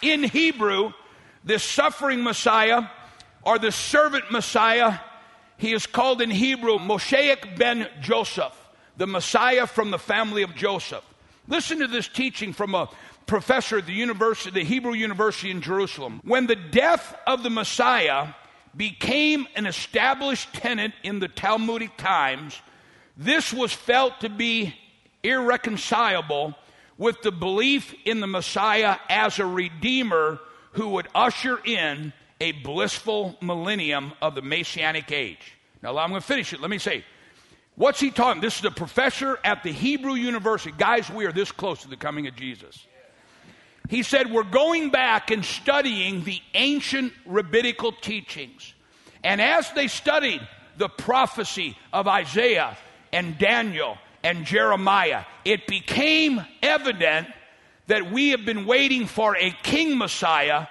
In 0.02 0.24
Hebrew, 0.24 0.94
this 1.44 1.64
suffering 1.64 2.24
Messiah 2.24 2.84
or 3.44 3.60
the 3.60 3.72
servant 3.72 4.32
Messiah, 4.32 5.00
he 5.58 5.74
is 5.74 5.86
called 5.86 6.22
in 6.22 6.30
Hebrew 6.30 6.78
Moshiach 6.78 7.58
ben 7.58 7.88
Joseph, 8.02 8.56
the 8.98 9.08
Messiah 9.08 9.68
from 9.68 9.92
the 9.92 10.00
family 10.00 10.44
of 10.44 10.56
Joseph. 10.56 11.04
Listen 11.48 11.80
to 11.80 11.88
this 11.88 12.08
teaching 12.08 12.54
from 12.54 12.76
a 12.76 12.90
professor 13.26 13.78
at 13.78 13.86
the 13.86 13.94
university, 13.94 14.52
the 14.52 14.66
Hebrew 14.66 14.94
University 14.94 15.52
in 15.52 15.62
Jerusalem. 15.62 16.22
When 16.24 16.48
the 16.48 16.56
death 16.56 17.16
of 17.28 17.44
the 17.44 17.50
Messiah 17.50 18.34
became 18.76 19.48
an 19.56 19.66
established 19.66 20.54
tenet 20.54 20.94
in 21.04 21.20
the 21.20 21.28
Talmudic 21.28 21.98
times, 21.98 22.60
this 23.18 23.52
was 23.54 23.74
felt 23.74 24.22
to 24.22 24.30
be 24.30 24.76
irreconcilable 25.24 26.56
with 26.98 27.22
the 27.22 27.32
belief 27.32 27.94
in 28.06 28.20
the 28.20 28.28
Messiah 28.28 28.98
as 29.10 29.40
a 29.40 29.46
redeemer 29.46 30.40
who 30.74 30.90
would 30.90 31.08
usher 31.16 31.60
in 31.66 32.14
a 32.42 32.52
blissful 32.52 33.38
millennium 33.42 34.14
of 34.22 34.36
the 34.36 34.42
Messianic 34.42 35.12
age. 35.12 35.56
Now, 35.82 35.98
I'm 35.98 36.10
going 36.10 36.22
to 36.22 36.28
finish 36.28 36.54
it. 36.54 36.62
Let 36.62 36.70
me 36.70 36.78
say, 36.78 37.04
what's 37.76 38.00
he 38.00 38.12
talking? 38.12 38.42
This 38.42 38.60
is 38.60 38.66
a 38.66 38.72
professor 38.72 39.40
at 39.44 39.64
the 39.64 39.72
Hebrew 39.72 40.14
University. 40.14 40.74
Guys, 40.78 41.10
we 41.10 41.26
are 41.26 41.32
this 41.32 41.52
close 41.52 41.82
to 41.82 41.88
the 41.88 41.98
coming 41.98 42.28
of 42.28 42.36
Jesus. 42.36 42.86
He 43.90 44.04
said, 44.04 44.32
We're 44.32 44.44
going 44.44 44.92
back 44.92 45.32
and 45.32 45.44
studying 45.44 46.24
the 46.24 46.40
ancient 46.54 47.12
rabbinical 47.26 47.92
teachings. 47.92 48.74
And 49.24 49.42
as 49.42 49.70
they 49.74 49.88
studied 49.88 50.42
the 50.78 50.88
prophecy 50.88 51.76
of 51.92 52.08
Isaiah 52.08 52.78
and 53.12 53.38
Daniel 53.38 53.98
and 54.24 54.46
Jeremiah, 54.46 55.26
it 55.44 55.66
became 55.66 56.46
evident 56.62 57.28
that 57.88 58.12
we 58.12 58.30
have 58.30 58.46
been 58.46 58.68
waiting 58.68 59.08
for 59.08 59.36
a 59.36 59.52
king 59.64 59.98
Messiah, 59.98 60.68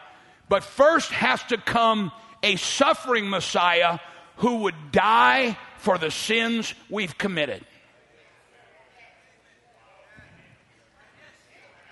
but 0.48 0.62
first 0.62 1.10
has 1.10 1.42
to 1.44 1.58
come 1.58 2.12
a 2.44 2.54
suffering 2.54 3.28
Messiah 3.28 3.98
who 4.36 4.58
would 4.58 4.92
die 4.92 5.58
for 5.78 5.98
the 5.98 6.12
sins 6.12 6.72
we've 6.88 7.18
committed. 7.18 7.64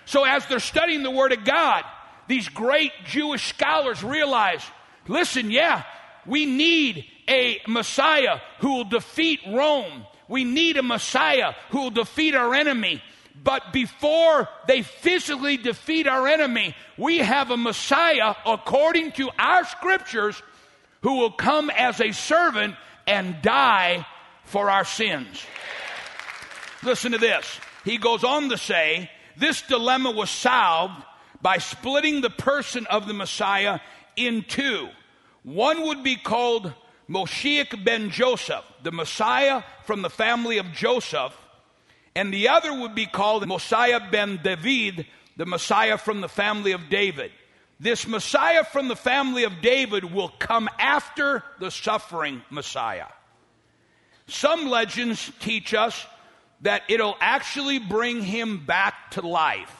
So, 0.07 0.23
as 0.23 0.45
they're 0.45 0.59
studying 0.59 1.03
the 1.03 1.11
Word 1.11 1.33
of 1.33 1.43
God, 1.43 1.83
these 2.29 2.47
great 2.47 2.93
Jewish 3.05 3.49
scholars 3.49 4.01
realize 4.01 4.63
listen, 5.05 5.51
yeah, 5.51 5.83
we 6.25 6.45
need 6.45 7.05
a 7.27 7.59
Messiah 7.67 8.39
who 8.59 8.77
will 8.77 8.83
defeat 8.85 9.41
Rome. 9.45 10.05
We 10.29 10.45
need 10.45 10.77
a 10.77 10.83
Messiah 10.83 11.53
who 11.71 11.83
will 11.83 11.89
defeat 11.89 12.35
our 12.35 12.55
enemy. 12.55 13.03
But 13.43 13.73
before 13.73 14.47
they 14.65 14.81
physically 14.81 15.57
defeat 15.57 16.07
our 16.07 16.25
enemy, 16.25 16.73
we 16.97 17.17
have 17.17 17.51
a 17.51 17.57
Messiah, 17.57 18.35
according 18.45 19.11
to 19.13 19.29
our 19.37 19.65
scriptures, 19.65 20.41
who 21.01 21.17
will 21.17 21.31
come 21.31 21.69
as 21.69 21.99
a 21.99 22.13
servant 22.13 22.75
and 23.05 23.41
die 23.41 24.07
for 24.45 24.69
our 24.69 24.85
sins. 24.85 25.45
Listen 26.81 27.11
to 27.11 27.17
this. 27.17 27.59
He 27.83 27.97
goes 27.97 28.23
on 28.23 28.49
to 28.49 28.57
say, 28.57 29.11
this 29.37 29.61
dilemma 29.63 30.11
was 30.11 30.29
solved 30.29 31.03
by 31.41 31.57
splitting 31.57 32.21
the 32.21 32.29
person 32.29 32.85
of 32.87 33.07
the 33.07 33.13
Messiah 33.13 33.79
in 34.15 34.43
two. 34.43 34.89
One 35.43 35.83
would 35.83 36.03
be 36.03 36.15
called 36.15 36.73
Moshiach 37.07 37.83
ben 37.85 38.09
Joseph, 38.09 38.65
the 38.83 38.91
Messiah 38.91 39.63
from 39.85 40.01
the 40.01 40.09
family 40.09 40.57
of 40.57 40.71
Joseph, 40.73 41.33
and 42.15 42.33
the 42.33 42.49
other 42.49 42.73
would 42.73 42.95
be 42.95 43.05
called 43.05 43.47
Messiah 43.47 44.01
ben 44.11 44.39
David, 44.43 45.05
the 45.37 45.45
Messiah 45.45 45.97
from 45.97 46.21
the 46.21 46.27
family 46.27 46.71
of 46.71 46.89
David. 46.89 47.31
This 47.79 48.07
Messiah 48.07 48.63
from 48.63 48.87
the 48.87 48.95
family 48.95 49.43
of 49.43 49.61
David 49.61 50.03
will 50.03 50.29
come 50.29 50.67
after 50.79 51.43
the 51.59 51.69
suffering 51.69 52.41
Messiah. 52.49 53.05
Some 54.27 54.67
legends 54.67 55.31
teach 55.39 55.73
us 55.75 56.05
that 56.61 56.83
it'll 56.87 57.17
actually 57.19 57.79
bring 57.79 58.21
him 58.21 58.65
back 58.65 59.11
to 59.11 59.25
life 59.25 59.73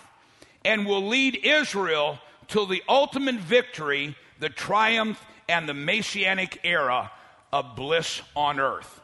and 0.64 0.86
will 0.86 1.08
lead 1.08 1.40
Israel 1.44 2.20
to 2.50 2.66
the 2.66 2.84
ultimate 2.88 3.36
victory, 3.36 4.16
the 4.40 4.50
triumph, 4.50 5.24
and 5.50 5.68
the 5.68 5.74
messianic 5.74 6.60
era 6.64 7.12
of 7.52 7.76
bliss 7.76 8.22
on 8.36 8.60
earth. 8.60 9.02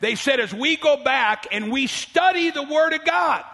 They 0.00 0.14
said, 0.14 0.40
as 0.40 0.54
we 0.54 0.76
go 0.76 1.02
back 1.02 1.46
and 1.50 1.72
we 1.72 1.86
study 1.86 2.50
the 2.50 2.62
Word 2.62 2.92
of 2.92 3.04
God, 3.04 3.44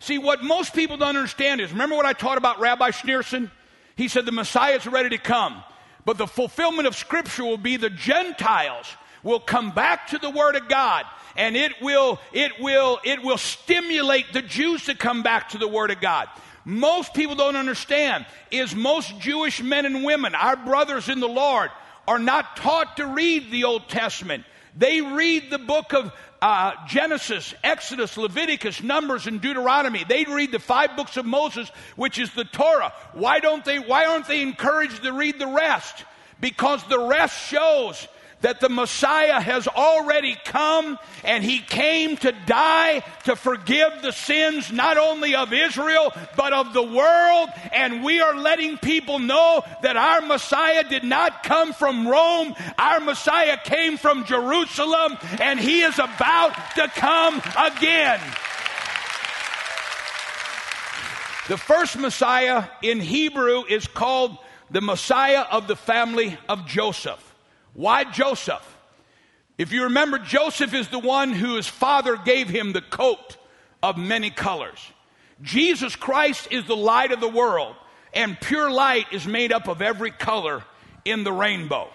see, 0.00 0.18
what 0.18 0.42
most 0.42 0.74
people 0.74 0.96
don't 0.96 1.16
understand 1.16 1.60
is 1.60 1.72
remember 1.72 1.96
what 1.96 2.06
I 2.06 2.12
taught 2.12 2.38
about 2.38 2.60
Rabbi 2.60 2.90
Schneerson? 2.90 3.50
He 3.96 4.08
said 4.08 4.26
the 4.26 4.32
Messiah 4.32 4.76
is 4.76 4.86
ready 4.86 5.10
to 5.10 5.18
come. 5.18 5.62
But 6.04 6.18
the 6.18 6.26
fulfillment 6.26 6.88
of 6.88 6.96
Scripture 6.96 7.44
will 7.44 7.58
be 7.58 7.76
the 7.76 7.90
Gentiles 7.90 8.86
will 9.22 9.40
come 9.40 9.70
back 9.70 10.08
to 10.08 10.18
the 10.18 10.30
Word 10.30 10.56
of 10.56 10.68
God 10.68 11.04
and 11.36 11.56
it 11.56 11.72
will, 11.80 12.20
it 12.32 12.52
will, 12.60 12.98
it 13.04 13.22
will 13.22 13.38
stimulate 13.38 14.32
the 14.32 14.42
Jews 14.42 14.84
to 14.86 14.94
come 14.94 15.22
back 15.22 15.50
to 15.50 15.58
the 15.58 15.68
Word 15.68 15.90
of 15.90 16.00
God. 16.00 16.28
Most 16.64 17.14
people 17.14 17.36
don't 17.36 17.56
understand 17.56 18.26
is 18.50 18.74
most 18.74 19.18
Jewish 19.20 19.62
men 19.62 19.86
and 19.86 20.04
women, 20.04 20.34
our 20.34 20.56
brothers 20.56 21.08
in 21.08 21.20
the 21.20 21.28
Lord, 21.28 21.70
are 22.06 22.18
not 22.18 22.56
taught 22.56 22.96
to 22.98 23.06
read 23.06 23.50
the 23.50 23.64
Old 23.64 23.88
Testament. 23.88 24.44
They 24.76 25.00
read 25.00 25.50
the 25.50 25.58
book 25.58 25.92
of 25.94 26.12
uh, 26.42 26.72
Genesis, 26.86 27.54
Exodus, 27.62 28.16
Leviticus, 28.16 28.82
Numbers, 28.82 29.26
and 29.26 29.40
Deuteronomy. 29.40 30.04
They 30.08 30.24
read 30.24 30.52
the 30.52 30.58
five 30.58 30.96
books 30.96 31.16
of 31.16 31.26
Moses, 31.26 31.68
which 31.96 32.18
is 32.18 32.32
the 32.32 32.44
Torah. 32.44 32.92
Why 33.12 33.40
don't 33.40 33.64
they? 33.64 33.78
Why 33.78 34.06
aren't 34.06 34.26
they 34.26 34.42
encouraged 34.42 35.02
to 35.02 35.12
read 35.12 35.38
the 35.38 35.46
rest? 35.46 36.04
Because 36.40 36.82
the 36.84 37.00
rest 37.00 37.38
shows 37.48 38.08
that 38.40 38.60
the 38.60 38.68
Messiah 38.68 39.40
has 39.40 39.68
already 39.68 40.36
come 40.44 40.98
and 41.24 41.44
he 41.44 41.58
came 41.58 42.16
to 42.18 42.32
die 42.46 43.02
to 43.24 43.36
forgive 43.36 44.02
the 44.02 44.12
sins 44.12 44.72
not 44.72 44.96
only 44.96 45.34
of 45.34 45.52
Israel 45.52 46.12
but 46.36 46.52
of 46.52 46.72
the 46.72 46.82
world. 46.82 47.50
And 47.72 48.02
we 48.02 48.20
are 48.20 48.34
letting 48.34 48.78
people 48.78 49.18
know 49.18 49.62
that 49.82 49.96
our 49.96 50.22
Messiah 50.22 50.84
did 50.84 51.04
not 51.04 51.42
come 51.42 51.72
from 51.72 52.08
Rome. 52.08 52.54
Our 52.78 53.00
Messiah 53.00 53.58
came 53.62 53.96
from 53.96 54.24
Jerusalem 54.24 55.18
and 55.40 55.60
he 55.60 55.82
is 55.82 55.98
about 55.98 56.54
to 56.76 56.88
come 56.88 57.42
again. 57.58 58.20
The 61.48 61.56
first 61.58 61.98
Messiah 61.98 62.68
in 62.80 63.00
Hebrew 63.00 63.64
is 63.68 63.86
called 63.88 64.38
the 64.70 64.80
Messiah 64.80 65.44
of 65.50 65.66
the 65.66 65.74
family 65.74 66.38
of 66.48 66.64
Joseph. 66.64 67.29
Why 67.80 68.04
Joseph? 68.04 68.76
If 69.56 69.72
you 69.72 69.84
remember, 69.84 70.18
Joseph 70.18 70.74
is 70.74 70.88
the 70.88 70.98
one 70.98 71.32
who 71.32 71.56
his 71.56 71.66
father 71.66 72.14
gave 72.14 72.46
him 72.46 72.74
the 72.74 72.82
coat 72.82 73.38
of 73.82 73.96
many 73.96 74.28
colors. 74.28 74.78
Jesus 75.40 75.96
Christ 75.96 76.48
is 76.50 76.66
the 76.66 76.76
light 76.76 77.10
of 77.10 77.20
the 77.20 77.28
world, 77.28 77.74
and 78.12 78.38
pure 78.38 78.70
light 78.70 79.06
is 79.12 79.26
made 79.26 79.50
up 79.50 79.66
of 79.66 79.80
every 79.80 80.10
color 80.10 80.62
in 81.06 81.24
the 81.24 81.32
rainbow. 81.32 81.88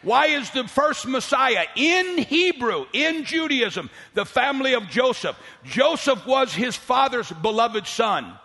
Why 0.00 0.28
is 0.28 0.48
the 0.52 0.66
first 0.66 1.06
Messiah 1.06 1.66
in 1.76 2.16
Hebrew, 2.16 2.86
in 2.94 3.24
Judaism, 3.24 3.90
the 4.14 4.24
family 4.24 4.72
of 4.72 4.88
Joseph? 4.88 5.38
Joseph 5.64 6.24
was 6.24 6.54
his 6.54 6.76
father's 6.76 7.30
beloved 7.30 7.86
son. 7.86 8.38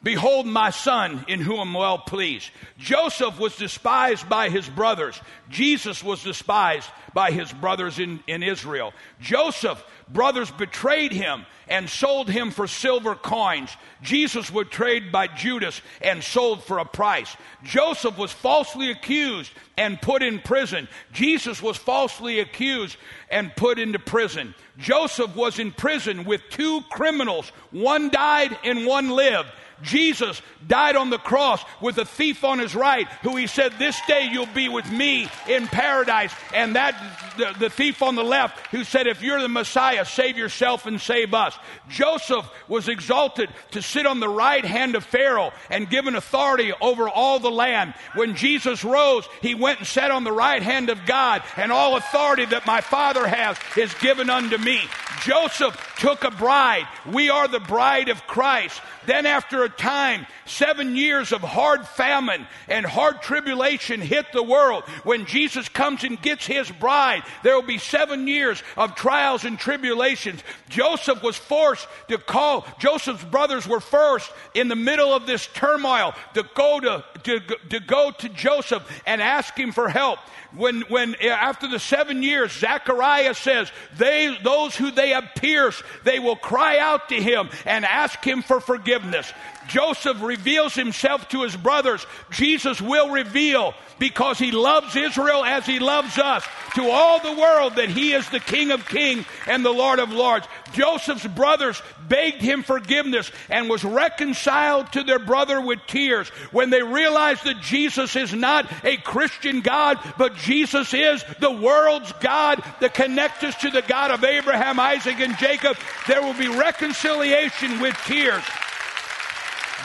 Behold 0.00 0.46
my 0.46 0.70
son 0.70 1.24
in 1.26 1.40
whom 1.40 1.58
I'm 1.58 1.74
well 1.74 1.98
pleased. 1.98 2.50
Joseph 2.78 3.38
was 3.40 3.56
despised 3.56 4.28
by 4.28 4.48
his 4.48 4.68
brothers. 4.68 5.20
Jesus 5.50 6.04
was 6.04 6.22
despised 6.22 6.88
by 7.14 7.32
his 7.32 7.52
brothers 7.52 7.98
in, 7.98 8.20
in 8.28 8.44
Israel. 8.44 8.92
Joseph, 9.20 9.82
brothers 10.08 10.52
betrayed 10.52 11.10
him 11.10 11.44
and 11.66 11.90
sold 11.90 12.30
him 12.30 12.52
for 12.52 12.68
silver 12.68 13.16
coins. 13.16 13.76
Jesus 14.00 14.52
was 14.52 14.66
betrayed 14.66 15.10
by 15.10 15.26
Judas 15.26 15.82
and 16.00 16.22
sold 16.22 16.62
for 16.62 16.78
a 16.78 16.84
price. 16.84 17.36
Joseph 17.64 18.16
was 18.16 18.30
falsely 18.32 18.92
accused 18.92 19.50
and 19.76 20.00
put 20.00 20.22
in 20.22 20.38
prison. 20.38 20.86
Jesus 21.12 21.60
was 21.60 21.76
falsely 21.76 22.38
accused 22.38 22.96
and 23.30 23.54
put 23.56 23.80
into 23.80 23.98
prison. 23.98 24.54
Joseph 24.78 25.34
was 25.34 25.58
in 25.58 25.72
prison 25.72 26.24
with 26.24 26.40
two 26.50 26.82
criminals. 26.88 27.50
One 27.72 28.10
died 28.10 28.56
and 28.62 28.86
one 28.86 29.10
lived. 29.10 29.50
Jesus 29.82 30.42
died 30.66 30.96
on 30.96 31.10
the 31.10 31.18
cross 31.18 31.62
with 31.80 31.98
a 31.98 32.04
thief 32.04 32.42
on 32.44 32.58
his 32.58 32.74
right, 32.74 33.06
who 33.22 33.36
he 33.36 33.46
said, 33.46 33.72
This 33.78 33.98
day 34.06 34.28
you'll 34.30 34.46
be 34.46 34.68
with 34.68 34.90
me 34.90 35.28
in 35.48 35.66
paradise. 35.66 36.32
And 36.52 36.76
that, 36.76 36.94
the, 37.36 37.54
the 37.58 37.70
thief 37.70 38.02
on 38.02 38.16
the 38.16 38.24
left, 38.24 38.66
who 38.68 38.84
said, 38.84 39.06
If 39.06 39.22
you're 39.22 39.40
the 39.40 39.48
Messiah, 39.48 40.04
save 40.04 40.36
yourself 40.36 40.86
and 40.86 41.00
save 41.00 41.32
us. 41.32 41.56
Joseph 41.88 42.48
was 42.66 42.88
exalted 42.88 43.50
to 43.72 43.82
sit 43.82 44.06
on 44.06 44.20
the 44.20 44.28
right 44.28 44.64
hand 44.64 44.96
of 44.96 45.04
Pharaoh 45.04 45.52
and 45.70 45.88
given 45.88 46.16
authority 46.16 46.72
over 46.80 47.08
all 47.08 47.38
the 47.38 47.50
land. 47.50 47.94
When 48.14 48.34
Jesus 48.34 48.84
rose, 48.84 49.28
he 49.42 49.54
went 49.54 49.78
and 49.78 49.86
sat 49.86 50.10
on 50.10 50.24
the 50.24 50.32
right 50.32 50.62
hand 50.62 50.90
of 50.90 51.06
God, 51.06 51.42
and 51.56 51.70
all 51.70 51.96
authority 51.96 52.46
that 52.46 52.66
my 52.66 52.80
Father 52.80 53.26
has 53.26 53.56
is 53.76 53.94
given 53.94 54.28
unto 54.28 54.58
me. 54.58 54.80
Joseph 55.22 55.96
took 55.98 56.24
a 56.24 56.30
bride. 56.30 56.86
We 57.06 57.30
are 57.30 57.48
the 57.48 57.60
bride 57.60 58.08
of 58.08 58.26
Christ. 58.26 58.80
Then, 59.06 59.24
after 59.24 59.67
a 59.68 59.76
time, 59.76 60.26
seven 60.46 60.96
years 60.96 61.32
of 61.32 61.40
hard 61.40 61.86
famine 61.86 62.46
and 62.68 62.84
hard 62.84 63.22
tribulation 63.22 64.00
hit 64.00 64.26
the 64.32 64.42
world. 64.42 64.84
When 65.04 65.26
Jesus 65.26 65.68
comes 65.68 66.04
and 66.04 66.20
gets 66.20 66.46
his 66.46 66.70
bride, 66.70 67.22
there 67.42 67.54
will 67.54 67.66
be 67.66 67.78
seven 67.78 68.26
years 68.26 68.62
of 68.76 68.94
trials 68.94 69.44
and 69.44 69.58
tribulations. 69.58 70.42
Joseph 70.68 71.22
was 71.22 71.36
forced 71.36 71.86
to 72.08 72.18
call, 72.18 72.66
Joseph's 72.78 73.24
brothers 73.24 73.66
were 73.66 73.80
first 73.80 74.30
in 74.54 74.68
the 74.68 74.76
middle 74.76 75.12
of 75.12 75.26
this 75.26 75.46
turmoil 75.46 76.14
to 76.34 76.44
go 76.54 76.80
to, 76.80 77.04
to, 77.24 77.40
to 77.70 77.80
go 77.80 78.10
to 78.10 78.28
Joseph 78.30 79.02
and 79.06 79.22
ask 79.22 79.56
him 79.56 79.72
for 79.72 79.88
help 79.88 80.18
when, 80.56 80.82
when 80.82 81.14
eh, 81.20 81.28
after 81.28 81.68
the 81.68 81.78
seven 81.78 82.22
years, 82.22 82.52
Zechariah 82.52 83.34
says, 83.34 83.70
they, 83.96 84.36
those 84.42 84.74
who 84.74 84.90
they 84.90 85.10
have 85.10 85.30
pierced, 85.36 85.82
they 86.04 86.18
will 86.18 86.36
cry 86.36 86.78
out 86.78 87.10
to 87.10 87.16
him 87.16 87.50
and 87.66 87.84
ask 87.84 88.24
him 88.24 88.42
for 88.42 88.60
forgiveness. 88.60 89.30
Joseph 89.68 90.22
reveals 90.22 90.74
himself 90.74 91.28
to 91.28 91.42
his 91.42 91.54
brothers. 91.54 92.04
Jesus 92.30 92.80
will 92.80 93.10
reveal 93.10 93.74
because 93.98 94.38
he 94.38 94.50
loves 94.50 94.96
Israel 94.96 95.44
as 95.44 95.66
he 95.66 95.78
loves 95.78 96.18
us 96.18 96.44
to 96.74 96.88
all 96.88 97.20
the 97.20 97.40
world 97.40 97.76
that 97.76 97.88
he 97.90 98.12
is 98.12 98.28
the 98.30 98.40
King 98.40 98.70
of 98.70 98.88
kings 98.88 99.26
and 99.46 99.64
the 99.64 99.70
Lord 99.70 99.98
of 99.98 100.10
lords. 100.10 100.46
Joseph's 100.72 101.26
brothers 101.26 101.82
begged 102.08 102.40
him 102.40 102.62
forgiveness 102.62 103.30
and 103.50 103.68
was 103.68 103.84
reconciled 103.84 104.92
to 104.92 105.02
their 105.02 105.18
brother 105.18 105.60
with 105.60 105.80
tears 105.86 106.28
when 106.50 106.70
they 106.70 106.82
realized 106.82 107.44
that 107.44 107.60
Jesus 107.60 108.16
is 108.16 108.32
not 108.32 108.70
a 108.84 108.96
Christian 108.98 109.60
God, 109.60 109.98
but 110.16 110.34
Jesus 110.38 110.94
is 110.94 111.24
the 111.40 111.50
world's 111.50 112.12
God 112.20 112.62
that 112.80 112.94
connects 112.94 113.44
us 113.44 113.56
to 113.56 113.70
the 113.70 113.82
God 113.82 114.10
of 114.10 114.24
Abraham, 114.24 114.80
Isaac, 114.80 115.20
and 115.20 115.36
Jacob. 115.38 115.76
There 116.06 116.22
will 116.22 116.34
be 116.34 116.48
reconciliation 116.48 117.80
with 117.80 117.96
tears. 118.06 118.42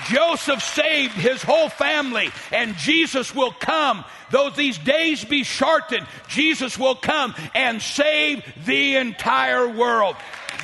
Joseph 0.05 0.61
saved 0.61 1.13
his 1.13 1.41
whole 1.41 1.69
family, 1.69 2.29
and 2.51 2.75
Jesus 2.75 3.33
will 3.33 3.51
come. 3.51 4.03
Though 4.31 4.49
these 4.49 4.77
days 4.77 5.23
be 5.23 5.43
shortened, 5.43 6.07
Jesus 6.27 6.77
will 6.77 6.95
come 6.95 7.35
and 7.53 7.81
save 7.81 8.43
the 8.65 8.95
entire 8.95 9.67
world. 9.67 10.15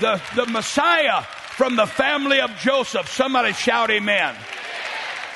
The, 0.01 0.21
the 0.35 0.45
Messiah 0.47 1.23
from 1.23 1.75
the 1.75 1.85
family 1.85 2.41
of 2.41 2.55
Joseph. 2.57 3.09
Somebody 3.09 3.53
shout, 3.53 3.91
Amen. 3.91 4.35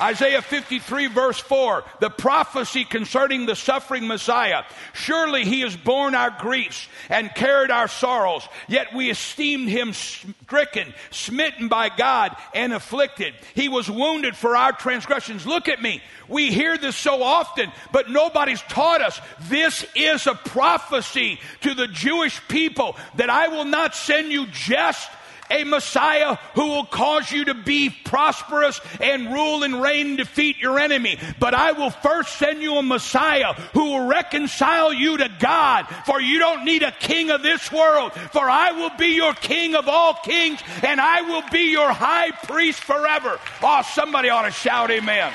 Isaiah 0.01 0.41
53 0.41 1.07
verse 1.07 1.39
4, 1.39 1.83
the 1.99 2.09
prophecy 2.09 2.85
concerning 2.85 3.45
the 3.45 3.55
suffering 3.55 4.07
Messiah. 4.07 4.63
Surely 4.93 5.43
he 5.45 5.61
has 5.61 5.75
borne 5.75 6.15
our 6.15 6.31
griefs 6.31 6.87
and 7.09 7.33
carried 7.33 7.71
our 7.71 7.87
sorrows, 7.87 8.47
yet 8.67 8.93
we 8.93 9.09
esteemed 9.09 9.69
him 9.69 9.93
stricken, 9.93 10.93
smitten 11.11 11.67
by 11.67 11.89
God, 11.89 12.35
and 12.53 12.73
afflicted. 12.73 13.33
He 13.55 13.69
was 13.69 13.89
wounded 13.89 14.35
for 14.35 14.55
our 14.55 14.71
transgressions. 14.71 15.45
Look 15.45 15.67
at 15.67 15.81
me. 15.81 16.01
We 16.27 16.51
hear 16.51 16.77
this 16.77 16.95
so 16.95 17.21
often, 17.21 17.71
but 17.91 18.09
nobody's 18.09 18.61
taught 18.63 19.01
us. 19.01 19.19
This 19.41 19.85
is 19.95 20.25
a 20.27 20.35
prophecy 20.35 21.39
to 21.61 21.73
the 21.73 21.87
Jewish 21.87 22.39
people 22.47 22.95
that 23.15 23.29
I 23.29 23.49
will 23.49 23.65
not 23.65 23.95
send 23.95 24.31
you 24.31 24.47
just 24.47 25.09
a 25.49 25.63
Messiah 25.63 26.37
who 26.55 26.67
will 26.67 26.85
cause 26.85 27.31
you 27.31 27.45
to 27.45 27.53
be 27.53 27.89
prosperous 27.89 28.79
and 29.01 29.33
rule 29.33 29.63
and 29.63 29.81
reign 29.81 30.07
and 30.07 30.17
defeat 30.17 30.57
your 30.57 30.79
enemy. 30.79 31.17
But 31.39 31.53
I 31.53 31.73
will 31.73 31.89
first 31.89 32.37
send 32.37 32.61
you 32.61 32.75
a 32.75 32.83
Messiah 32.83 33.53
who 33.73 33.91
will 33.91 34.07
reconcile 34.07 34.93
you 34.93 35.17
to 35.17 35.29
God. 35.39 35.87
For 36.05 36.21
you 36.21 36.39
don't 36.39 36.65
need 36.65 36.83
a 36.83 36.91
king 36.91 37.29
of 37.29 37.43
this 37.43 37.71
world. 37.71 38.13
For 38.13 38.49
I 38.49 38.71
will 38.71 38.95
be 38.97 39.15
your 39.15 39.33
king 39.33 39.75
of 39.75 39.87
all 39.87 40.15
kings 40.15 40.59
and 40.83 40.99
I 40.99 41.21
will 41.21 41.43
be 41.51 41.71
your 41.71 41.91
high 41.91 42.31
priest 42.31 42.79
forever. 42.83 43.39
Oh, 43.61 43.81
somebody 43.93 44.29
ought 44.29 44.43
to 44.43 44.51
shout 44.51 44.91
amen. 44.91 45.33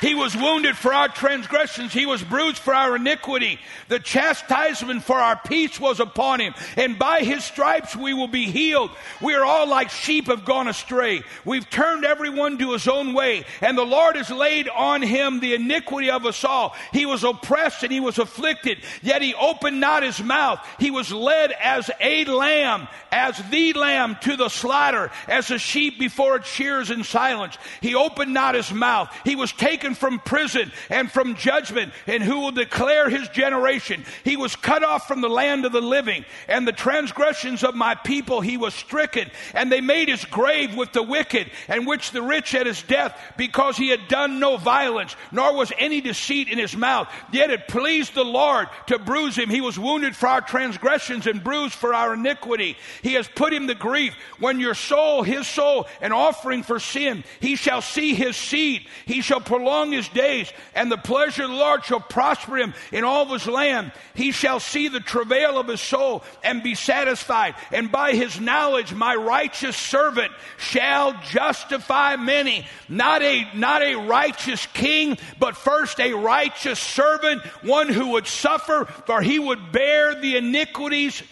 He 0.00 0.14
was 0.14 0.36
wounded 0.36 0.76
for 0.76 0.92
our 0.92 1.08
transgressions. 1.08 1.92
He 1.92 2.06
was 2.06 2.22
bruised 2.22 2.58
for 2.58 2.74
our 2.74 2.96
iniquity. 2.96 3.58
The 3.88 3.98
chastisement 3.98 5.02
for 5.02 5.16
our 5.16 5.36
peace 5.36 5.80
was 5.80 6.00
upon 6.00 6.40
him. 6.40 6.54
And 6.76 6.98
by 6.98 7.20
his 7.20 7.44
stripes 7.44 7.96
we 7.96 8.12
will 8.14 8.28
be 8.28 8.46
healed. 8.46 8.90
We 9.22 9.34
are 9.34 9.44
all 9.44 9.68
like 9.68 9.90
sheep 9.90 10.26
have 10.26 10.44
gone 10.44 10.68
astray. 10.68 11.22
We've 11.44 11.68
turned 11.68 12.04
everyone 12.04 12.58
to 12.58 12.72
his 12.72 12.88
own 12.88 13.14
way. 13.14 13.44
And 13.60 13.76
the 13.76 13.84
Lord 13.84 14.16
has 14.16 14.30
laid 14.30 14.68
on 14.68 15.02
him 15.02 15.40
the 15.40 15.54
iniquity 15.54 16.10
of 16.10 16.26
us 16.26 16.44
all. 16.44 16.74
He 16.92 17.06
was 17.06 17.24
oppressed 17.24 17.82
and 17.82 17.92
he 17.92 18.00
was 18.00 18.18
afflicted, 18.18 18.78
yet 19.02 19.22
he 19.22 19.34
opened 19.34 19.80
not 19.80 20.02
his 20.02 20.22
mouth. 20.22 20.60
He 20.78 20.90
was 20.90 21.12
led 21.12 21.52
as 21.52 21.90
a 22.00 22.24
lamb, 22.24 22.88
as 23.10 23.40
the 23.50 23.72
lamb 23.72 24.16
to 24.22 24.36
the 24.36 24.48
slaughter, 24.48 25.10
as 25.28 25.50
a 25.50 25.58
sheep 25.58 25.98
before 25.98 26.36
its 26.36 26.48
shears 26.48 26.90
in 26.90 27.04
silence. 27.04 27.56
He 27.80 27.94
opened 27.94 28.34
not 28.34 28.54
his 28.54 28.72
mouth. 28.72 29.14
He 29.24 29.36
was 29.36 29.52
taken 29.52 29.85
from 29.94 30.18
prison 30.18 30.72
and 30.90 31.10
from 31.10 31.34
judgment, 31.34 31.92
and 32.06 32.22
who 32.22 32.40
will 32.40 32.52
declare 32.52 33.08
his 33.08 33.28
generation? 33.28 34.04
He 34.24 34.36
was 34.36 34.56
cut 34.56 34.82
off 34.82 35.06
from 35.06 35.20
the 35.20 35.28
land 35.28 35.64
of 35.64 35.72
the 35.72 35.80
living, 35.80 36.24
and 36.48 36.66
the 36.66 36.72
transgressions 36.72 37.62
of 37.62 37.74
my 37.74 37.94
people 37.94 38.40
he 38.40 38.56
was 38.56 38.74
stricken, 38.74 39.30
and 39.54 39.70
they 39.70 39.80
made 39.80 40.08
his 40.08 40.24
grave 40.24 40.74
with 40.74 40.92
the 40.92 41.02
wicked, 41.02 41.50
and 41.68 41.86
which 41.86 42.10
the 42.10 42.22
rich 42.22 42.54
at 42.54 42.66
his 42.66 42.82
death, 42.82 43.18
because 43.36 43.76
he 43.76 43.88
had 43.88 44.08
done 44.08 44.40
no 44.40 44.56
violence, 44.56 45.14
nor 45.30 45.54
was 45.54 45.72
any 45.78 46.00
deceit 46.00 46.48
in 46.48 46.58
his 46.58 46.76
mouth. 46.76 47.08
Yet 47.32 47.50
it 47.50 47.68
pleased 47.68 48.14
the 48.14 48.24
Lord 48.24 48.68
to 48.86 48.98
bruise 48.98 49.36
him. 49.36 49.50
He 49.50 49.60
was 49.60 49.78
wounded 49.78 50.16
for 50.16 50.28
our 50.28 50.40
transgressions 50.40 51.26
and 51.26 51.44
bruised 51.44 51.74
for 51.74 51.94
our 51.94 52.14
iniquity. 52.14 52.76
He 53.02 53.14
has 53.14 53.28
put 53.28 53.52
him 53.52 53.66
to 53.68 53.74
grief. 53.74 54.14
When 54.38 54.60
your 54.60 54.74
soul, 54.74 55.22
his 55.22 55.46
soul, 55.46 55.86
an 56.00 56.12
offering 56.12 56.62
for 56.62 56.80
sin, 56.80 57.24
he 57.40 57.56
shall 57.56 57.82
see 57.82 58.14
his 58.14 58.36
seed. 58.36 58.86
He 59.04 59.20
shall 59.20 59.40
prolong 59.40 59.75
his 59.84 60.08
days, 60.08 60.52
and 60.74 60.90
the 60.90 60.96
pleasure 60.96 61.44
of 61.44 61.50
the 61.50 61.56
Lord 61.56 61.84
shall 61.84 62.00
prosper 62.00 62.56
him 62.56 62.74
in 62.92 63.04
all 63.04 63.22
of 63.22 63.30
his 63.30 63.46
land. 63.46 63.92
He 64.14 64.32
shall 64.32 64.60
see 64.60 64.88
the 64.88 65.00
travail 65.00 65.58
of 65.58 65.68
his 65.68 65.80
soul 65.80 66.24
and 66.42 66.62
be 66.62 66.74
satisfied. 66.74 67.54
And 67.72 67.92
by 67.92 68.12
his 68.12 68.40
knowledge, 68.40 68.94
my 68.94 69.14
righteous 69.14 69.76
servant 69.76 70.32
shall 70.58 71.12
justify 71.22 72.16
many. 72.16 72.66
Not 72.88 73.22
a, 73.22 73.46
not 73.54 73.82
a 73.82 73.94
righteous 73.94 74.66
king, 74.66 75.18
but 75.38 75.56
first 75.56 76.00
a 76.00 76.12
righteous 76.14 76.78
servant, 76.78 77.44
one 77.62 77.88
who 77.88 78.12
would 78.12 78.26
suffer, 78.26 78.86
for 79.06 79.20
he 79.20 79.38
would 79.38 79.72
bear 79.72 80.20
the 80.20 80.36
iniquities 80.36 81.22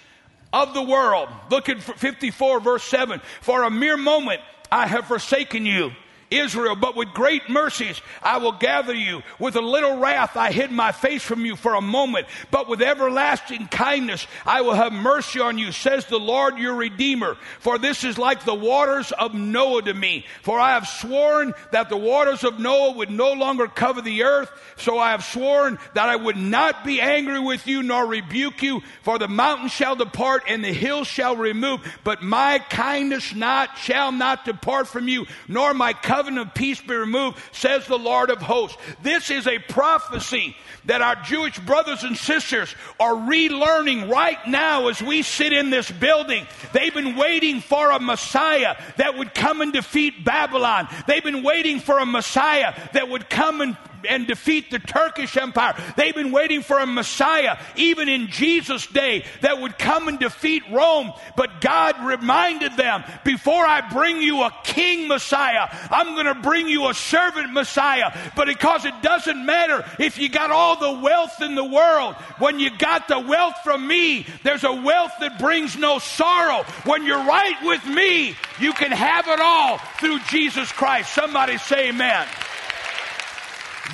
of 0.53 0.73
the 0.73 0.83
world. 0.83 1.29
Look 1.51 1.69
at 1.69 1.83
54 1.83 2.61
verse 2.61 2.85
7. 2.85 3.21
For 3.41 3.65
a 3.65 3.71
mere 3.71 3.97
moment 3.97 4.41
I 4.71 4.87
have 4.87 5.07
forsaken 5.07 5.67
you 5.67 5.93
Israel, 6.31 6.75
but 6.75 6.97
with 6.97 7.13
great 7.13 7.49
mercies 7.49 8.01
I 8.23 8.39
will 8.39 8.53
gather 8.53 8.95
you. 8.95 9.23
With 9.39 9.57
a 9.57 9.61
little 9.61 9.99
wrath 9.99 10.37
I 10.37 10.51
hid 10.51 10.73
my 10.73 10.93
face 10.93 11.23
from 11.23 11.45
you 11.45 11.57
for 11.57 11.75
a 11.75 11.81
moment, 11.81 12.27
but 12.51 12.69
with 12.69 12.83
everlasting 12.83 13.69
kindness 13.69 14.27
I 14.47 14.63
will 14.63 14.75
have 14.75 14.93
mercy 14.93 15.41
on 15.41 15.59
you, 15.59 15.73
says 15.73 16.07
the 16.07 16.19
Lord 16.19 16.59
your 16.59 16.75
Redeemer. 16.75 17.37
For 17.61 17.79
this 17.79 18.05
is 18.05 18.19
like 18.19 18.45
the 18.45 18.55
waters 18.55 19.13
of 19.13 19.35
Noah 19.35 19.83
to 19.83 19.95
me. 19.95 20.25
For 20.43 20.59
I 20.59 20.71
have 20.71 20.89
sworn 20.89 21.55
that 21.73 21.89
the 21.89 21.97
waters 21.97 22.43
of 22.43 22.59
Noah 22.59 22.93
would 22.93 23.11
no 23.11 23.33
longer 23.33 23.67
cover 23.67 24.01
the 24.01 24.25
earth, 24.25 24.51
so 24.77 24.99
I 24.99 25.11
have 25.11 25.25
sworn 25.25 25.79
that 25.95 26.09
I 26.09 26.17
would 26.17 26.37
not 26.37 26.85
be 26.85 27.01
angry 27.01 27.41
with 27.41 27.67
you 27.67 27.83
nor 27.83 28.07
rebuke 28.07 28.63
you, 28.63 28.83
for 29.03 29.19
the 29.19 29.29
mountains 29.29 29.73
shall 29.73 29.97
depart 29.97 30.45
and 30.49 30.65
the 30.65 30.73
hills 30.73 31.07
shall 31.07 31.37
remove, 31.37 31.81
but 32.03 32.23
my 32.23 32.59
kindness 32.71 33.35
not 33.35 33.77
shall 33.79 34.11
not 34.11 34.45
depart 34.45 34.89
from 34.89 35.07
you, 35.07 35.27
nor 35.49 35.75
my 35.75 35.93
covenant 35.93 36.14
covenant 36.15 36.47
of 36.47 36.55
peace 36.55 36.81
be 36.81 36.95
removed, 36.95 37.37
says 37.51 37.87
the 37.87 37.99
Lord 37.99 38.31
of 38.31 38.41
hosts. 38.41 38.79
This 39.03 39.31
is 39.31 39.49
a 39.49 39.59
prophecy 39.59 40.57
that 40.85 41.03
our 41.03 41.17
Jewish 41.17 41.59
brothers 41.59 42.05
and 42.05 42.17
sisters 42.17 42.73
are 43.01 43.15
relearning 43.15 44.09
right 44.09 44.39
now 44.47 44.87
as 44.87 45.03
we 45.03 45.23
sit 45.23 45.53
in 45.53 45.71
this 45.71 45.91
building. 45.91 46.47
They've 46.73 46.95
been 46.95 47.17
waiting 47.17 47.61
for 47.61 47.91
a 47.91 47.99
Messiah 47.99 48.77
that 48.97 49.19
would 49.19 49.35
come 49.35 49.61
and 49.61 49.73
defeat 49.73 50.25
Babylon. 50.25 50.87
They've 51.09 51.25
been 51.25 51.43
waiting 51.43 51.81
for 51.81 51.99
a 51.99 52.07
Messiah 52.07 52.75
that 52.93 53.09
would 53.09 53.29
come 53.29 53.61
and 53.61 53.77
and 54.09 54.27
defeat 54.27 54.71
the 54.71 54.79
Turkish 54.79 55.37
Empire. 55.37 55.75
They've 55.97 56.15
been 56.15 56.33
waiting 56.33 56.63
for 56.63 56.79
a 56.79 56.87
Messiah, 56.87 57.59
even 57.77 58.09
in 58.09 58.29
Jesus' 58.29 58.87
day, 58.87 59.25
that 59.41 59.61
would 59.61 59.79
come 59.79 60.09
and 60.09 60.19
defeat 60.19 60.63
Rome. 60.71 61.13
But 61.37 61.61
God 61.61 62.05
reminded 62.05 62.77
them, 62.77 63.05
before 63.25 63.65
I 63.65 63.81
bring 63.93 64.23
you 64.23 64.43
a 64.43 64.53
king 64.65 65.09
Messiah, 65.09 65.69
I'm 65.91 66.15
going 66.15 66.27
to 66.27 66.35
bring 66.35 66.69
you 66.69 66.89
a 66.89 66.95
servant 66.95 67.53
Messiah. 67.53 68.17
But 68.37 68.49
because 68.49 68.85
it 68.85 68.95
doesn't 69.03 69.45
matter 69.45 69.85
if 69.99 70.19
you 70.19 70.29
got 70.29 70.51
all 70.51 70.79
the 70.79 71.01
wealth 71.01 71.41
in 71.41 71.55
the 71.55 71.65
world, 71.65 72.15
when 72.39 72.59
you 72.61 72.71
got 72.77 73.09
the 73.09 73.21
wealth 73.21 73.57
from 73.63 73.87
me, 73.87 74.27
there's 74.43 74.65
a 74.65 74.73
wealth 74.73 75.13
that 75.21 75.39
brings 75.39 75.77
no 75.77 75.99
sorrow. 75.99 76.65
When 76.85 77.05
you're 77.05 77.25
right 77.25 77.57
with 77.63 77.85
me, 77.87 78.37
you 78.61 78.73
can 78.73 78.91
have 78.91 79.29
it 79.29 79.41
all 79.41 79.79
through 79.99 80.19
Jesus 80.31 80.71
Christ. 80.73 81.13
Somebody 81.15 81.59
say 81.59 81.89
amen. 81.89 82.27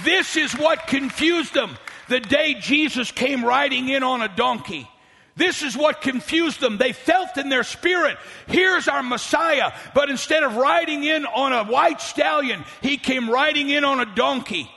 This 0.04 0.36
is 0.36 0.52
what 0.52 0.86
confused 0.86 1.54
them 1.54 1.76
the 2.08 2.20
day 2.20 2.54
Jesus 2.54 3.10
came 3.10 3.44
riding 3.44 3.88
in 3.88 4.02
on 4.02 4.20
a 4.22 4.28
donkey. 4.28 4.88
This 5.36 5.62
is 5.62 5.76
what 5.76 6.02
confused 6.02 6.60
them. 6.60 6.76
They 6.76 6.92
felt 6.92 7.38
in 7.38 7.48
their 7.48 7.62
spirit, 7.62 8.18
here's 8.46 8.88
our 8.88 9.02
Messiah. 9.02 9.72
But 9.94 10.10
instead 10.10 10.42
of 10.42 10.56
riding 10.56 11.04
in 11.04 11.24
on 11.24 11.52
a 11.52 11.64
white 11.64 12.00
stallion, 12.00 12.64
he 12.82 12.98
came 12.98 13.30
riding 13.30 13.70
in 13.70 13.84
on 13.84 14.00
a 14.00 14.14
donkey. 14.14 14.70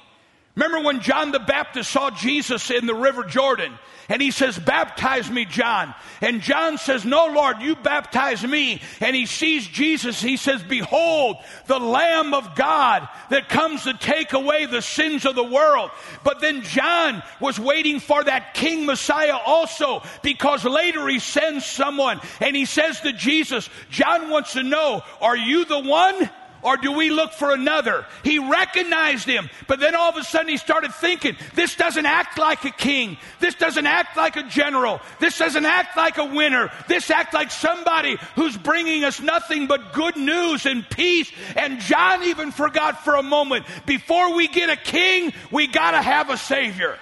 Remember 0.56 0.82
when 0.82 1.02
John 1.02 1.32
the 1.32 1.40
Baptist 1.40 1.92
saw 1.92 2.12
Jesus 2.12 2.70
in 2.70 2.86
the 2.86 2.94
River 2.94 3.24
Jordan? 3.24 3.74
And 4.10 4.22
he 4.22 4.32
says, 4.32 4.60
Baptize 4.60 5.32
me, 5.32 5.46
John. 5.46 5.94
And 6.22 6.42
John 6.42 6.78
says, 6.78 7.06
No, 7.06 7.28
Lord, 7.28 7.62
you 7.62 7.76
baptize 7.76 8.46
me. 8.46 8.82
And 9.00 9.16
he 9.16 9.26
sees 9.26 9.66
Jesus. 9.66 10.22
He 10.22 10.38
says, 10.38 10.62
Behold, 10.62 11.38
the 11.68 11.80
Lamb 11.80 12.34
of 12.34 12.54
God 12.56 13.08
that 13.30 13.50
comes 13.50 13.84
to 13.84 13.94
take 13.94 14.34
away 14.34 14.66
the 14.66 14.82
sins 14.82 15.26
of 15.26 15.36
the 15.36 15.44
world. 15.44 15.90
But 16.24 16.42
then 16.42 16.64
John 16.64 17.24
was 17.40 17.60
waiting 17.60 18.00
for 18.00 18.24
that 18.24 18.54
King 18.54 18.86
Messiah 18.86 19.38
also, 19.46 20.04
because 20.22 20.66
later 20.66 21.08
he 21.08 21.20
sends 21.20 21.66
someone 21.66 22.20
and 22.42 22.56
he 22.56 22.66
says 22.66 23.00
to 23.02 23.14
Jesus, 23.14 23.70
John 23.90 24.30
wants 24.30 24.54
to 24.54 24.64
know, 24.64 25.02
Are 25.22 25.38
you 25.38 25.66
the 25.66 25.80
one? 25.80 26.30
Or 26.64 26.78
do 26.78 26.92
we 26.92 27.10
look 27.10 27.34
for 27.34 27.54
another? 27.54 28.06
He 28.24 28.40
recognized 28.40 29.28
him, 29.28 29.50
but 29.68 29.80
then 29.80 29.96
all 29.96 30.10
of 30.10 30.18
a 30.18 30.24
sudden 30.24 30.50
he 30.50 30.58
started 30.58 30.94
thinking, 30.94 31.36
this 31.56 31.76
doesn't 31.76 32.06
act 32.06 32.38
like 32.38 32.64
a 32.66 32.72
king. 32.72 33.18
This 33.40 33.56
doesn't 33.56 33.86
act 33.86 34.18
like 34.18 34.36
a 34.36 34.44
general. 34.44 35.02
This 35.20 35.38
doesn't 35.38 35.66
act 35.66 35.98
like 35.98 36.18
a 36.18 36.26
winner. 36.26 36.72
This 36.88 37.10
act 37.10 37.34
like 37.34 37.52
somebody 37.52 38.18
who's 38.36 38.58
bringing 38.58 39.04
us 39.04 39.20
nothing 39.20 39.68
but 39.68 39.94
good 39.94 40.16
news 40.16 40.66
and 40.66 40.90
peace. 40.90 41.32
And 41.56 41.80
John 41.80 42.24
even 42.24 42.52
forgot 42.52 43.04
for 43.04 43.16
a 43.16 43.24
moment, 43.24 43.66
before 43.86 44.36
we 44.36 44.48
get 44.48 44.70
a 44.70 44.78
king, 44.78 45.34
we 45.52 45.68
gotta 45.68 46.02
have 46.02 46.30
a 46.30 46.38
savior. 46.38 46.98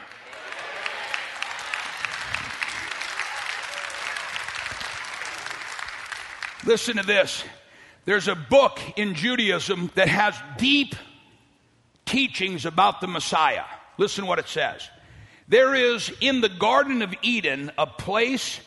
Listen 6.64 6.98
to 6.98 7.04
this. 7.04 7.44
There's 8.04 8.28
a 8.28 8.36
book 8.36 8.80
in 8.96 9.14
Judaism 9.14 9.92
that 9.96 10.08
has 10.08 10.36
deep 10.58 10.96
teachings 12.06 12.66
about 12.66 13.00
the 13.00 13.08
Messiah. 13.08 13.64
Listen 13.98 14.26
what 14.26 14.40
it 14.40 14.48
says. 14.48 14.88
There 15.48 15.76
is 15.76 16.12
in 16.20 16.42
the 16.42 16.50
Garden 16.50 17.02
of 17.04 17.14
Eden 17.22 17.72
a 17.78 17.86
place 17.86 18.60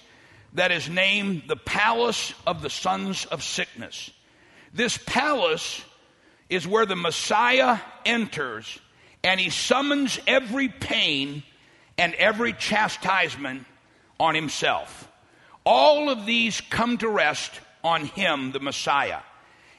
that 0.52 0.70
is 0.70 0.88
named 0.88 1.44
the 1.48 1.56
Palace 1.56 2.32
of 2.46 2.62
the 2.62 2.70
Sons 2.70 3.24
of 3.26 3.42
Sickness. 3.42 4.10
This 4.72 4.98
palace 4.98 5.82
is 6.48 6.66
where 6.66 6.86
the 6.86 6.96
Messiah 6.96 7.78
enters 8.04 8.78
and 9.24 9.40
he 9.40 9.50
summons 9.50 10.20
every 10.26 10.68
pain 10.68 11.42
and 11.98 12.14
every 12.14 12.52
chastisement 12.52 13.64
on 14.20 14.34
himself. 14.34 15.10
All 15.64 16.10
of 16.10 16.26
these 16.26 16.60
come 16.60 16.98
to 16.98 17.08
rest 17.08 17.50
on 17.84 18.06
him, 18.06 18.50
the 18.50 18.60
Messiah. 18.60 19.20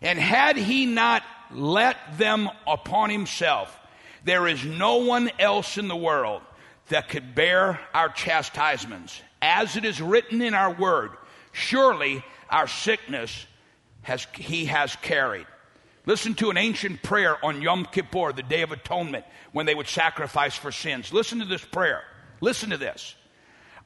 And 0.02 0.20
had 0.20 0.56
he 0.56 0.86
not 0.86 1.24
let 1.52 1.98
them 2.18 2.50
upon 2.68 3.10
himself, 3.10 3.78
there 4.24 4.48
is 4.48 4.64
no 4.64 4.98
one 4.98 5.32
else 5.40 5.78
in 5.78 5.88
the 5.88 5.96
world 5.96 6.42
that 6.90 7.10
could 7.10 7.36
bear 7.36 7.80
our 7.94 8.10
chastisements. 8.10 9.20
As 9.42 9.76
it 9.76 9.86
is 9.86 10.00
written 10.00 10.42
in 10.42 10.54
our 10.54 10.74
word, 10.74 11.12
surely 11.52 12.24
our 12.50 12.68
sickness 12.68 13.46
has, 14.04 14.28
he 14.36 14.66
has 14.66 14.96
carried. 14.98 15.48
Listen 16.06 16.36
to 16.36 16.52
an 16.52 16.58
ancient 16.58 17.02
prayer 17.02 17.44
on 17.44 17.62
Yom 17.62 17.86
Kippur, 17.86 18.32
the 18.32 18.44
Day 18.44 18.62
of 18.62 18.72
Atonement, 18.72 19.26
when 19.52 19.66
they 19.66 19.74
would 19.74 19.88
sacrifice 19.88 20.56
for 20.56 20.72
sins. 20.72 21.12
Listen 21.12 21.40
to 21.40 21.46
this 21.46 21.66
prayer. 21.66 22.04
Listen 22.42 22.70
to 22.70 22.78
this. 22.78 23.16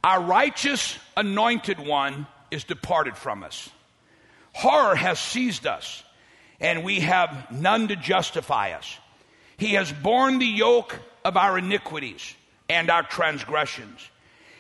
Our 0.04 0.22
righteous 0.22 0.98
anointed 1.16 1.80
one 1.80 2.28
is 2.52 2.66
departed 2.66 3.16
from 3.16 3.44
us. 3.44 3.70
Horror 4.54 4.96
has 4.96 5.20
seized 5.20 5.66
us, 5.68 6.04
and 6.60 6.84
we 6.84 7.02
have 7.02 7.52
none 7.52 7.88
to 7.90 7.96
justify 7.96 8.72
us. 8.72 8.98
He 9.58 9.74
has 9.74 9.92
borne 9.92 10.40
the 10.40 10.46
yoke 10.46 11.00
of 11.24 11.38
our 11.38 11.58
iniquities 11.58 12.34
and 12.70 12.90
our 12.90 13.04
transgressions. 13.04 14.08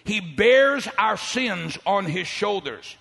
He 0.04 0.20
bears 0.20 0.88
our 0.98 1.18
sins 1.18 1.78
on 1.86 2.06
his 2.06 2.28
shoulders 2.28 2.96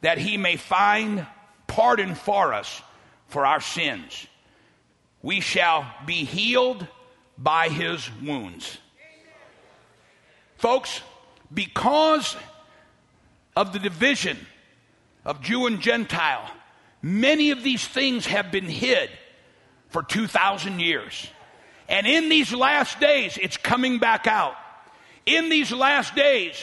that 0.00 0.18
he 0.18 0.36
may 0.36 0.56
find 0.56 1.26
pardon 1.66 2.14
for 2.14 2.52
us 2.52 2.82
for 3.28 3.46
our 3.46 3.60
sins. 3.60 4.26
We 5.22 5.40
shall 5.40 5.86
be 6.06 6.24
healed 6.24 6.86
by 7.38 7.68
his 7.68 8.08
wounds. 8.22 8.78
Folks, 10.58 11.00
because 11.52 12.36
of 13.56 13.72
the 13.72 13.78
division 13.78 14.38
of 15.24 15.40
Jew 15.40 15.66
and 15.66 15.80
Gentile, 15.80 16.50
many 17.02 17.50
of 17.50 17.62
these 17.62 17.86
things 17.86 18.26
have 18.26 18.50
been 18.50 18.68
hid 18.68 19.10
for 19.88 20.02
2,000 20.02 20.80
years. 20.80 21.28
And 21.88 22.06
in 22.06 22.28
these 22.28 22.52
last 22.52 23.00
days, 23.00 23.38
it's 23.40 23.56
coming 23.56 23.98
back 23.98 24.26
out. 24.26 24.54
In 25.26 25.48
these 25.48 25.70
last 25.70 26.14
days, 26.14 26.54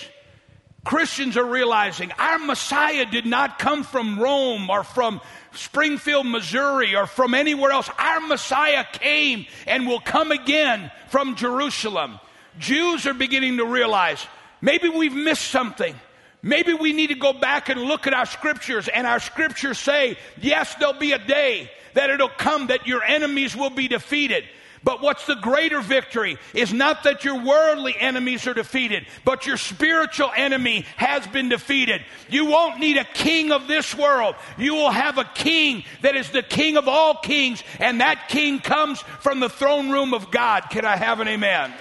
Christians 0.83 1.37
are 1.37 1.45
realizing 1.45 2.11
our 2.13 2.39
Messiah 2.39 3.05
did 3.05 3.25
not 3.25 3.59
come 3.59 3.83
from 3.83 4.19
Rome 4.19 4.69
or 4.69 4.83
from 4.83 5.21
Springfield, 5.53 6.25
Missouri, 6.25 6.95
or 6.95 7.05
from 7.05 7.33
anywhere 7.33 7.71
else. 7.71 7.89
Our 7.99 8.19
Messiah 8.21 8.85
came 8.91 9.45
and 9.67 9.85
will 9.85 9.99
come 9.99 10.31
again 10.31 10.91
from 11.09 11.35
Jerusalem. 11.35 12.19
Jews 12.57 13.05
are 13.05 13.13
beginning 13.13 13.57
to 13.57 13.65
realize 13.65 14.25
maybe 14.59 14.89
we've 14.89 15.13
missed 15.13 15.49
something. 15.49 15.95
Maybe 16.43 16.73
we 16.73 16.93
need 16.93 17.07
to 17.07 17.15
go 17.15 17.33
back 17.33 17.69
and 17.69 17.81
look 17.81 18.07
at 18.07 18.13
our 18.13 18.25
scriptures, 18.25 18.87
and 18.87 19.05
our 19.05 19.19
scriptures 19.19 19.79
say, 19.79 20.17
yes, 20.39 20.73
there'll 20.75 20.93
be 20.93 21.11
a 21.11 21.19
day 21.19 21.69
that 21.93 22.09
it'll 22.09 22.29
come 22.29 22.67
that 22.67 22.87
your 22.87 23.03
enemies 23.03 23.55
will 23.55 23.69
be 23.69 23.87
defeated. 23.87 24.45
But 24.83 25.01
what's 25.01 25.27
the 25.27 25.35
greater 25.35 25.79
victory 25.79 26.37
is 26.55 26.73
not 26.73 27.03
that 27.03 27.23
your 27.23 27.43
worldly 27.43 27.95
enemies 27.99 28.47
are 28.47 28.55
defeated, 28.55 29.05
but 29.23 29.45
your 29.45 29.57
spiritual 29.57 30.31
enemy 30.35 30.85
has 30.97 31.27
been 31.27 31.49
defeated. 31.49 32.03
You 32.29 32.45
won't 32.45 32.79
need 32.79 32.97
a 32.97 33.03
king 33.03 33.51
of 33.51 33.67
this 33.67 33.95
world. 33.95 34.33
You 34.57 34.73
will 34.73 34.89
have 34.89 35.19
a 35.19 35.29
king 35.35 35.83
that 36.01 36.15
is 36.15 36.31
the 36.31 36.41
king 36.41 36.77
of 36.77 36.87
all 36.87 37.13
kings, 37.19 37.63
and 37.79 38.01
that 38.01 38.29
king 38.29 38.59
comes 38.59 38.99
from 39.19 39.39
the 39.39 39.49
throne 39.49 39.91
room 39.91 40.15
of 40.15 40.31
God. 40.31 40.63
Can 40.71 40.83
I 40.83 40.95
have 40.95 41.19
an 41.19 41.27
amen? 41.27 41.71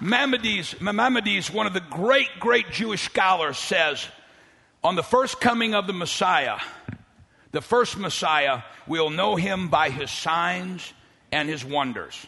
Maimonides, 0.00 0.80
Maimonides, 0.80 1.50
one 1.52 1.66
of 1.66 1.72
the 1.72 1.80
great, 1.80 2.28
great 2.40 2.70
Jewish 2.70 3.02
scholars, 3.02 3.56
says 3.58 4.06
on 4.82 4.96
the 4.96 5.02
first 5.02 5.40
coming 5.40 5.74
of 5.74 5.86
the 5.86 5.92
Messiah, 5.92 6.58
the 7.52 7.60
first 7.60 7.96
Messiah, 7.96 8.62
we'll 8.86 9.10
know 9.10 9.36
him 9.36 9.68
by 9.68 9.90
his 9.90 10.10
signs 10.10 10.92
and 11.30 11.48
his 11.48 11.64
wonders. 11.64 12.26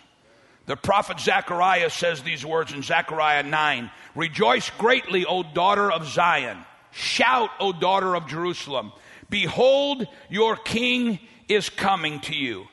The 0.66 0.76
prophet 0.76 1.20
Zechariah 1.20 1.90
says 1.90 2.22
these 2.22 2.44
words 2.46 2.72
in 2.72 2.82
Zechariah 2.82 3.42
9 3.42 3.90
Rejoice 4.14 4.70
greatly, 4.70 5.24
O 5.24 5.42
daughter 5.42 5.90
of 5.90 6.06
Zion. 6.06 6.58
Shout, 6.92 7.50
O 7.60 7.72
daughter 7.72 8.14
of 8.16 8.26
Jerusalem. 8.26 8.92
Behold, 9.28 10.06
your 10.30 10.56
king 10.56 11.18
is 11.48 11.68
coming 11.68 12.20
to 12.20 12.34
you. 12.34 12.66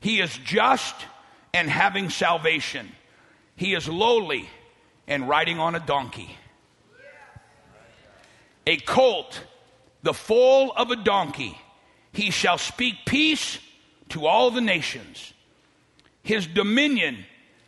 He 0.00 0.20
is 0.20 0.36
just 0.44 0.94
and 1.54 1.68
having 1.70 2.10
salvation 2.10 2.90
he 3.60 3.74
is 3.74 3.86
lowly 3.86 4.48
and 5.06 5.28
riding 5.28 5.58
on 5.58 5.74
a 5.74 5.80
donkey. 5.80 6.34
A 8.66 8.78
colt, 8.78 9.38
the 10.02 10.14
foal 10.14 10.72
of 10.74 10.90
a 10.90 10.96
donkey. 10.96 11.58
He 12.10 12.30
shall 12.30 12.56
speak 12.56 12.94
peace 13.04 13.58
to 14.08 14.26
all 14.26 14.50
the 14.50 14.62
nations. 14.62 15.34
His 16.22 16.46
dominion 16.46 17.26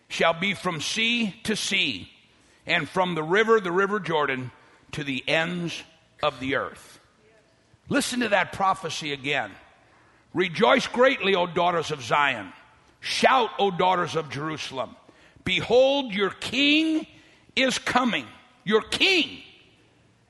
shall 0.09 0.33
be 0.33 0.55
from 0.55 0.81
sea 0.81 1.35
to 1.43 1.57
sea, 1.57 2.11
and 2.67 2.89
from 2.89 3.15
the 3.15 3.23
river, 3.23 3.61
the 3.61 3.71
river 3.71 4.01
Jordan, 4.01 4.51
to 4.93 5.05
the 5.05 5.23
ends 5.29 5.83
of 6.23 6.41
the 6.41 6.55
earth. 6.55 7.01
Listen 7.91 8.21
to 8.21 8.31
that 8.31 8.55
prophecy 8.55 9.13
again. 9.13 9.51
Rejoice 10.33 10.87
greatly, 10.87 11.35
O 11.35 11.47
daughters 11.47 11.91
of 11.91 12.03
Zion. 12.03 12.51
Shout, 13.01 13.51
O 13.59 13.71
daughters 13.71 14.17
of 14.17 14.31
Jerusalem. 14.31 14.97
Behold, 15.45 16.13
your 16.13 16.31
king 16.31 17.07
is 17.57 17.79
coming. 17.79 18.27
Your 18.65 18.83
king 18.83 19.43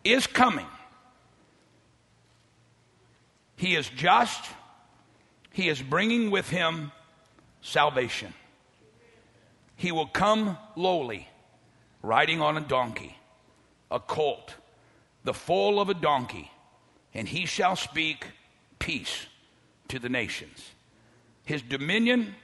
is 0.04 0.26
coming. 0.26 0.66
He 3.56 3.76
is 3.76 3.88
just. 3.90 4.44
He 5.52 5.68
is 5.68 5.82
bringing 5.82 6.30
with 6.30 6.48
him 6.48 6.92
salvation. 7.60 8.32
He 9.76 9.92
will 9.92 10.06
come 10.06 10.56
lowly, 10.76 11.28
riding 12.02 12.40
on 12.40 12.56
a 12.56 12.60
donkey, 12.60 13.16
a 13.90 14.00
colt, 14.00 14.54
the 15.24 15.34
foal 15.34 15.78
of 15.80 15.88
a 15.88 15.94
donkey, 15.94 16.50
and 17.12 17.28
he 17.28 17.46
shall 17.46 17.76
speak 17.76 18.26
peace 18.78 19.26
to 19.88 19.98
the 19.98 20.08
nations. 20.08 20.70
His 21.44 21.60
dominion 21.60 22.34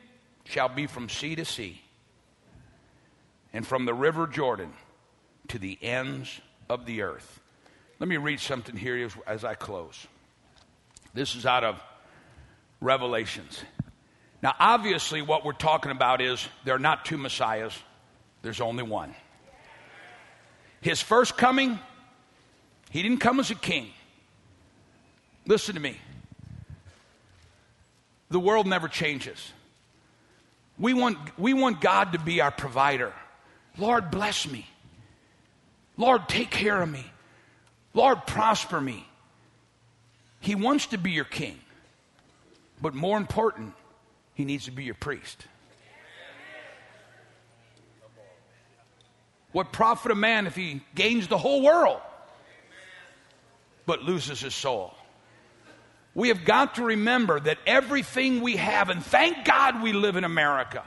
shall 0.45 0.69
be 0.69 0.87
from 0.87 1.09
sea 1.09 1.35
to 1.37 1.45
sea 1.45 1.81
and 3.53 3.67
from 3.67 3.85
the 3.85 3.95
river 3.95 4.27
Jordan 4.27 4.73
to 5.49 5.59
the 5.59 5.79
ends 5.83 6.41
of 6.69 6.87
the 6.87 7.03
earth. 7.03 7.41
Let 7.99 8.09
me 8.09 8.17
read 8.17 8.41
something 8.41 8.77
here 8.77 8.97
as, 9.05 9.13
as 9.27 9.45
I 9.45 9.55
close. 9.55 10.07
This 11.15 11.35
is 11.35 11.47
out 11.47 11.65
of 11.65 11.83
Revelations. 12.81 13.61
Now, 14.41 14.55
obviously, 14.59 15.21
what 15.21 15.45
we're 15.45 15.53
talking 15.53 15.91
about 15.91 16.21
is 16.21 16.47
there 16.65 16.77
are 16.77 16.79
not 16.79 17.05
two 17.05 17.19
Messiahs, 17.19 17.77
there's 18.43 18.61
only 18.61 18.85
one. 18.85 19.15
His 20.81 21.03
first 21.03 21.37
coming, 21.37 21.79
he 22.91 23.03
didn't 23.03 23.19
come 23.19 23.41
as 23.41 23.51
a 23.51 23.57
king. 23.57 23.89
Listen 25.47 25.75
to 25.75 25.81
me. 25.81 25.97
The 28.31 28.39
world 28.39 28.67
never 28.67 28.87
changes. 28.87 29.53
We 30.79 30.95
want, 30.95 31.19
we 31.37 31.55
want 31.55 31.81
God 31.81 32.13
to 32.13 32.19
be 32.19 32.41
our 32.41 32.53
provider. 32.53 33.13
Lord, 33.79 34.11
bless 34.11 34.49
me. 34.49 34.67
Lord, 35.97 36.29
take 36.29 36.51
care 36.51 36.81
of 36.81 36.89
me. 36.89 37.05
Lord, 37.95 38.27
prosper 38.27 38.81
me. 38.81 39.07
He 40.41 40.55
wants 40.55 40.87
to 40.89 40.99
be 40.99 41.13
your 41.13 41.25
king. 41.25 41.59
But 42.81 42.95
more 42.95 43.17
important, 43.17 43.75
he 44.35 44.45
needs 44.45 44.67
to 44.67 44.71
be 44.71 44.85
your 44.85 44.95
priest. 44.95 45.47
What 49.53 49.73
profit 49.73 50.13
a 50.13 50.15
man 50.15 50.47
if 50.47 50.55
he 50.55 50.83
gains 50.95 51.27
the 51.27 51.39
whole 51.39 51.63
world 51.63 52.01
but 53.87 54.03
loses 54.03 54.41
his 54.41 54.55
soul? 54.55 54.95
We 56.15 56.29
have 56.29 56.45
got 56.45 56.77
to 56.77 56.85
remember 56.85 57.41
that 57.41 57.59
everything 57.67 58.41
we 58.41 58.57
have, 58.57 58.91
and 58.91 59.05
thank 59.05 59.45
God 59.45 59.83
we 59.83 59.93
live 59.93 60.17
in 60.17 60.25
America. 60.25 60.85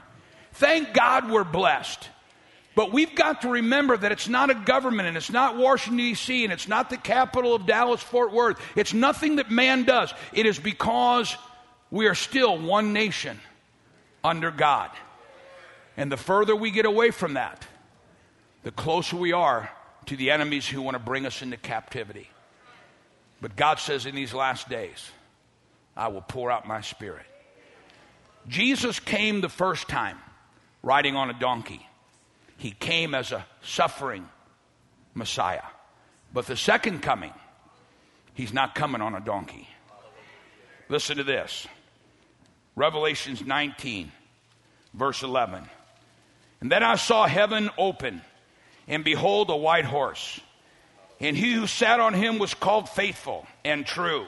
Thank 0.52 0.92
God 0.92 1.30
we're 1.30 1.44
blessed. 1.44 2.08
But 2.74 2.92
we've 2.92 3.14
got 3.14 3.42
to 3.42 3.48
remember 3.48 3.96
that 3.96 4.12
it's 4.12 4.28
not 4.28 4.50
a 4.50 4.54
government 4.54 5.08
and 5.08 5.16
it's 5.16 5.30
not 5.30 5.56
Washington, 5.56 5.98
D.C., 5.98 6.44
and 6.44 6.52
it's 6.52 6.68
not 6.68 6.88
the 6.88 6.96
capital 6.96 7.54
of 7.54 7.66
Dallas, 7.66 8.02
Fort 8.02 8.32
Worth. 8.32 8.58
It's 8.76 8.94
nothing 8.94 9.36
that 9.36 9.50
man 9.50 9.84
does. 9.84 10.14
It 10.32 10.46
is 10.46 10.58
because 10.58 11.36
we 11.90 12.06
are 12.06 12.14
still 12.14 12.58
one 12.58 12.94
nation 12.94 13.38
under 14.24 14.50
God. 14.50 14.90
And 15.96 16.10
the 16.10 16.16
further 16.16 16.56
we 16.56 16.70
get 16.70 16.86
away 16.86 17.10
from 17.10 17.34
that, 17.34 17.66
the 18.62 18.70
closer 18.70 19.16
we 19.16 19.32
are 19.32 19.70
to 20.06 20.16
the 20.16 20.30
enemies 20.30 20.66
who 20.66 20.80
want 20.80 20.94
to 20.94 21.02
bring 21.02 21.26
us 21.26 21.42
into 21.42 21.58
captivity. 21.58 22.28
But 23.42 23.56
God 23.56 23.78
says 23.80 24.06
in 24.06 24.14
these 24.14 24.32
last 24.32 24.68
days, 24.68 25.10
I 25.96 26.08
will 26.08 26.22
pour 26.22 26.50
out 26.50 26.66
my 26.66 26.80
spirit. 26.80 27.26
Jesus 28.48 28.98
came 28.98 29.40
the 29.40 29.48
first 29.48 29.88
time 29.88 30.18
riding 30.82 31.16
on 31.16 31.28
a 31.28 31.38
donkey. 31.38 31.86
He 32.62 32.70
came 32.70 33.12
as 33.12 33.32
a 33.32 33.44
suffering 33.62 34.28
Messiah. 35.14 35.64
But 36.32 36.46
the 36.46 36.56
second 36.56 37.00
coming, 37.02 37.32
he's 38.34 38.52
not 38.52 38.76
coming 38.76 39.02
on 39.02 39.16
a 39.16 39.20
donkey. 39.20 39.68
Listen 40.88 41.16
to 41.16 41.24
this 41.24 41.66
Revelations 42.76 43.44
19, 43.44 44.12
verse 44.94 45.24
11. 45.24 45.64
And 46.60 46.70
then 46.70 46.84
I 46.84 46.94
saw 46.94 47.26
heaven 47.26 47.68
open, 47.76 48.22
and 48.86 49.02
behold, 49.02 49.50
a 49.50 49.56
white 49.56 49.84
horse. 49.84 50.38
And 51.18 51.36
he 51.36 51.54
who 51.54 51.66
sat 51.66 51.98
on 51.98 52.14
him 52.14 52.38
was 52.38 52.54
called 52.54 52.88
faithful 52.88 53.44
and 53.64 53.84
true. 53.84 54.24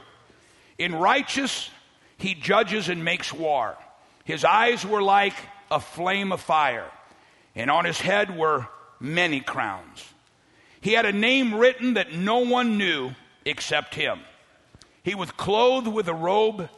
In 0.77 0.93
righteous, 0.93 1.71
he 2.19 2.35
judges 2.35 2.89
and 2.89 3.05
makes 3.05 3.33
war. 3.33 3.77
His 4.25 4.45
eyes 4.45 4.85
were 4.85 5.03
like 5.03 5.35
a 5.71 5.79
flame 5.79 6.33
of 6.33 6.41
fire 6.41 6.91
and 7.55 7.71
on 7.71 7.85
his 7.85 8.01
head 8.01 8.37
were 8.37 8.69
many 9.01 9.41
crowns. 9.41 10.05
He 10.81 10.93
had 10.93 11.07
a 11.07 11.13
name 11.13 11.55
written 11.55 11.95
that 11.95 12.13
no 12.13 12.39
one 12.39 12.79
knew 12.79 13.13
except 13.45 13.95
him. 13.95 14.21
He 15.03 15.15
was 15.15 15.31
clothed 15.31 15.89
with 15.89 16.09
a 16.09 16.15
robe 16.15 16.69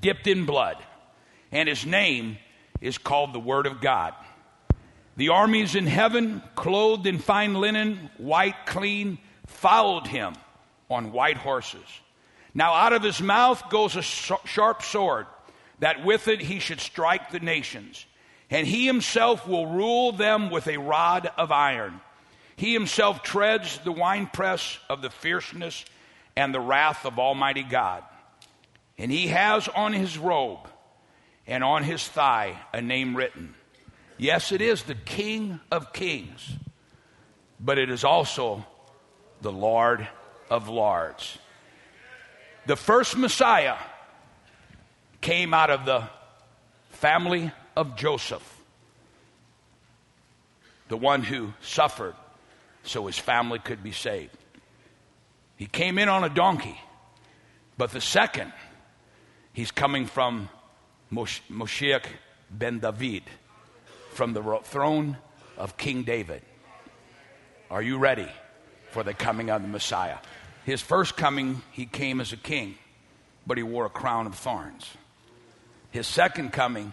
dipped 0.00 0.26
in 0.26 0.46
blood, 0.46 0.76
and 1.50 1.68
his 1.68 1.86
name 1.86 2.38
is 2.80 2.98
called 2.98 3.32
the 3.32 3.40
Word 3.40 3.66
of 3.66 3.80
God. 3.80 4.14
The 5.16 5.30
armies 5.30 5.74
in 5.74 5.86
heaven, 5.86 6.42
clothed 6.54 7.06
in 7.06 7.18
fine 7.18 7.54
linen, 7.54 8.10
white, 8.18 8.66
clean, 8.66 9.18
followed 9.46 10.06
him 10.06 10.34
on 10.90 11.12
white 11.12 11.38
horses. 11.38 11.86
Now 12.54 12.74
out 12.74 12.92
of 12.92 13.02
his 13.02 13.20
mouth 13.20 13.70
goes 13.70 13.96
a 13.96 14.02
sharp 14.02 14.82
sword, 14.82 15.26
that 15.78 16.04
with 16.04 16.28
it 16.28 16.40
he 16.40 16.58
should 16.58 16.80
strike 16.80 17.30
the 17.30 17.40
nations. 17.40 18.04
And 18.50 18.66
he 18.66 18.86
himself 18.86 19.46
will 19.48 19.66
rule 19.66 20.12
them 20.12 20.50
with 20.50 20.68
a 20.68 20.76
rod 20.78 21.30
of 21.36 21.50
iron. 21.50 22.00
He 22.56 22.72
himself 22.72 23.22
treads 23.22 23.78
the 23.78 23.92
winepress 23.92 24.78
of 24.88 25.02
the 25.02 25.10
fierceness 25.10 25.84
and 26.36 26.54
the 26.54 26.60
wrath 26.60 27.04
of 27.04 27.18
Almighty 27.18 27.62
God. 27.62 28.04
And 28.98 29.10
he 29.10 29.28
has 29.28 29.68
on 29.68 29.92
his 29.92 30.16
robe 30.16 30.68
and 31.46 31.62
on 31.62 31.82
his 31.82 32.06
thigh 32.06 32.58
a 32.72 32.80
name 32.80 33.16
written. 33.16 33.54
Yes, 34.18 34.52
it 34.52 34.62
is 34.62 34.84
the 34.84 34.94
King 34.94 35.60
of 35.70 35.92
Kings, 35.92 36.52
but 37.60 37.78
it 37.78 37.90
is 37.90 38.04
also 38.04 38.64
the 39.42 39.52
Lord 39.52 40.08
of 40.48 40.68
Lords. 40.68 41.38
The 42.66 42.76
first 42.76 43.16
Messiah 43.16 43.76
came 45.20 45.52
out 45.52 45.70
of 45.70 45.84
the 45.84 46.08
family 46.90 47.52
of 47.76 47.94
Joseph, 47.96 48.64
the 50.88 50.96
one 50.96 51.22
who 51.22 51.52
suffered 51.60 52.14
so 52.82 53.06
his 53.06 53.18
family 53.18 53.58
could 53.58 53.82
be 53.82 53.92
saved. 53.92 54.36
He 55.56 55.66
came 55.66 55.98
in 55.98 56.08
on 56.08 56.24
a 56.24 56.28
donkey, 56.28 56.80
but 57.76 57.90
the 57.90 58.00
second, 58.00 58.52
he's 59.52 59.70
coming 59.70 60.06
from 60.06 60.48
Moshiach 61.12 62.06
ben 62.50 62.78
David, 62.78 63.24
from 64.12 64.32
the 64.32 64.60
throne 64.64 65.16
of 65.56 65.76
King 65.76 66.02
David. 66.04 66.42
Are 67.70 67.82
you 67.82 67.98
ready 67.98 68.28
for 68.90 69.02
the 69.02 69.14
coming 69.14 69.50
of 69.50 69.62
the 69.62 69.68
Messiah? 69.68 70.18
His 70.64 70.80
first 70.80 71.16
coming, 71.16 71.62
he 71.72 71.86
came 71.86 72.20
as 72.20 72.32
a 72.32 72.36
king, 72.36 72.76
but 73.46 73.56
he 73.56 73.62
wore 73.62 73.86
a 73.86 73.90
crown 73.90 74.26
of 74.26 74.34
thorns. 74.34 74.88
His 75.90 76.06
second 76.06 76.52
coming, 76.52 76.92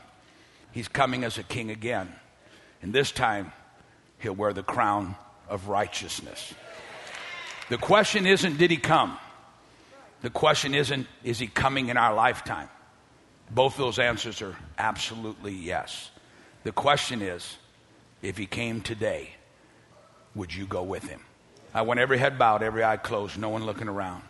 he's 0.74 0.88
coming 0.88 1.24
as 1.24 1.38
a 1.38 1.44
king 1.44 1.72
again. 1.72 2.14
And 2.82 2.92
this 2.92 3.12
time, 3.12 3.54
he'll 4.20 4.36
wear 4.36 4.52
the 4.52 4.64
crown 4.64 5.16
of 5.48 5.70
righteousness. 5.70 6.54
The 7.70 7.78
question 7.78 8.28
isn't, 8.28 8.58
did 8.58 8.72
he 8.72 8.78
come? 8.78 9.18
The 10.22 10.30
question 10.30 10.76
isn't, 10.76 11.08
is 11.24 11.40
he 11.40 11.48
coming 11.48 11.88
in 11.88 11.98
our 11.98 12.14
lifetime? 12.14 12.70
Both 13.50 13.78
those 13.78 14.00
answers 14.00 14.42
are 14.42 14.56
absolutely 14.78 15.54
yes. 15.54 16.12
The 16.64 16.72
question 16.72 17.22
is, 17.22 17.58
if 18.22 18.38
he 18.38 18.46
came 18.46 18.82
today, 18.82 19.32
would 20.36 20.54
you 20.54 20.66
go 20.66 20.84
with 20.84 21.04
him? 21.04 21.22
I 21.74 21.82
want 21.82 22.00
every 22.00 22.18
head 22.18 22.38
bowed, 22.38 22.64
every 22.64 22.84
eye 22.84 22.98
closed, 22.98 23.38
no 23.38 23.50
one 23.50 23.66
looking 23.66 23.88
around. 23.88 24.24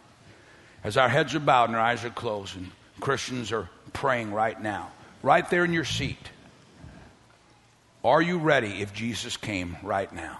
As 0.83 0.97
our 0.97 1.09
heads 1.09 1.35
are 1.35 1.39
bowed 1.39 1.69
and 1.69 1.75
our 1.75 1.81
eyes 1.81 2.03
are 2.03 2.09
closed, 2.09 2.55
and 2.55 2.71
Christians 2.99 3.51
are 3.51 3.69
praying 3.93 4.33
right 4.33 4.59
now, 4.61 4.91
right 5.23 5.49
there 5.49 5.65
in 5.65 5.73
your 5.73 5.85
seat, 5.85 6.29
are 8.03 8.21
you 8.21 8.37
ready 8.37 8.81
if 8.81 8.93
Jesus 8.93 9.37
came 9.37 9.77
right 9.81 10.13
now? 10.13 10.39